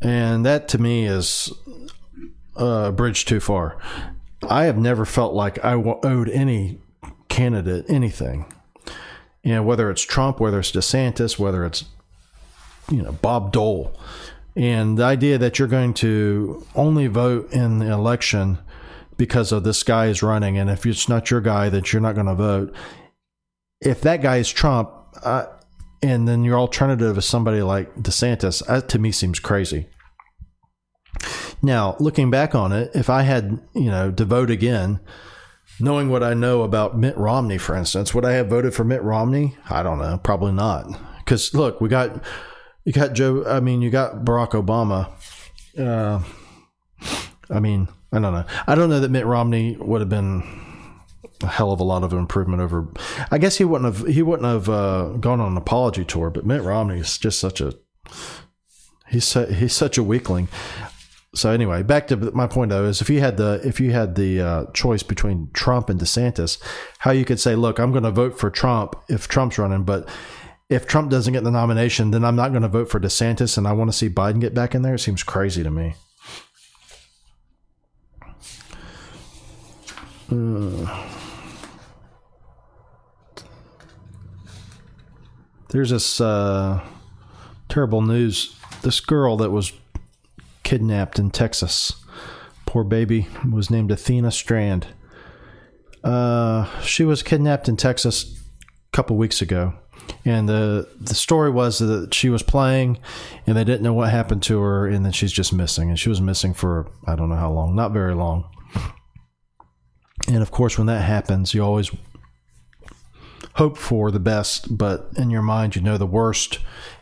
And 0.00 0.44
that 0.44 0.68
to 0.68 0.78
me 0.78 1.06
is 1.06 1.52
a 2.56 2.92
bridge 2.92 3.24
too 3.24 3.40
far. 3.40 3.78
I 4.48 4.64
have 4.64 4.76
never 4.76 5.04
felt 5.04 5.34
like 5.34 5.64
I 5.64 5.74
owed 5.74 6.28
any 6.28 6.78
candidate 7.28 7.86
anything. 7.88 8.46
You 9.42 9.54
know, 9.56 9.62
whether 9.62 9.90
it's 9.90 10.02
Trump, 10.02 10.40
whether 10.40 10.58
it's 10.58 10.72
DeSantis, 10.72 11.38
whether 11.38 11.64
it's 11.64 11.84
you 12.90 13.02
know 13.02 13.12
Bob 13.12 13.52
Dole, 13.52 13.98
and 14.56 14.98
the 14.98 15.04
idea 15.04 15.38
that 15.38 15.58
you're 15.58 15.68
going 15.68 15.94
to 15.94 16.66
only 16.74 17.06
vote 17.08 17.52
in 17.52 17.78
the 17.78 17.90
election 17.90 18.58
because 19.16 19.52
of 19.52 19.64
this 19.64 19.82
guy 19.82 20.06
is 20.06 20.22
running, 20.22 20.58
and 20.58 20.70
if 20.70 20.86
it's 20.86 21.08
not 21.08 21.30
your 21.30 21.40
guy, 21.40 21.68
that 21.68 21.92
you're 21.92 22.02
not 22.02 22.14
going 22.14 22.26
to 22.26 22.34
vote. 22.34 22.74
If 23.80 24.00
that 24.02 24.22
guy 24.22 24.38
is 24.38 24.50
Trump, 24.50 24.90
uh, 25.22 25.46
and 26.02 26.26
then 26.26 26.44
your 26.44 26.58
alternative 26.58 27.16
is 27.18 27.24
somebody 27.24 27.62
like 27.62 27.94
DeSantis, 27.96 28.66
that 28.66 28.88
to 28.90 28.98
me 28.98 29.12
seems 29.12 29.38
crazy. 29.38 29.88
Now, 31.62 31.96
looking 31.98 32.30
back 32.30 32.54
on 32.54 32.72
it, 32.72 32.90
if 32.94 33.08
I 33.08 33.22
had, 33.22 33.58
you 33.74 33.90
know, 33.90 34.12
to 34.12 34.24
vote 34.24 34.50
again, 34.50 35.00
knowing 35.80 36.10
what 36.10 36.22
I 36.22 36.34
know 36.34 36.62
about 36.62 36.98
Mitt 36.98 37.16
Romney, 37.16 37.58
for 37.58 37.74
instance, 37.74 38.14
would 38.14 38.24
I 38.24 38.32
have 38.32 38.48
voted 38.48 38.74
for 38.74 38.84
Mitt 38.84 39.02
Romney? 39.02 39.56
I 39.70 39.82
don't 39.82 39.98
know. 39.98 40.18
Probably 40.22 40.52
not. 40.52 40.86
Because 41.18 41.54
look, 41.54 41.80
we 41.80 41.88
got, 41.88 42.22
you 42.84 42.92
got 42.92 43.14
Joe, 43.14 43.44
I 43.46 43.60
mean, 43.60 43.80
you 43.80 43.90
got 43.90 44.24
Barack 44.24 44.50
Obama. 44.50 45.10
Uh, 45.78 46.22
I 47.50 47.60
mean, 47.60 47.88
I 48.12 48.20
don't 48.20 48.32
know. 48.32 48.44
I 48.66 48.74
don't 48.74 48.90
know 48.90 49.00
that 49.00 49.10
Mitt 49.10 49.26
Romney 49.26 49.76
would 49.76 50.00
have 50.00 50.08
been 50.08 50.42
a 51.42 51.46
hell 51.46 51.72
of 51.72 51.80
a 51.80 51.84
lot 51.84 52.04
of 52.04 52.12
improvement 52.12 52.62
over. 52.62 52.88
I 53.30 53.38
guess 53.38 53.58
he 53.58 53.64
wouldn't 53.64 53.92
have. 53.92 54.06
He 54.06 54.22
wouldn't 54.22 54.46
have 54.46 54.68
uh, 54.68 55.08
gone 55.18 55.40
on 55.40 55.52
an 55.52 55.56
apology 55.56 56.04
tour. 56.04 56.30
But 56.30 56.46
Mitt 56.46 56.62
Romney 56.62 57.00
is 57.00 57.18
just 57.18 57.40
such 57.40 57.60
a. 57.60 57.74
He's 59.08 59.32
he's 59.32 59.72
such 59.72 59.98
a 59.98 60.02
weakling 60.02 60.48
so 61.34 61.50
anyway, 61.50 61.82
back 61.82 62.06
to 62.08 62.16
my 62.16 62.46
point 62.46 62.70
though 62.70 62.84
is 62.84 63.00
if 63.00 63.10
you 63.10 63.20
had 63.20 63.36
the 63.36 63.60
if 63.64 63.80
you 63.80 63.92
had 63.92 64.14
the 64.14 64.40
uh, 64.40 64.64
choice 64.72 65.02
between 65.02 65.50
Trump 65.52 65.90
and 65.90 66.00
DeSantis, 66.00 66.62
how 66.98 67.10
you 67.10 67.24
could 67.24 67.40
say, 67.40 67.56
look, 67.56 67.78
I'm 67.78 67.90
going 67.90 68.04
to 68.04 68.10
vote 68.10 68.38
for 68.38 68.50
Trump 68.50 68.96
if 69.08 69.26
Trump's 69.26 69.58
running, 69.58 69.82
but 69.84 70.08
if 70.70 70.86
Trump 70.86 71.10
doesn't 71.10 71.32
get 71.32 71.44
the 71.44 71.50
nomination, 71.50 72.10
then 72.10 72.24
I'm 72.24 72.36
not 72.36 72.50
going 72.50 72.62
to 72.62 72.68
vote 72.68 72.88
for 72.88 72.98
DeSantis, 72.98 73.58
and 73.58 73.66
I 73.68 73.72
want 73.72 73.90
to 73.90 73.96
see 73.96 74.08
Biden 74.08 74.40
get 74.40 74.54
back 74.54 74.74
in 74.74 74.82
there. 74.82 74.94
It 74.94 75.00
seems 75.00 75.22
crazy 75.22 75.62
to 75.62 75.70
me. 75.70 75.94
Uh, 80.32 81.06
there's 85.68 85.90
this 85.90 86.20
uh, 86.20 86.80
terrible 87.68 88.00
news. 88.00 88.56
This 88.82 89.00
girl 89.00 89.36
that 89.38 89.50
was 89.50 89.72
kidnapped 90.64 91.18
in 91.18 91.30
Texas. 91.30 91.92
Poor 92.66 92.82
baby 92.82 93.28
was 93.50 93.70
named 93.70 93.90
Athena 93.90 94.32
Strand. 94.32 94.88
Uh, 96.02 96.68
she 96.80 97.04
was 97.04 97.22
kidnapped 97.22 97.68
in 97.68 97.76
Texas 97.76 98.42
a 98.92 98.96
couple 98.96 99.16
weeks 99.16 99.40
ago. 99.40 99.74
And 100.26 100.48
the 100.48 100.88
the 101.00 101.14
story 101.14 101.50
was 101.50 101.78
that 101.78 102.12
she 102.12 102.28
was 102.28 102.42
playing, 102.42 102.98
and 103.46 103.56
they 103.56 103.64
didn't 103.64 103.82
know 103.82 103.94
what 103.94 104.10
happened 104.10 104.42
to 104.44 104.60
her, 104.60 104.86
and 104.86 105.04
then 105.04 105.12
she's 105.12 105.32
just 105.32 105.52
missing. 105.52 105.88
And 105.88 105.98
she 105.98 106.10
was 106.10 106.20
missing 106.20 106.52
for 106.52 106.90
I 107.06 107.14
don't 107.14 107.30
know 107.30 107.36
how 107.36 107.52
long, 107.52 107.74
not 107.74 107.92
very 107.92 108.14
long. 108.14 108.44
And 110.28 110.42
of 110.42 110.50
course, 110.50 110.76
when 110.76 110.86
that 110.88 111.02
happens, 111.02 111.54
you 111.54 111.62
always 111.62 111.90
hope 113.54 113.76
for 113.78 114.10
the 114.10 114.20
best, 114.20 114.76
but 114.76 115.10
in 115.16 115.30
your 115.30 115.42
mind, 115.42 115.76
you 115.76 115.82
know 115.82 115.96
the 115.96 116.06
worst 116.06 116.58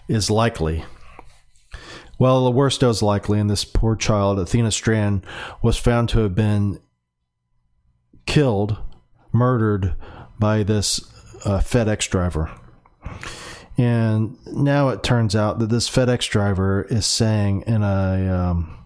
is 0.08 0.30
likely. 0.30 0.84
Well, 2.22 2.44
the 2.44 2.52
worst 2.52 2.84
is 2.84 3.02
likely, 3.02 3.40
and 3.40 3.50
this 3.50 3.64
poor 3.64 3.96
child, 3.96 4.38
Athena 4.38 4.70
Strand, 4.70 5.26
was 5.60 5.76
found 5.76 6.08
to 6.10 6.20
have 6.20 6.36
been 6.36 6.78
killed, 8.26 8.78
murdered 9.32 9.96
by 10.38 10.62
this 10.62 11.00
uh, 11.44 11.58
FedEx 11.58 12.08
driver. 12.08 12.48
And 13.76 14.36
now 14.46 14.90
it 14.90 15.02
turns 15.02 15.34
out 15.34 15.58
that 15.58 15.70
this 15.70 15.90
FedEx 15.90 16.30
driver 16.30 16.86
is 16.88 17.06
saying 17.06 17.64
in 17.66 17.82
a 17.82 18.32
um, 18.32 18.84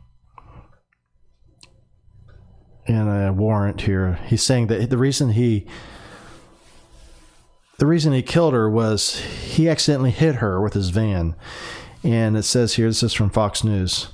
in 2.86 3.06
a 3.06 3.34
warrant 3.34 3.82
here, 3.82 4.18
he's 4.28 4.42
saying 4.42 4.68
that 4.68 4.88
the 4.88 4.96
reason 4.96 5.32
he 5.32 5.66
the 7.76 7.86
reason 7.86 8.14
he 8.14 8.22
killed 8.22 8.54
her 8.54 8.70
was 8.70 9.18
he 9.18 9.68
accidentally 9.68 10.10
hit 10.10 10.36
her 10.36 10.58
with 10.58 10.72
his 10.72 10.88
van 10.88 11.36
and 12.06 12.36
it 12.36 12.44
says 12.44 12.74
here 12.74 12.86
this 12.86 13.02
is 13.02 13.12
from 13.12 13.30
Fox 13.30 13.64
News. 13.64 14.08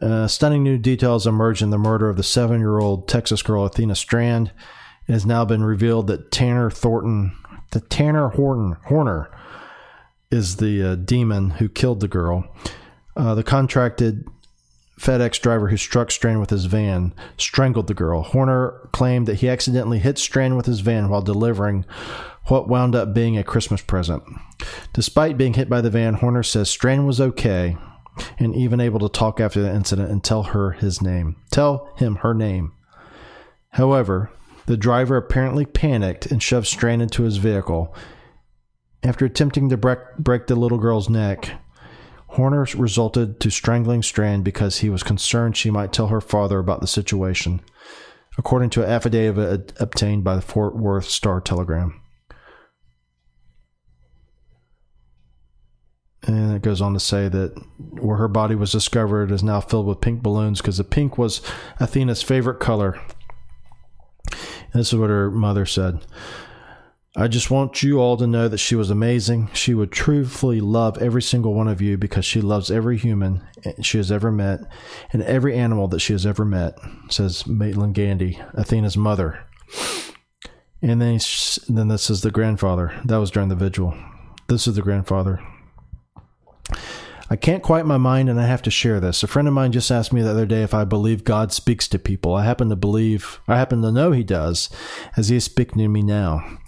Uh, 0.00 0.28
stunning 0.28 0.62
new 0.62 0.78
details 0.78 1.26
emerge 1.26 1.62
in 1.62 1.70
the 1.70 1.78
murder 1.78 2.08
of 2.08 2.16
the 2.16 2.22
seven 2.22 2.60
year 2.60 2.78
old 2.78 3.08
Texas 3.08 3.42
girl 3.42 3.64
Athena 3.64 3.96
Strand. 3.96 4.52
It 5.08 5.12
has 5.12 5.26
now 5.26 5.44
been 5.44 5.64
revealed 5.64 6.06
that 6.06 6.30
Tanner 6.30 6.70
Thornton, 6.70 7.36
the 7.72 7.80
Tanner 7.80 8.28
Horton, 8.28 8.76
Horner, 8.84 9.36
is 10.30 10.56
the 10.58 10.82
uh, 10.82 10.94
demon 10.94 11.50
who 11.50 11.68
killed 11.68 11.98
the 11.98 12.08
girl. 12.08 12.48
Uh, 13.16 13.34
the 13.34 13.42
contracted 13.42 14.28
FedEx 15.00 15.40
driver 15.40 15.68
who 15.68 15.76
struck 15.76 16.12
Strand 16.12 16.38
with 16.38 16.50
his 16.50 16.66
van 16.66 17.12
strangled 17.36 17.88
the 17.88 17.94
girl. 17.94 18.22
Horner 18.22 18.88
claimed 18.92 19.26
that 19.26 19.40
he 19.40 19.48
accidentally 19.48 19.98
hit 19.98 20.18
Strand 20.18 20.56
with 20.56 20.66
his 20.66 20.80
van 20.80 21.08
while 21.08 21.22
delivering 21.22 21.84
what 22.46 22.68
wound 22.68 22.94
up 22.94 23.14
being 23.14 23.36
a 23.38 23.44
Christmas 23.44 23.82
present. 23.82 24.22
Despite 24.92 25.38
being 25.38 25.54
hit 25.54 25.68
by 25.68 25.80
the 25.80 25.90
van, 25.90 26.14
Horner 26.14 26.42
says 26.42 26.68
Strand 26.68 27.06
was 27.06 27.20
okay 27.20 27.76
and 28.38 28.54
even 28.54 28.80
able 28.80 29.00
to 29.00 29.08
talk 29.08 29.40
after 29.40 29.62
the 29.62 29.72
incident 29.72 30.10
and 30.10 30.22
tell 30.22 30.42
her 30.44 30.72
his 30.72 31.00
name. 31.00 31.36
Tell 31.50 31.92
him 31.96 32.16
her 32.16 32.34
name. 32.34 32.72
However, 33.70 34.30
the 34.66 34.76
driver 34.76 35.16
apparently 35.16 35.64
panicked 35.64 36.26
and 36.26 36.42
shoved 36.42 36.66
Strand 36.66 37.02
into 37.02 37.22
his 37.22 37.38
vehicle. 37.38 37.94
After 39.02 39.24
attempting 39.24 39.68
to 39.70 39.76
break, 39.76 39.98
break 40.18 40.46
the 40.46 40.56
little 40.56 40.78
girl's 40.78 41.08
neck, 41.08 41.52
Horner 42.28 42.66
resulted 42.76 43.40
to 43.40 43.50
strangling 43.50 44.02
Strand 44.02 44.44
because 44.44 44.78
he 44.78 44.90
was 44.90 45.02
concerned 45.02 45.56
she 45.56 45.70
might 45.70 45.92
tell 45.92 46.08
her 46.08 46.20
father 46.20 46.58
about 46.58 46.80
the 46.80 46.86
situation, 46.86 47.60
according 48.38 48.70
to 48.70 48.84
an 48.84 48.90
affidavit 48.90 49.72
obtained 49.80 50.22
by 50.22 50.36
the 50.36 50.42
Fort 50.42 50.76
Worth 50.76 51.08
Star 51.08 51.40
Telegram. 51.40 51.99
And 56.22 56.54
it 56.54 56.62
goes 56.62 56.80
on 56.80 56.92
to 56.92 57.00
say 57.00 57.28
that 57.28 57.54
where 57.78 58.18
her 58.18 58.28
body 58.28 58.54
was 58.54 58.72
discovered 58.72 59.30
is 59.30 59.42
now 59.42 59.60
filled 59.60 59.86
with 59.86 60.02
pink 60.02 60.22
balloons 60.22 60.60
because 60.60 60.76
the 60.76 60.84
pink 60.84 61.16
was 61.16 61.40
Athena's 61.80 62.22
favorite 62.22 62.60
color. 62.60 63.00
And 64.72 64.80
this 64.80 64.92
is 64.92 64.98
what 64.98 65.10
her 65.10 65.30
mother 65.30 65.64
said. 65.64 66.04
I 67.16 67.26
just 67.26 67.50
want 67.50 67.82
you 67.82 67.98
all 67.98 68.16
to 68.18 68.26
know 68.26 68.46
that 68.46 68.58
she 68.58 68.76
was 68.76 68.88
amazing. 68.88 69.50
She 69.52 69.74
would 69.74 69.90
truthfully 69.90 70.60
love 70.60 70.96
every 70.98 71.22
single 71.22 71.54
one 71.54 71.66
of 71.66 71.80
you 71.80 71.98
because 71.98 72.24
she 72.24 72.40
loves 72.40 72.70
every 72.70 72.96
human 72.98 73.42
she 73.82 73.96
has 73.96 74.12
ever 74.12 74.30
met 74.30 74.60
and 75.12 75.22
every 75.22 75.56
animal 75.56 75.88
that 75.88 75.98
she 75.98 76.12
has 76.12 76.24
ever 76.24 76.44
met, 76.44 76.78
says 77.08 77.42
Maitlyn 77.44 77.94
Gandy, 77.94 78.40
Athena's 78.54 78.96
mother. 78.96 79.40
And 80.80 81.02
then, 81.02 81.18
then 81.68 81.88
this 81.88 82.10
is 82.10 82.20
the 82.20 82.30
grandfather. 82.30 82.92
That 83.04 83.16
was 83.16 83.32
during 83.32 83.48
the 83.48 83.56
vigil. 83.56 83.92
This 84.46 84.68
is 84.68 84.76
the 84.76 84.82
grandfather. 84.82 85.40
I 87.32 87.36
can't 87.36 87.62
quiet 87.62 87.86
my 87.86 87.96
mind 87.96 88.28
and 88.28 88.40
I 88.40 88.46
have 88.46 88.62
to 88.62 88.72
share 88.72 88.98
this. 88.98 89.22
A 89.22 89.28
friend 89.28 89.46
of 89.46 89.54
mine 89.54 89.70
just 89.70 89.90
asked 89.92 90.12
me 90.12 90.20
the 90.20 90.30
other 90.30 90.46
day 90.46 90.62
if 90.62 90.74
I 90.74 90.84
believe 90.84 91.22
God 91.22 91.52
speaks 91.52 91.86
to 91.88 91.98
people. 91.98 92.34
I 92.34 92.44
happen 92.44 92.68
to 92.70 92.76
believe, 92.76 93.40
I 93.46 93.56
happen 93.56 93.82
to 93.82 93.92
know 93.92 94.10
he 94.10 94.24
does, 94.24 94.68
as 95.16 95.28
he 95.28 95.36
is 95.36 95.44
speaking 95.44 95.78
to 95.78 95.88
me 95.88 96.02
now. 96.02 96.58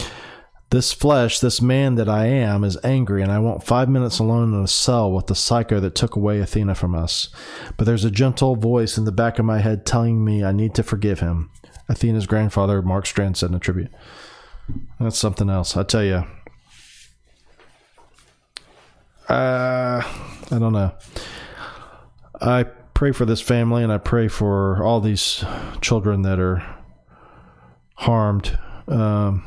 This 0.71 0.93
flesh, 0.93 1.41
this 1.41 1.61
man 1.61 1.97
that 1.97 2.09
I 2.09 2.27
am, 2.27 2.65
is 2.65 2.79
angry, 2.83 3.23
and 3.23 3.31
I 3.31 3.41
want 3.41 3.63
five 3.63 3.91
minutes 3.91 4.21
alone 4.21 4.55
in 4.55 4.63
a 4.63 4.69
cell 4.69 5.13
with 5.13 5.27
the 5.27 5.35
psycho 5.35 5.81
that 5.81 5.95
took 5.95 6.17
away 6.17 6.41
Athena 6.41 6.77
from 6.77 6.95
us. 6.95 7.29
But 7.77 7.85
there's 7.85 8.07
a 8.07 8.11
gentle 8.11 8.57
voice 8.57 8.97
in 8.97 9.05
the 9.05 9.13
back 9.13 9.39
of 9.39 9.45
my 9.45 9.59
head 9.59 9.85
telling 9.85 10.25
me 10.25 10.43
I 10.43 10.53
need 10.53 10.75
to 10.77 10.83
forgive 10.83 11.21
him. 11.21 11.51
Athena's 11.91 12.27
grandfather, 12.27 12.81
Mark 12.81 13.05
Strand, 13.05 13.37
said 13.37 13.51
in 13.51 13.57
a 13.57 13.59
tribute. 13.59 13.91
That's 14.99 15.19
something 15.19 15.51
else. 15.51 15.77
I 15.77 15.83
tell 15.83 16.05
you. 16.05 16.25
Uh, 19.29 20.03
I 20.51 20.59
don't 20.59 20.73
know. 20.73 20.93
I 22.41 22.65
pray 22.95 23.13
for 23.13 23.25
this 23.25 23.41
family 23.41 23.83
and 23.83 23.93
I 23.93 23.99
pray 23.99 24.29
for 24.29 24.83
all 24.85 25.01
these 25.01 25.45
children 25.81 26.23
that 26.23 26.39
are 26.39 26.63
harmed. 27.95 28.59
Um, 28.89 29.45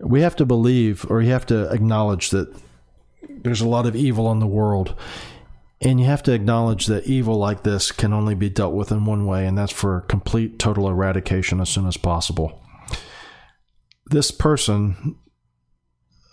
we 0.00 0.20
have 0.20 0.36
to 0.36 0.46
believe 0.46 1.10
or 1.10 1.22
you 1.22 1.30
have 1.30 1.46
to 1.46 1.70
acknowledge 1.72 2.30
that 2.30 2.54
there's 3.28 3.60
a 3.60 3.68
lot 3.68 3.86
of 3.86 3.96
evil 3.96 4.30
in 4.32 4.40
the 4.40 4.46
world. 4.46 4.94
And 5.80 6.00
you 6.00 6.06
have 6.06 6.22
to 6.24 6.32
acknowledge 6.32 6.86
that 6.86 7.06
evil 7.06 7.36
like 7.36 7.62
this 7.62 7.92
can 7.92 8.12
only 8.12 8.34
be 8.34 8.48
dealt 8.48 8.72
with 8.72 8.90
in 8.90 9.04
one 9.04 9.26
way, 9.26 9.46
and 9.46 9.58
that's 9.58 9.72
for 9.72 10.00
complete, 10.02 10.58
total 10.58 10.88
eradication 10.88 11.60
as 11.60 11.68
soon 11.68 11.86
as 11.86 11.98
possible. 11.98 12.62
This 14.06 14.30
person 14.30 15.16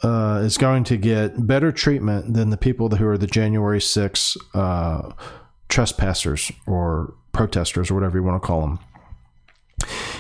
uh, 0.04 0.42
is 0.44 0.58
going 0.58 0.84
to 0.84 0.98
get 0.98 1.48
better 1.48 1.72
treatment 1.72 2.34
than 2.34 2.50
the 2.50 2.58
people 2.58 2.90
who 2.90 3.08
are 3.08 3.18
the 3.18 3.28
January 3.28 3.80
6 3.80 4.38
uh, 4.54 5.14
trespassers 5.70 6.52
or 6.68 7.14
protesters 7.32 7.90
or 7.90 7.96
whatever 7.96 8.18
you 8.18 8.24
want 8.24 8.42
to 8.42 8.46
call 8.46 8.62
them. 8.62 8.80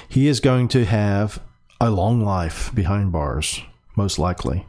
He 0.07 0.27
is 0.27 0.39
going 0.39 0.69
to 0.69 0.85
have 0.85 1.41
a 1.81 1.91
long 1.91 2.23
life 2.23 2.73
behind 2.73 3.11
bars, 3.11 3.61
most 3.95 4.17
likely. 4.17 4.65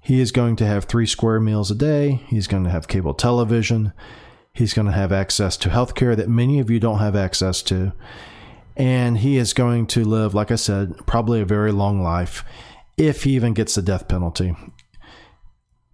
He 0.00 0.20
is 0.20 0.32
going 0.32 0.56
to 0.56 0.66
have 0.66 0.84
three 0.84 1.06
square 1.06 1.40
meals 1.40 1.70
a 1.70 1.74
day. 1.74 2.22
He's 2.26 2.46
going 2.46 2.64
to 2.64 2.70
have 2.70 2.88
cable 2.88 3.14
television. 3.14 3.92
He's 4.52 4.74
going 4.74 4.86
to 4.86 4.92
have 4.92 5.12
access 5.12 5.56
to 5.58 5.70
health 5.70 5.94
care 5.94 6.16
that 6.16 6.28
many 6.28 6.58
of 6.60 6.70
you 6.70 6.80
don't 6.80 6.98
have 6.98 7.16
access 7.16 7.62
to. 7.62 7.92
And 8.76 9.18
he 9.18 9.36
is 9.36 9.52
going 9.52 9.86
to 9.88 10.04
live, 10.04 10.34
like 10.34 10.50
I 10.50 10.56
said, 10.56 11.06
probably 11.06 11.40
a 11.40 11.44
very 11.44 11.72
long 11.72 12.02
life 12.02 12.44
if 12.98 13.22
he 13.24 13.36
even 13.36 13.54
gets 13.54 13.76
the 13.76 13.82
death 13.82 14.08
penalty. 14.08 14.54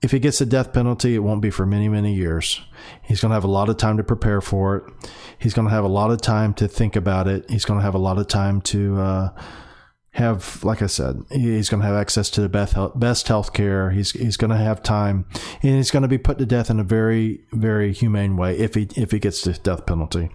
If 0.03 0.11
he 0.11 0.19
gets 0.19 0.39
the 0.39 0.47
death 0.47 0.73
penalty, 0.73 1.15
it 1.15 1.21
won't 1.21 1.41
be 1.41 1.51
for 1.51 1.65
many, 1.65 1.89
many 1.89 2.15
years. 2.15 2.61
He's 3.03 3.21
going 3.21 3.31
to 3.31 3.35
have 3.35 3.45
a 3.45 3.49
lot 3.49 3.69
of 3.71 3.79
time 3.79 3.97
to 3.97 4.05
prepare 4.05 4.41
for 4.41 4.77
it. 4.77 5.09
He's 5.39 5.55
going 5.55 5.67
to 5.67 5.73
have 5.73 5.85
a 5.85 5.89
lot 5.89 6.11
of 6.11 6.21
time 6.21 6.53
to 6.55 6.69
think 6.69 6.97
about 6.97 7.27
it. 7.27 7.49
He's 7.49 7.65
going 7.65 7.79
to 7.79 7.85
have 7.85 7.95
a 7.95 7.99
lot 7.99 8.19
of 8.19 8.29
time 8.29 8.61
to 8.63 9.01
uh, 9.01 9.29
have, 10.11 10.63
like 10.63 10.83
I 10.83 10.89
said, 10.89 11.23
he's 11.31 11.71
going 11.71 11.81
to 11.81 11.87
have 11.87 11.97
access 11.97 12.29
to 12.31 12.43
the 12.43 12.51
best 12.51 12.77
best 12.97 13.29
health 13.29 13.55
care. 13.55 13.91
He's 13.91 14.11
he's 14.11 14.37
going 14.37 14.51
to 14.51 14.59
have 14.59 14.83
time, 14.83 15.25
and 15.63 15.77
he's 15.77 15.91
going 15.91 16.03
to 16.03 16.09
be 16.09 16.19
put 16.19 16.39
to 16.39 16.47
death 16.47 16.69
in 16.69 16.81
a 16.81 16.85
very, 16.85 17.45
very 17.53 17.93
humane 17.93 18.37
way. 18.37 18.59
If 18.59 18.75
he 18.75 18.89
if 18.97 19.11
he 19.11 19.19
gets 19.19 19.43
the 19.43 19.55
death 19.55 19.87
penalty, 19.87 20.29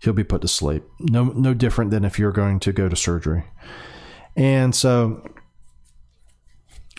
he'll 0.00 0.14
be 0.14 0.24
put 0.24 0.40
to 0.40 0.48
sleep. 0.48 0.84
No 1.00 1.24
no 1.24 1.52
different 1.52 1.90
than 1.90 2.04
if 2.04 2.18
you're 2.18 2.32
going 2.32 2.60
to 2.60 2.72
go 2.72 2.88
to 2.88 2.96
surgery. 2.96 3.44
And 4.34 4.74
so 4.74 5.22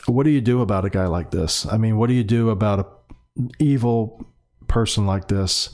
what 0.07 0.23
do 0.23 0.29
you 0.29 0.41
do 0.41 0.61
about 0.61 0.85
a 0.85 0.89
guy 0.89 1.07
like 1.07 1.31
this? 1.31 1.65
I 1.65 1.77
mean, 1.77 1.97
what 1.97 2.07
do 2.07 2.13
you 2.13 2.23
do 2.23 2.49
about 2.49 3.03
an 3.37 3.51
evil 3.59 4.25
person 4.67 5.05
like 5.05 5.27
this? 5.27 5.69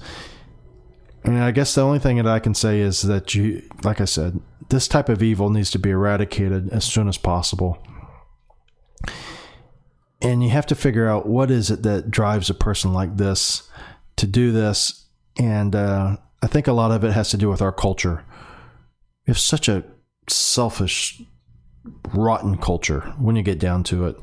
I 1.26 1.30
mean, 1.30 1.40
I 1.40 1.52
guess 1.52 1.76
the 1.76 1.82
only 1.82 2.00
thing 2.00 2.18
that 2.18 2.28
I 2.28 2.40
can 2.40 2.54
say 2.54 2.80
is 2.80 3.04
that 3.04 3.34
you, 3.34 3.62
like 3.84 4.02
I 4.02 4.06
said, 4.06 4.40
this 4.70 4.88
type 4.88 5.10
of 5.10 5.24
evil 5.24 5.50
needs 5.50 5.72
to 5.72 5.80
be 5.80 5.92
eradicated 5.92 6.70
as 6.70 6.84
soon 6.84 7.08
as 7.08 7.18
possible. 7.18 7.82
And 10.22 10.44
you 10.44 10.50
have 10.50 10.66
to 10.68 10.76
figure 10.76 11.08
out 11.08 11.28
what 11.28 11.52
is 11.52 11.70
it 11.70 11.84
that 11.84 12.10
drives 12.10 12.50
a 12.50 12.54
person 12.54 12.94
like 12.94 13.18
this 13.18 13.70
to 14.18 14.28
do 14.28 14.52
this. 14.52 15.08
And 15.38 15.76
uh, 15.76 16.18
I 16.42 16.48
think 16.48 16.68
a 16.68 16.74
lot 16.74 16.92
of 16.92 17.04
it 17.04 17.12
has 17.12 17.30
to 17.30 17.38
do 17.38 17.50
with 17.50 17.62
our 17.62 17.72
culture. 17.72 18.24
We 19.26 19.32
have 19.32 19.40
such 19.40 19.68
a 19.70 19.84
selfish, 20.30 21.22
rotten 22.14 22.58
culture 22.58 23.02
when 23.18 23.36
you 23.36 23.44
get 23.44 23.60
down 23.60 23.84
to 23.84 24.06
it. 24.08 24.18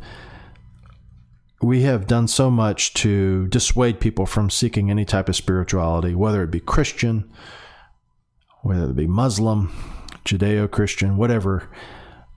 We 1.63 1.83
have 1.83 2.07
done 2.07 2.27
so 2.27 2.51
much 2.51 2.95
to 2.95 3.47
dissuade 3.49 4.01
people 4.01 4.25
from 4.25 4.49
seeking 4.49 4.91
any 4.91 5.05
type 5.05 5.29
of 5.29 5.37
spirituality, 5.37 6.15
whether 6.15 6.43
it 6.43 6.51
be 6.51 6.61
Christian, 6.61 7.31
whether 8.63 8.91
it 8.91 8.97
be 8.97 9.07
Muslim, 9.07 9.71
Judeo 10.25 10.71
Christian, 10.71 11.17
whatever. 11.17 11.69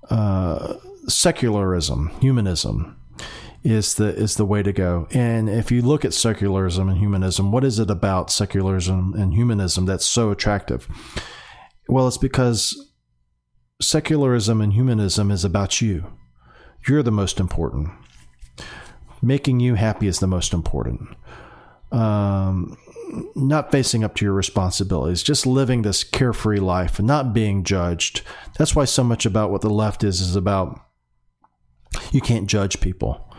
Uh, 0.10 0.76
secularism, 1.08 2.10
humanism 2.20 2.98
is 3.64 3.96
the 3.96 4.14
is 4.14 4.36
the 4.36 4.46
way 4.46 4.62
to 4.62 4.74
go. 4.74 5.08
And 5.12 5.50
if 5.50 5.72
you 5.72 5.82
look 5.82 6.04
at 6.04 6.14
secularism 6.14 6.90
and 6.90 6.98
humanism, 6.98 7.52
what 7.52 7.64
is 7.64 7.80
it 7.80 7.90
about 7.90 8.30
secularism 8.30 9.14
and 9.14 9.34
humanism 9.34 9.86
that's 9.86 10.06
so 10.06 10.32
attractive? 10.32 10.88
Well, 11.88 12.08
it's 12.08 12.18
because 12.18 12.92
secularism 13.82 14.62
and 14.62 14.74
humanism 14.74 15.32
is 15.32 15.44
about 15.44 15.82
you. 15.82 16.14
You're 16.88 17.04
the 17.04 17.12
most 17.12 17.40
important. 17.40 17.90
Making 19.22 19.60
you 19.60 19.76
happy 19.76 20.08
is 20.08 20.20
the 20.20 20.28
most 20.28 20.54
important. 20.54 21.10
Um, 21.92 22.78
not 23.36 23.72
facing 23.72 24.04
up 24.04 24.16
to 24.16 24.26
your 24.26 24.34
responsibilities, 24.34 25.24
just 25.24 25.46
living 25.46 25.84
this 25.84 26.04
carefree 26.04 26.60
life 26.60 26.98
and 27.00 27.08
not 27.08 27.34
being 27.34 27.64
judged. 27.64 28.22
That's 28.58 28.76
why 28.76 28.86
so 28.86 29.04
much 29.04 29.26
about 29.26 29.52
what 29.52 29.62
the 29.62 29.70
left 29.70 30.04
is 30.04 30.20
is 30.20 30.36
about 30.36 30.80
you 32.12 32.22
can't 32.22 32.48
judge 32.48 32.82
people. 32.82 33.30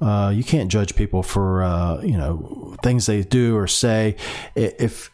Uh, 0.00 0.32
you 0.34 0.42
can't 0.42 0.70
judge 0.70 0.96
people 0.96 1.22
for 1.22 1.62
uh, 1.62 2.02
you 2.02 2.18
know 2.18 2.76
things 2.82 3.06
they 3.06 3.22
do 3.22 3.56
or 3.56 3.68
say. 3.68 4.16
If 4.56 5.11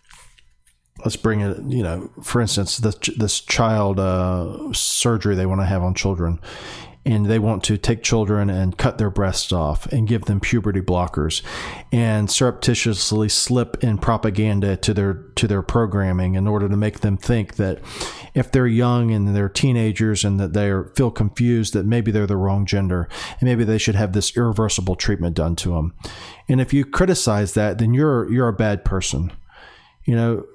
let's 1.05 1.17
bring 1.17 1.41
it 1.41 1.59
you 1.69 1.83
know 1.83 2.11
for 2.23 2.41
instance 2.41 2.79
this, 2.79 2.97
this 3.17 3.41
child 3.41 3.99
uh, 3.99 4.73
surgery 4.73 5.35
they 5.35 5.47
want 5.47 5.61
to 5.61 5.67
have 5.67 5.83
on 5.83 5.95
children 5.95 6.41
and 7.09 7.25
they 7.25 7.39
want 7.39 7.65
to 7.65 7.79
take 7.79 8.03
children 8.03 8.51
and 8.51 8.77
cut 8.77 8.99
their 8.99 9.09
breasts 9.09 9.51
off 9.51 9.87
and 9.87 10.07
give 10.07 10.27
them 10.27 10.41
puberty 10.41 10.83
blockers 10.83 11.43
and 11.91 12.31
surreptitiously 12.31 13.31
slip 13.31 13.83
in 13.83 13.97
propaganda 13.97 14.77
to 14.77 14.93
their 14.93 15.15
to 15.35 15.47
their 15.47 15.63
programming 15.63 16.35
in 16.35 16.47
order 16.47 16.69
to 16.69 16.77
make 16.77 17.01
them 17.01 17.17
think 17.17 17.57
that 17.57 17.81
if 18.35 18.53
they're 18.53 18.67
young 18.67 19.11
and 19.11 19.35
they're 19.35 19.49
teenagers 19.49 20.23
and 20.23 20.39
that 20.39 20.53
they 20.53 20.71
feel 20.97 21.11
confused 21.11 21.73
that 21.73 21.87
maybe 21.87 22.11
they're 22.11 22.27
the 22.27 22.37
wrong 22.37 22.67
gender 22.67 23.09
and 23.41 23.49
maybe 23.49 23.65
they 23.65 23.79
should 23.79 23.95
have 23.95 24.13
this 24.13 24.37
irreversible 24.37 24.95
treatment 24.95 25.35
done 25.35 25.57
to 25.57 25.71
them 25.71 25.95
and 26.47 26.61
if 26.61 26.75
you 26.75 26.85
criticize 26.85 27.55
that 27.55 27.79
then 27.79 27.95
you're 27.95 28.31
you're 28.31 28.49
a 28.49 28.53
bad 28.53 28.85
person. 28.85 29.33
You 30.05 30.17
know 30.17 30.47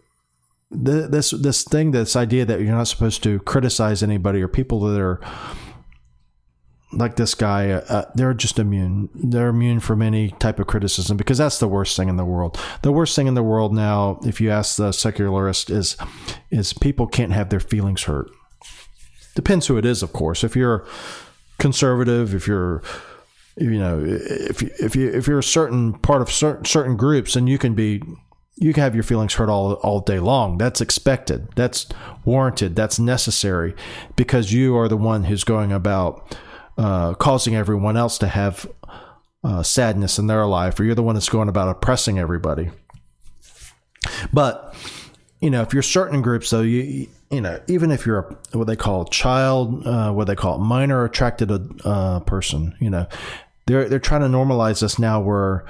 this 0.74 1.32
this 1.32 1.63
thing, 1.63 1.91
this 1.91 2.15
idea 2.15 2.45
that 2.45 2.59
you're 2.59 2.76
not 2.76 2.88
supposed 2.88 3.24
to 3.24 3.39
criticize 3.39 4.03
anybody 4.03 4.41
or 4.41 4.47
people 4.47 4.80
that 4.82 4.99
are 4.99 5.21
like 6.91 7.15
this 7.15 7.34
guy, 7.34 7.71
uh, 7.71 8.05
they're 8.15 8.34
just 8.34 8.59
immune. 8.59 9.09
They're 9.15 9.49
immune 9.49 9.80
from 9.80 10.01
any 10.01 10.30
type 10.32 10.59
of 10.59 10.67
criticism 10.67 11.17
because 11.17 11.38
that's 11.38 11.59
the 11.59 11.67
worst 11.67 11.97
thing 11.97 12.09
in 12.09 12.17
the 12.17 12.26
world. 12.26 12.59
The 12.82 12.91
worst 12.91 13.15
thing 13.15 13.28
in 13.28 13.34
the 13.34 13.43
world 13.43 13.74
now, 13.74 14.19
if 14.24 14.39
you 14.39 14.51
ask 14.51 14.78
the 14.78 14.91
secularist, 14.91 15.69
is 15.69 15.97
is 16.51 16.74
people 16.74 17.07
can't 17.07 17.32
have 17.32 17.49
their 17.49 17.59
feelings 17.59 18.03
hurt. 18.03 18.30
Depends 19.36 19.67
who 19.67 19.78
it 19.78 19.86
is, 19.86 20.03
of 20.03 20.13
course. 20.13 20.43
If 20.43 20.55
you're 20.55 20.86
conservative, 21.57 22.36
if 22.36 22.47
you're 22.47 22.84
you 23.57 23.80
know, 23.80 24.03
if 24.03 24.61
you, 24.61 24.69
if 24.80 24.95
you 24.95 25.09
if 25.11 25.28
you're 25.28 25.39
a 25.39 25.43
certain 25.43 25.93
part 25.93 26.21
of 26.21 26.32
certain 26.32 26.65
certain 26.65 26.97
groups, 26.97 27.34
then 27.34 27.47
you 27.47 27.57
can 27.57 27.74
be 27.74 28.01
you 28.56 28.74
can 28.74 28.84
have 28.84 28.93
your 28.93 29.04
feelings 29.04 29.34
hurt 29.34 29.49
all 29.49 29.74
all 29.76 29.99
day 29.99 30.20
long. 30.20 30.58
That's 30.58 30.82
expected. 30.82 31.47
That's 31.56 31.88
warranted. 32.26 32.76
That's 32.76 32.99
necessary 32.99 33.74
because 34.16 34.54
you 34.54 34.78
are 34.78 34.88
the 34.88 34.97
one 34.97 35.24
who's 35.26 35.43
going 35.43 35.72
about 35.72 36.38
uh, 36.78 37.14
causing 37.16 37.56
everyone 37.56 37.97
else 37.97 38.18
to 38.20 38.28
have 38.28 38.68
uh, 39.43 39.64
sadness 39.64 40.20
in 40.20 40.28
their 40.28 40.45
life, 40.45 40.80
or 40.80 40.84
you're 40.84 40.95
the 40.95 41.04
one 41.04 41.16
that's 41.16 41.30
going 41.30 41.49
about 41.49 41.68
oppressing 41.68 42.20
everybody. 42.20 42.70
But 44.32 44.76
you 45.41 45.49
know, 45.49 45.62
if 45.62 45.74
you're 45.74 45.84
certain 45.84 46.22
groups, 46.22 46.49
though, 46.49 46.62
you 46.62 47.08
you 47.30 47.41
know, 47.41 47.60
even 47.68 47.91
if 47.91 48.06
you're 48.06 48.20
a, 48.20 48.58
what 48.58 48.68
they 48.68 48.76
call 48.76 49.06
child, 49.06 49.86
uh, 49.88 50.12
what 50.12 50.28
they 50.28 50.36
call 50.36 50.60
minor 50.60 51.04
attracted 51.04 51.51
uh, 51.84 52.20
person, 52.22 52.76
you 52.80 52.89
know, 52.89 53.08
they're 53.66 53.89
they're 53.89 53.99
trying 53.99 54.22
to 54.22 54.28
normalize 54.28 54.82
this 54.82 54.99
now 54.99 55.20
where 55.20 55.66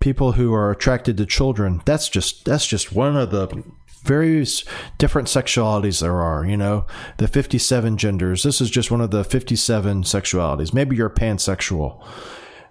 people 0.00 0.32
who 0.32 0.52
are 0.54 0.70
attracted 0.70 1.16
to 1.16 1.26
children 1.26 1.82
that's 1.84 2.08
just 2.08 2.44
that's 2.44 2.66
just 2.66 2.92
one 2.92 3.16
of 3.16 3.30
the 3.30 3.62
various 4.02 4.64
different 4.98 5.28
sexualities 5.28 6.00
there 6.00 6.22
are 6.22 6.44
you 6.46 6.56
know 6.56 6.86
the 7.18 7.28
57 7.28 7.96
genders 7.96 8.42
this 8.42 8.60
is 8.60 8.70
just 8.70 8.90
one 8.90 9.00
of 9.00 9.10
the 9.10 9.24
57 9.24 10.02
sexualities 10.04 10.72
maybe 10.72 10.96
you're 10.96 11.10
pansexual 11.10 12.02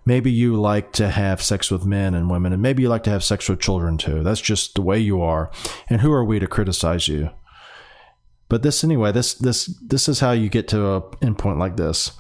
maybe 0.06 0.32
you 0.32 0.60
like 0.60 0.92
to 0.94 1.10
have 1.10 1.42
sex 1.42 1.70
with 1.70 1.86
men 1.86 2.16
and 2.16 2.32
women 2.32 2.52
and 2.52 2.62
maybe 2.64 2.82
you 2.82 2.90
like 2.90 3.04
to 3.04 3.12
have 3.12 3.24
sex 3.24 3.48
with 3.48 3.60
children 3.60 3.98
too 3.98 4.24
that's 4.24 4.42
just 4.42 4.74
the 4.74 4.82
way 4.82 4.98
you 4.98 5.22
are 5.22 5.52
and 5.88 6.02
who 6.02 6.12
are 6.12 6.26
we 6.26 6.40
to 6.40 6.48
criticize 6.48 7.08
you 7.08 7.30
But 8.50 8.64
this 8.64 8.84
anyway, 8.84 9.12
this 9.12 9.36
this 9.36 9.68
this 9.80 10.10
is 10.10 10.20
how 10.20 10.32
you 10.32 10.50
get 10.50 10.68
to 10.70 10.86
a 10.88 11.02
endpoint 11.22 11.60
like 11.60 11.78
this. 11.78 12.12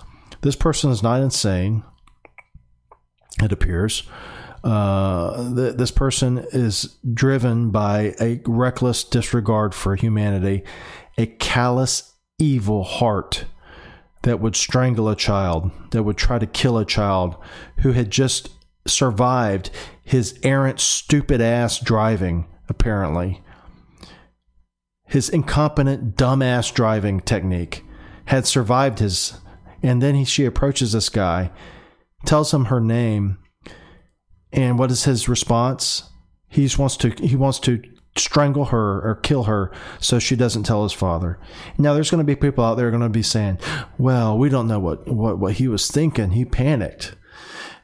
This 0.42 0.56
person 0.56 0.92
is 0.92 1.04
not 1.04 1.22
insane. 1.22 1.84
It 3.42 3.52
appears. 3.52 4.04
Uh, 4.64 5.56
th- 5.56 5.76
this 5.76 5.92
person 5.92 6.46
is 6.52 6.98
driven 7.14 7.70
by 7.72 8.14
a 8.20 8.42
reckless 8.46 9.04
disregard 9.04 9.74
for 9.74 9.96
humanity, 9.96 10.64
a 11.18 11.26
callous, 11.26 12.14
evil 12.40 12.84
heart 12.84 13.46
that 14.24 14.40
would 14.40 14.56
strangle 14.56 15.10
a 15.10 15.16
child, 15.16 15.72
that 15.92 16.04
would 16.04 16.18
try 16.18 16.40
to 16.40 16.48
kill 16.48 16.78
a 16.78 16.86
child 16.86 17.36
who 17.80 17.92
had 17.92 18.10
just 18.10 18.50
survived 18.88 19.70
his 20.04 20.40
errant, 20.44 20.80
stupid 20.80 21.42
ass 21.42 21.80
driving, 21.80 22.46
apparently. 22.68 23.42
His 25.06 25.30
incompetent, 25.30 26.16
dumbass 26.16 26.74
driving 26.74 27.20
technique 27.20 27.84
had 28.26 28.46
survived 28.46 29.00
his. 29.00 29.34
And 29.82 30.02
then 30.02 30.16
he, 30.16 30.26
she 30.26 30.46
approaches 30.46 30.92
this 30.92 31.10
guy, 31.10 31.52
tells 32.26 32.54
him 32.54 32.66
her 32.66 32.80
name, 32.80 33.39
and 34.52 34.80
what 34.80 34.92
is 34.92 35.04
his 35.04 35.30
response? 35.30 36.04
He 36.48 36.70
wants 36.78 36.98
to 36.98 37.10
he 37.12 37.36
wants 37.36 37.60
to 37.60 37.82
strangle 38.18 38.66
her 38.66 39.08
or 39.08 39.16
kill 39.16 39.44
her 39.44 39.72
so 40.00 40.20
she 40.20 40.36
doesn't 40.36 40.64
tell 40.64 40.84
his 40.84 40.94
father. 40.94 41.40
Now 41.78 41.94
there's 41.94 42.10
going 42.10 42.20
to 42.20 42.26
be 42.26 42.36
people 42.36 42.64
out 42.64 42.76
there 42.76 42.90
going 42.90 43.04
to 43.04 43.10
be 43.10 43.24
saying, 43.24 43.60
"Well, 43.98 44.38
we 44.38 44.50
don't 44.50 44.68
know 44.68 44.80
what 44.80 45.08
what 45.08 45.40
what 45.40 45.54
he 45.54 45.68
was 45.68 45.90
thinking. 45.90 46.32
He 46.32 46.46
panicked." 46.46 47.16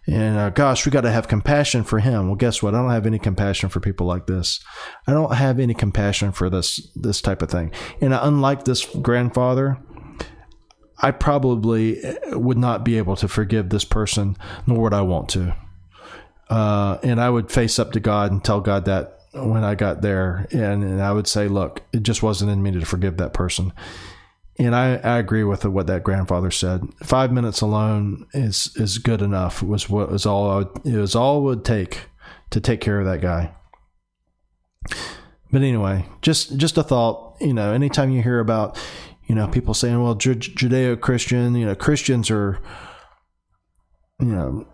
And 0.07 0.37
uh, 0.37 0.49
gosh, 0.51 0.85
we 0.85 0.91
got 0.91 1.01
to 1.01 1.11
have 1.11 1.27
compassion 1.27 1.83
for 1.83 1.99
him. 1.99 2.27
Well, 2.27 2.35
guess 2.35 2.61
what? 2.61 2.75
I 2.75 2.81
don't 2.81 2.91
have 2.91 3.07
any 3.07 3.17
compassion 3.17 3.69
for 3.69 3.79
people 3.79 4.05
like 4.05 4.27
this. 4.27 4.59
I 5.07 5.13
don't 5.13 5.33
have 5.33 5.59
any 5.59 5.73
compassion 5.73 6.31
for 6.31 6.49
this 6.49 6.91
this 6.95 7.21
type 7.21 7.41
of 7.41 7.49
thing. 7.49 7.71
And 8.01 8.13
unlike 8.13 8.65
this 8.65 8.85
grandfather, 8.85 9.77
I 10.99 11.11
probably 11.11 12.01
would 12.31 12.57
not 12.57 12.85
be 12.85 12.97
able 12.97 13.15
to 13.17 13.27
forgive 13.27 13.69
this 13.69 13.85
person, 13.85 14.37
nor 14.67 14.81
would 14.83 14.93
I 14.93 15.01
want 15.01 15.29
to. 15.29 15.55
Uh, 16.49 16.97
and 17.03 17.19
I 17.19 17.29
would 17.29 17.51
face 17.51 17.79
up 17.79 17.91
to 17.93 17.99
God 17.99 18.31
and 18.31 18.43
tell 18.43 18.61
God 18.61 18.85
that 18.85 19.19
when 19.33 19.63
I 19.63 19.75
got 19.75 20.01
there, 20.01 20.47
and, 20.51 20.83
and 20.83 21.01
I 21.01 21.11
would 21.11 21.27
say, 21.27 21.47
"Look, 21.47 21.81
it 21.91 22.03
just 22.03 22.23
wasn't 22.23 22.51
in 22.51 22.63
me 22.63 22.71
to 22.71 22.85
forgive 22.85 23.17
that 23.17 23.33
person." 23.33 23.73
And 24.57 24.73
I, 24.73 24.95
I 24.95 25.17
agree 25.17 25.43
with 25.43 25.65
what 25.65 25.87
that 25.87 26.03
grandfather 26.03 26.49
said. 26.49 26.87
Five 27.03 27.31
minutes 27.31 27.61
alone 27.61 28.25
is 28.33 28.71
is 28.77 28.97
good 28.99 29.21
enough. 29.21 29.61
Was 29.61 29.89
what 29.89 30.11
was 30.11 30.25
all 30.25 30.49
I 30.49 30.55
would, 30.57 30.85
it 30.85 30.97
was 30.97 31.15
all 31.15 31.39
it 31.39 31.43
would 31.43 31.65
take 31.65 32.03
to 32.51 32.61
take 32.61 32.79
care 32.79 32.99
of 32.99 33.05
that 33.05 33.21
guy. 33.21 33.53
But 35.51 35.61
anyway, 35.61 36.05
just 36.21 36.57
just 36.57 36.77
a 36.77 36.83
thought. 36.83 37.35
You 37.41 37.53
know, 37.53 37.73
anytime 37.73 38.11
you 38.11 38.21
hear 38.21 38.39
about 38.39 38.77
you 39.25 39.35
know 39.35 39.47
people 39.47 39.73
saying, 39.73 40.01
"Well, 40.01 40.15
Judeo 40.15 40.99
Christian," 40.99 41.55
you 41.55 41.65
know, 41.65 41.75
Christians 41.75 42.31
are 42.31 42.59
you 44.19 44.27
know 44.27 44.67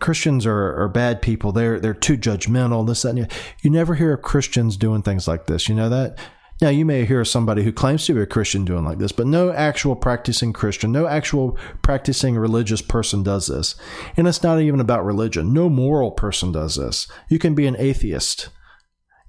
Christians 0.00 0.46
are, 0.46 0.82
are 0.82 0.88
bad 0.88 1.22
people. 1.22 1.52
They're 1.52 1.78
they're 1.78 1.94
too 1.94 2.16
judgmental. 2.16 2.86
This 2.86 3.02
that 3.02 3.16
and 3.16 3.30
you 3.62 3.70
never 3.70 3.94
hear 3.94 4.12
of 4.14 4.22
Christians 4.22 4.76
doing 4.76 5.02
things 5.02 5.28
like 5.28 5.46
this. 5.46 5.68
You 5.68 5.74
know 5.74 5.88
that. 5.88 6.18
Now 6.60 6.70
you 6.70 6.86
may 6.86 7.04
hear 7.04 7.22
somebody 7.24 7.64
who 7.64 7.72
claims 7.72 8.06
to 8.06 8.14
be 8.14 8.22
a 8.22 8.26
Christian 8.26 8.64
doing 8.64 8.84
like 8.84 8.98
this, 8.98 9.12
but 9.12 9.26
no 9.26 9.52
actual 9.52 9.94
practicing 9.94 10.54
Christian, 10.54 10.90
no 10.90 11.06
actual 11.06 11.58
practicing 11.82 12.34
religious 12.36 12.80
person 12.80 13.22
does 13.22 13.48
this. 13.48 13.76
And 14.16 14.26
it's 14.26 14.42
not 14.42 14.60
even 14.60 14.80
about 14.80 15.04
religion. 15.04 15.52
No 15.52 15.68
moral 15.68 16.10
person 16.10 16.52
does 16.52 16.76
this. 16.76 17.08
You 17.28 17.38
can 17.38 17.54
be 17.54 17.66
an 17.66 17.76
atheist 17.78 18.48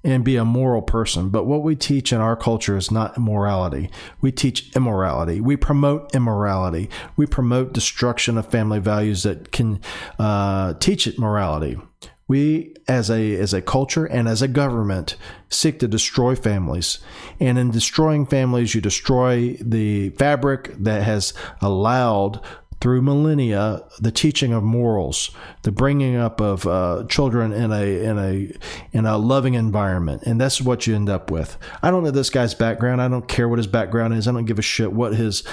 and 0.07 0.23
be 0.23 0.37
a 0.37 0.45
moral 0.45 0.81
person. 0.81 1.27
But 1.27 1.45
what 1.45 1.63
we 1.63 1.75
teach 1.75 2.13
in 2.13 2.21
our 2.21 2.37
culture 2.37 2.77
is 2.77 2.89
not 2.89 3.17
morality. 3.17 3.89
We 4.21 4.31
teach 4.31 4.73
immorality. 4.73 5.41
We 5.41 5.57
promote 5.57 6.15
immorality. 6.15 6.89
We 7.17 7.25
promote 7.25 7.73
destruction 7.73 8.37
of 8.37 8.49
family 8.49 8.79
values 8.79 9.23
that 9.23 9.51
can 9.51 9.81
uh, 10.17 10.75
teach 10.75 11.07
it 11.07 11.19
morality. 11.19 11.77
We, 12.25 12.73
as 12.87 13.09
a 13.09 13.35
as 13.35 13.53
a 13.53 13.61
culture 13.61 14.05
and 14.05 14.29
as 14.29 14.41
a 14.41 14.47
government, 14.47 15.17
seek 15.49 15.79
to 15.79 15.87
destroy 15.89 16.35
families, 16.35 16.99
and 17.39 17.57
in 17.57 17.71
destroying 17.71 18.25
families, 18.25 18.75
you 18.75 18.81
destroy 18.81 19.57
the 19.61 20.09
fabric 20.11 20.73
that 20.77 21.03
has 21.03 21.33
allowed 21.61 22.41
through 22.79 23.01
millennia 23.01 23.83
the 23.99 24.11
teaching 24.11 24.53
of 24.53 24.63
morals, 24.63 25.31
the 25.63 25.71
bringing 25.71 26.15
up 26.15 26.39
of 26.39 26.67
uh, 26.67 27.05
children 27.09 27.51
in 27.51 27.71
a 27.71 28.03
in 28.03 28.17
a 28.17 28.51
in 28.91 29.05
a 29.05 29.17
loving 29.17 29.55
environment, 29.55 30.23
and 30.25 30.39
that's 30.39 30.61
what 30.61 30.87
you 30.87 30.95
end 30.95 31.09
up 31.09 31.31
with. 31.31 31.57
I 31.81 31.91
don't 31.91 32.03
know 32.03 32.11
this 32.11 32.29
guy's 32.29 32.53
background. 32.53 33.01
I 33.01 33.07
don't 33.07 33.27
care 33.27 33.47
what 33.47 33.59
his 33.59 33.67
background 33.67 34.13
is. 34.13 34.27
I 34.27 34.31
don't 34.31 34.45
give 34.45 34.59
a 34.59 34.63
shit 34.63 34.93
what 34.93 35.15
his 35.15 35.43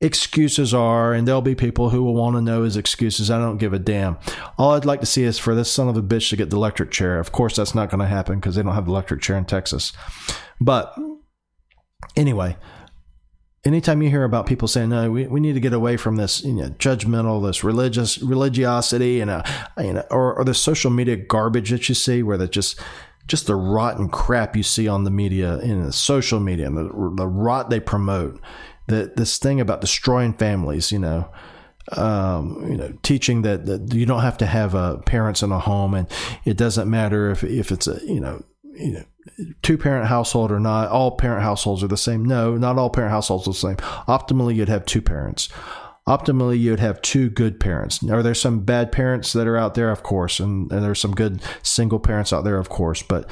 excuses 0.00 0.74
are, 0.74 1.12
and 1.14 1.26
there'll 1.26 1.42
be 1.42 1.54
people 1.54 1.90
who 1.90 2.02
will 2.02 2.14
want 2.14 2.36
to 2.36 2.42
know 2.42 2.62
his 2.62 2.76
excuses. 2.76 3.30
I 3.30 3.38
don't 3.38 3.58
give 3.58 3.72
a 3.72 3.78
damn. 3.78 4.18
All 4.58 4.72
I'd 4.72 4.84
like 4.84 5.00
to 5.00 5.06
see 5.06 5.24
is 5.24 5.38
for 5.38 5.54
this 5.54 5.70
son 5.70 5.88
of 5.88 5.96
a 5.96 6.02
bitch 6.02 6.30
to 6.30 6.36
get 6.36 6.50
the 6.50 6.56
electric 6.56 6.90
chair. 6.90 7.18
Of 7.18 7.32
course, 7.32 7.56
that's 7.56 7.74
not 7.74 7.90
going 7.90 8.00
to 8.00 8.06
happen 8.06 8.38
because 8.38 8.54
they 8.54 8.62
don't 8.62 8.74
have 8.74 8.86
the 8.86 8.92
electric 8.92 9.22
chair 9.22 9.36
in 9.36 9.44
Texas. 9.44 9.92
But 10.60 10.96
anyway, 12.16 12.56
anytime 13.64 14.02
you 14.02 14.10
hear 14.10 14.24
about 14.24 14.46
people 14.46 14.68
saying, 14.68 14.90
no, 14.90 15.10
we, 15.10 15.26
we 15.26 15.40
need 15.40 15.54
to 15.54 15.60
get 15.60 15.72
away 15.72 15.96
from 15.96 16.16
this, 16.16 16.42
you 16.44 16.52
know, 16.52 16.68
judgmental, 16.70 17.44
this 17.46 17.64
religious 17.64 18.18
religiosity 18.18 19.20
and, 19.20 19.30
uh, 19.30 19.42
you 19.78 19.94
know, 19.94 20.04
or, 20.10 20.34
or 20.34 20.44
the 20.44 20.54
social 20.54 20.90
media 20.90 21.16
garbage 21.16 21.70
that 21.70 21.88
you 21.88 21.94
see 21.94 22.22
where 22.22 22.36
that 22.36 22.52
just, 22.52 22.78
just 23.26 23.46
the 23.46 23.56
rotten 23.56 24.08
crap 24.08 24.54
you 24.56 24.62
see 24.62 24.86
on 24.86 25.04
the 25.04 25.10
media 25.10 25.58
in 25.60 25.82
the 25.82 25.92
social 25.92 26.40
media 26.40 26.66
and 26.66 26.76
the, 26.76 26.82
the 27.16 27.26
rot 27.26 27.70
they 27.70 27.80
promote. 27.80 28.40
That 28.86 29.16
this 29.16 29.38
thing 29.38 29.62
about 29.62 29.80
destroying 29.80 30.34
families, 30.34 30.92
you 30.92 30.98
know, 30.98 31.30
um, 31.92 32.66
you 32.70 32.76
know, 32.76 32.92
teaching 33.02 33.40
that, 33.42 33.64
that 33.64 33.94
you 33.94 34.04
don't 34.04 34.20
have 34.20 34.38
to 34.38 34.46
have 34.46 34.74
uh, 34.74 34.98
parents 34.98 35.42
in 35.42 35.52
a 35.52 35.58
home, 35.58 35.94
and 35.94 36.06
it 36.44 36.58
doesn't 36.58 36.90
matter 36.90 37.30
if 37.30 37.42
if 37.44 37.72
it's 37.72 37.86
a 37.86 37.98
you 38.04 38.20
know 38.20 38.44
you 38.74 38.92
know 38.92 39.04
two 39.62 39.78
parent 39.78 40.06
household 40.06 40.52
or 40.52 40.60
not, 40.60 40.88
all 40.88 41.12
parent 41.16 41.42
households 41.42 41.82
are 41.82 41.88
the 41.88 41.96
same. 41.96 42.24
No, 42.24 42.56
not 42.56 42.78
all 42.78 42.90
parent 42.90 43.10
households 43.10 43.46
are 43.46 43.52
the 43.52 43.56
same. 43.56 43.76
Optimally, 44.08 44.54
you'd 44.54 44.68
have 44.68 44.86
two 44.86 45.02
parents. 45.02 45.48
Optimally, 46.06 46.58
you'd 46.58 46.80
have 46.80 47.00
two 47.00 47.30
good 47.30 47.58
parents. 47.58 48.02
Are 48.10 48.22
there 48.22 48.34
some 48.34 48.60
bad 48.60 48.92
parents 48.92 49.32
that 49.32 49.46
are 49.46 49.56
out 49.56 49.74
there? 49.74 49.90
Of 49.90 50.02
course. 50.02 50.38
And, 50.38 50.70
and 50.70 50.84
there's 50.84 51.00
some 51.00 51.14
good 51.14 51.40
single 51.62 51.98
parents 51.98 52.32
out 52.32 52.44
there, 52.44 52.58
of 52.58 52.68
course. 52.68 53.02
But 53.02 53.28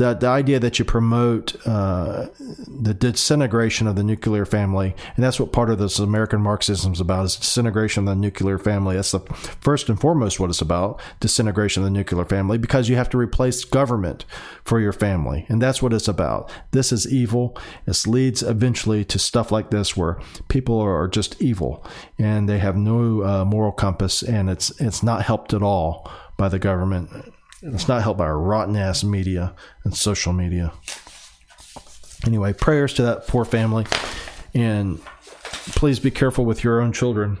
the, 0.00 0.14
the 0.14 0.26
idea 0.26 0.58
that 0.58 0.78
you 0.78 0.84
promote 0.86 1.54
uh, 1.66 2.28
the 2.66 2.94
disintegration 2.94 3.86
of 3.86 3.96
the 3.96 4.02
nuclear 4.02 4.46
family, 4.46 4.96
and 5.14 5.22
that's 5.22 5.38
what 5.38 5.52
part 5.52 5.68
of 5.68 5.78
this 5.78 5.98
American 5.98 6.40
Marxism 6.40 6.94
is 6.94 7.00
about, 7.00 7.26
is 7.26 7.36
disintegration 7.36 8.08
of 8.08 8.14
the 8.14 8.20
nuclear 8.20 8.58
family. 8.58 8.96
That's 8.96 9.12
the 9.12 9.20
first 9.60 9.90
and 9.90 10.00
foremost 10.00 10.40
what 10.40 10.48
it's 10.48 10.62
about, 10.62 10.98
disintegration 11.20 11.82
of 11.82 11.84
the 11.84 11.90
nuclear 11.90 12.24
family, 12.24 12.56
because 12.56 12.88
you 12.88 12.96
have 12.96 13.10
to 13.10 13.18
replace 13.18 13.62
government 13.62 14.24
for 14.64 14.80
your 14.80 14.94
family, 14.94 15.44
and 15.50 15.60
that's 15.60 15.82
what 15.82 15.92
it's 15.92 16.08
about. 16.08 16.50
This 16.70 16.92
is 16.92 17.12
evil. 17.12 17.54
This 17.84 18.06
leads 18.06 18.42
eventually 18.42 19.04
to 19.04 19.18
stuff 19.18 19.52
like 19.52 19.70
this, 19.70 19.98
where 19.98 20.18
people 20.48 20.80
are 20.80 21.08
just 21.08 21.42
evil 21.42 21.84
and 22.18 22.48
they 22.48 22.58
have 22.58 22.76
no 22.76 23.22
uh, 23.22 23.44
moral 23.44 23.72
compass, 23.72 24.22
and 24.22 24.48
it's 24.48 24.70
it's 24.80 25.02
not 25.02 25.24
helped 25.24 25.52
at 25.52 25.62
all 25.62 26.10
by 26.38 26.48
the 26.48 26.58
government 26.58 27.10
it's 27.62 27.88
not 27.88 28.02
helped 28.02 28.18
by 28.18 28.24
our 28.24 28.38
rotten 28.38 28.76
ass 28.76 29.04
media 29.04 29.54
and 29.84 29.94
social 29.94 30.32
media. 30.32 30.72
Anyway, 32.26 32.52
prayers 32.52 32.94
to 32.94 33.02
that 33.02 33.26
poor 33.26 33.44
family. 33.44 33.86
And 34.54 35.00
please 35.66 35.98
be 35.98 36.10
careful 36.10 36.44
with 36.44 36.64
your 36.64 36.80
own 36.80 36.92
children. 36.92 37.38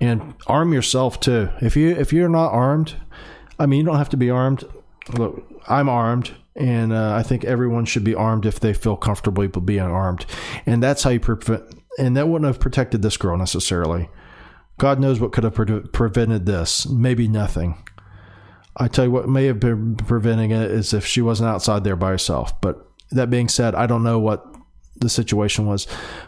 And 0.00 0.34
arm 0.46 0.72
yourself 0.72 1.20
too. 1.20 1.50
If 1.60 1.76
you 1.76 1.90
if 1.90 2.12
you're 2.12 2.28
not 2.28 2.52
armed, 2.52 2.96
I 3.58 3.66
mean 3.66 3.80
you 3.80 3.86
don't 3.86 3.98
have 3.98 4.08
to 4.10 4.16
be 4.16 4.30
armed. 4.30 4.64
Look, 5.16 5.44
I'm 5.68 5.88
armed 5.88 6.32
and 6.56 6.92
uh, 6.92 7.14
I 7.14 7.22
think 7.22 7.44
everyone 7.44 7.84
should 7.84 8.04
be 8.04 8.14
armed 8.14 8.44
if 8.44 8.58
they 8.60 8.72
feel 8.72 8.96
comfortable 8.96 9.46
being 9.48 9.80
armed. 9.80 10.26
And 10.66 10.82
that's 10.82 11.02
how 11.02 11.10
you 11.10 11.20
prevent 11.20 11.62
and 11.98 12.16
that 12.16 12.28
wouldn't 12.28 12.48
have 12.48 12.60
protected 12.60 13.02
this 13.02 13.16
girl 13.16 13.36
necessarily. 13.36 14.08
God 14.78 14.98
knows 14.98 15.20
what 15.20 15.32
could 15.32 15.44
have 15.44 15.54
pre- 15.54 15.80
prevented 15.80 16.46
this. 16.46 16.86
Maybe 16.86 17.28
nothing. 17.28 17.76
I 18.76 18.88
tell 18.88 19.04
you 19.04 19.10
what 19.10 19.28
may 19.28 19.46
have 19.46 19.60
been 19.60 19.96
preventing 19.96 20.50
it 20.50 20.70
is 20.70 20.94
if 20.94 21.04
she 21.04 21.20
wasn't 21.20 21.50
outside 21.50 21.84
there 21.84 21.96
by 21.96 22.10
herself. 22.10 22.58
But 22.60 22.86
that 23.10 23.30
being 23.30 23.48
said, 23.48 23.74
I 23.74 23.86
don't 23.86 24.02
know 24.02 24.18
what 24.18 24.46
the 24.96 25.08
situation 25.08 25.66
was. 25.66 25.86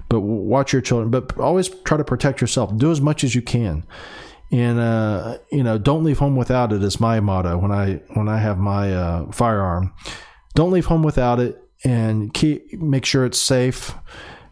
But 0.09 0.21
watch 0.21 0.73
your 0.73 0.83
children. 0.83 1.11
But 1.11 1.39
always 1.39 1.69
try 1.69 1.97
to 1.97 2.05
protect 2.05 2.41
yourself. 2.41 2.77
Do 2.77 2.91
as 2.91 3.01
much 3.01 3.25
as 3.25 3.35
you 3.35 3.43
can, 3.43 3.87
and 4.53 4.79
uh, 4.79 5.39
you 5.51 5.63
know, 5.63 5.79
don't 5.79 6.05
leave 6.05 6.19
home 6.19 6.37
without 6.37 6.73
it. 6.73 6.83
Is 6.83 7.01
my 7.01 7.21
motto 7.21 7.57
when 7.57 7.73
I 7.73 8.03
when 8.15 8.29
I 8.29 8.39
have 8.39 8.59
my 8.59 8.93
uh, 8.93 9.33
firearm. 9.33 9.95
Don't 10.55 10.71
leave 10.71 10.87
home 10.87 11.03
without 11.03 11.41
it, 11.41 11.61
and 11.85 12.33
keep 12.35 12.73
make 12.75 13.05
sure 13.05 13.25
it's 13.25 13.39
safe. 13.39 13.95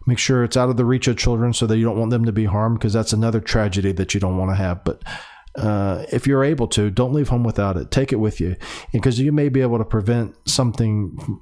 Make 0.05 0.19
sure 0.19 0.43
it's 0.43 0.57
out 0.57 0.69
of 0.69 0.77
the 0.77 0.85
reach 0.85 1.07
of 1.07 1.17
children 1.17 1.53
so 1.53 1.65
that 1.67 1.79
you 1.79 1.85
don't 1.85 1.99
want 1.99 2.11
them 2.11 2.25
to 2.25 2.33
be 2.33 2.45
harmed 2.45 2.79
because 2.79 2.93
that's 2.93 3.13
another 3.13 3.41
tragedy 3.41 3.93
that 3.93 4.15
you 4.15 4.19
don't 4.19 4.37
want 4.37 4.51
to 4.51 4.57
have. 4.57 4.83
But 4.83 5.01
uh, 5.57 6.05
if 6.13 6.27
you're 6.27 6.45
able 6.45 6.67
to, 6.69 6.91
don't 6.91 7.13
leave 7.13 7.29
home 7.29 7.45
without 7.45 7.77
it. 7.77 7.91
Take 7.91 8.13
it 8.13 8.17
with 8.17 8.41
you, 8.41 8.57
because 8.93 9.21
you 9.21 9.33
may 9.33 9.49
be 9.49 9.61
able 9.61 9.79
to 9.79 9.85
prevent 9.85 10.35
something 10.49 11.41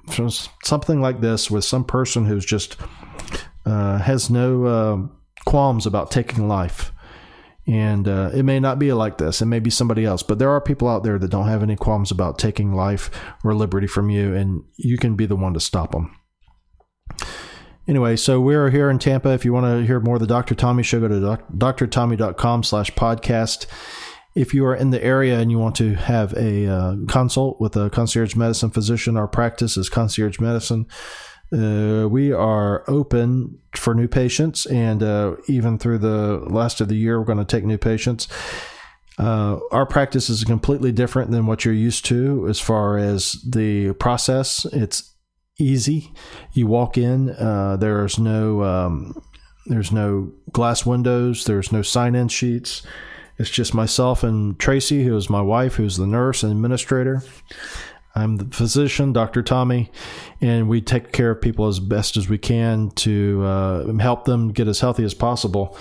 something 0.63 1.01
like 1.01 1.21
this 1.21 1.49
with 1.49 1.63
some 1.63 1.83
person 1.83 2.25
who's 2.25 2.45
just 2.45 2.77
uh, 3.65 3.99
has 3.99 4.29
no 4.29 4.65
uh, 4.65 4.97
qualms 5.45 5.85
about 5.85 6.11
taking 6.11 6.47
life. 6.47 6.91
And 7.67 8.07
uh, 8.07 8.31
it 8.33 8.43
may 8.43 8.59
not 8.59 8.79
be 8.79 8.91
like 8.91 9.17
this. 9.17 9.41
It 9.41 9.45
may 9.45 9.59
be 9.59 9.69
somebody 9.69 10.03
else. 10.03 10.23
But 10.23 10.39
there 10.39 10.49
are 10.49 10.59
people 10.59 10.87
out 10.87 11.03
there 11.03 11.19
that 11.19 11.29
don't 11.29 11.47
have 11.47 11.61
any 11.63 11.75
qualms 11.75 12.11
about 12.11 12.39
taking 12.39 12.73
life 12.73 13.11
or 13.43 13.53
liberty 13.53 13.87
from 13.87 14.09
you, 14.09 14.33
and 14.35 14.63
you 14.77 14.97
can 14.97 15.15
be 15.15 15.27
the 15.27 15.35
one 15.35 15.53
to 15.53 15.59
stop 15.59 15.91
them. 15.91 16.17
Anyway, 17.91 18.15
so 18.15 18.39
we're 18.39 18.69
here 18.69 18.89
in 18.89 18.97
Tampa. 18.99 19.31
If 19.31 19.43
you 19.43 19.51
want 19.51 19.65
to 19.65 19.85
hear 19.85 19.99
more 19.99 20.15
of 20.15 20.21
the 20.21 20.25
Dr. 20.25 20.55
Tommy 20.55 20.81
Show, 20.81 21.01
go 21.01 21.09
to 21.09 21.43
drtommy.com 21.57 22.63
slash 22.63 22.89
podcast. 22.91 23.65
If 24.33 24.53
you 24.53 24.65
are 24.65 24.73
in 24.73 24.91
the 24.91 25.03
area 25.03 25.37
and 25.39 25.51
you 25.51 25.59
want 25.59 25.75
to 25.75 25.95
have 25.95 26.31
a 26.37 26.67
uh, 26.67 26.95
consult 27.09 27.59
with 27.59 27.75
a 27.75 27.89
concierge 27.89 28.33
medicine 28.33 28.71
physician, 28.71 29.17
our 29.17 29.27
practice 29.27 29.75
is 29.75 29.89
concierge 29.89 30.39
medicine. 30.39 30.87
Uh, 31.51 32.07
we 32.07 32.31
are 32.31 32.89
open 32.89 33.59
for 33.75 33.93
new 33.93 34.07
patients, 34.07 34.65
and 34.67 35.03
uh, 35.03 35.35
even 35.49 35.77
through 35.77 35.97
the 35.97 36.45
last 36.47 36.79
of 36.79 36.87
the 36.87 36.95
year, 36.95 37.19
we're 37.19 37.25
going 37.25 37.39
to 37.39 37.43
take 37.43 37.65
new 37.65 37.77
patients. 37.77 38.29
Uh, 39.17 39.59
our 39.73 39.85
practice 39.85 40.29
is 40.29 40.45
completely 40.45 40.93
different 40.93 41.29
than 41.29 41.45
what 41.45 41.65
you're 41.65 41.73
used 41.73 42.05
to 42.05 42.47
as 42.47 42.57
far 42.57 42.97
as 42.97 43.33
the 43.45 43.91
process. 43.95 44.63
It's 44.71 45.10
easy. 45.61 46.11
You 46.51 46.67
walk 46.67 46.97
in. 46.97 47.29
Uh, 47.29 47.77
there's 47.77 48.19
no 48.19 48.63
um, 48.63 49.21
there's 49.65 49.91
no 49.91 50.31
glass 50.51 50.85
windows. 50.85 51.45
There's 51.45 51.71
no 51.71 51.81
sign 51.81 52.15
in 52.15 52.27
sheets. 52.27 52.81
It's 53.37 53.49
just 53.49 53.73
myself 53.73 54.23
and 54.23 54.59
Tracy, 54.59 55.03
who 55.03 55.15
is 55.15 55.29
my 55.29 55.41
wife, 55.41 55.75
who's 55.75 55.97
the 55.97 56.07
nurse 56.07 56.43
and 56.43 56.51
administrator. 56.51 57.23
I'm 58.13 58.37
the 58.37 58.45
physician, 58.45 59.13
Dr. 59.13 59.41
Tommy, 59.41 59.89
and 60.41 60.67
we 60.67 60.81
take 60.81 61.13
care 61.13 61.31
of 61.31 61.41
people 61.41 61.67
as 61.67 61.79
best 61.79 62.17
as 62.17 62.27
we 62.27 62.37
can 62.37 62.91
to 62.91 63.43
uh, 63.43 63.93
help 63.93 64.25
them 64.25 64.51
get 64.51 64.67
as 64.67 64.81
healthy 64.81 65.05
as 65.05 65.13
possible. 65.13 65.77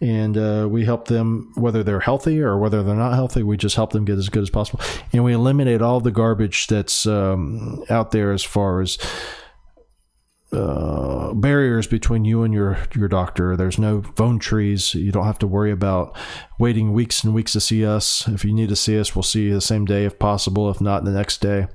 And 0.00 0.36
uh, 0.36 0.66
we 0.68 0.84
help 0.84 1.06
them 1.08 1.52
whether 1.54 1.82
they're 1.82 2.00
healthy 2.00 2.42
or 2.42 2.58
whether 2.58 2.82
they're 2.82 2.94
not 2.94 3.14
healthy. 3.14 3.42
We 3.42 3.56
just 3.56 3.76
help 3.76 3.92
them 3.92 4.04
get 4.04 4.18
as 4.18 4.28
good 4.28 4.42
as 4.42 4.50
possible, 4.50 4.80
and 5.12 5.24
we 5.24 5.32
eliminate 5.32 5.80
all 5.80 6.00
the 6.00 6.10
garbage 6.10 6.66
that's 6.66 7.06
um, 7.06 7.84
out 7.88 8.10
there 8.10 8.32
as 8.32 8.42
far 8.42 8.80
as 8.80 8.98
uh, 10.52 11.32
barriers 11.34 11.86
between 11.86 12.24
you 12.24 12.42
and 12.42 12.52
your 12.52 12.78
your 12.94 13.08
doctor. 13.08 13.56
There's 13.56 13.78
no 13.78 14.02
phone 14.16 14.38
trees. 14.38 14.94
You 14.94 15.12
don't 15.12 15.26
have 15.26 15.38
to 15.40 15.46
worry 15.46 15.70
about 15.70 16.16
waiting 16.58 16.92
weeks 16.92 17.24
and 17.24 17.34
weeks 17.34 17.52
to 17.52 17.60
see 17.60 17.84
us. 17.84 18.26
If 18.28 18.44
you 18.44 18.52
need 18.52 18.68
to 18.68 18.76
see 18.76 18.98
us, 18.98 19.14
we'll 19.14 19.22
see 19.22 19.44
you 19.44 19.54
the 19.54 19.60
same 19.60 19.84
day 19.84 20.04
if 20.04 20.18
possible. 20.18 20.70
If 20.70 20.80
not, 20.80 21.04
the 21.04 21.12
next 21.12 21.40
day. 21.40 21.66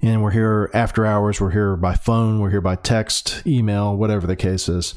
And 0.00 0.22
we're 0.22 0.30
here 0.30 0.70
after 0.74 1.04
hours. 1.04 1.40
We're 1.40 1.50
here 1.50 1.76
by 1.76 1.94
phone. 1.94 2.40
We're 2.40 2.50
here 2.50 2.60
by 2.60 2.76
text, 2.76 3.42
email, 3.46 3.96
whatever 3.96 4.26
the 4.26 4.36
case 4.36 4.68
is. 4.68 4.94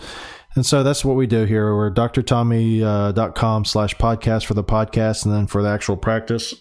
And 0.56 0.66
so 0.66 0.84
that's 0.84 1.06
what 1.06 1.16
we 1.16 1.28
do 1.28 1.46
here. 1.46 1.74
We're 1.76 1.92
drtommy.com 1.92 3.62
uh, 3.62 3.66
slash 3.66 3.96
podcast 3.96 4.46
for 4.46 4.54
the 4.54 4.64
podcast. 4.64 5.26
And 5.26 5.34
then 5.34 5.48
for 5.48 5.62
the 5.62 5.70
actual 5.70 5.96
practice, 5.96 6.54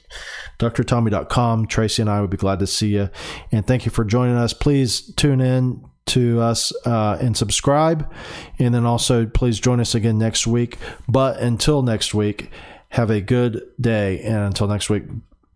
drtommy.com. 0.58 1.66
Tracy 1.66 2.02
and 2.02 2.10
I 2.10 2.20
would 2.20 2.30
be 2.30 2.36
glad 2.36 2.60
to 2.60 2.66
see 2.66 2.90
you. 2.90 3.10
And 3.50 3.66
thank 3.66 3.84
you 3.84 3.90
for 3.90 4.04
joining 4.04 4.36
us. 4.36 4.52
Please 4.52 5.12
tune 5.14 5.40
in 5.40 5.84
to 6.06 6.40
us 6.40 6.72
uh, 6.86 7.18
and 7.20 7.36
subscribe. 7.36 8.10
And 8.58 8.74
then 8.74 8.86
also, 8.86 9.26
please 9.26 9.58
join 9.58 9.80
us 9.80 9.94
again 9.94 10.18
next 10.18 10.46
week. 10.46 10.76
But 11.08 11.38
until 11.40 11.82
next 11.82 12.14
week, 12.14 12.50
have 12.90 13.10
a 13.10 13.20
good 13.20 13.62
day. 13.80 14.20
And 14.20 14.38
until 14.38 14.68
next 14.68 14.90
week, 14.90 15.04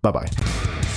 bye 0.02 0.12
bye. 0.12 0.93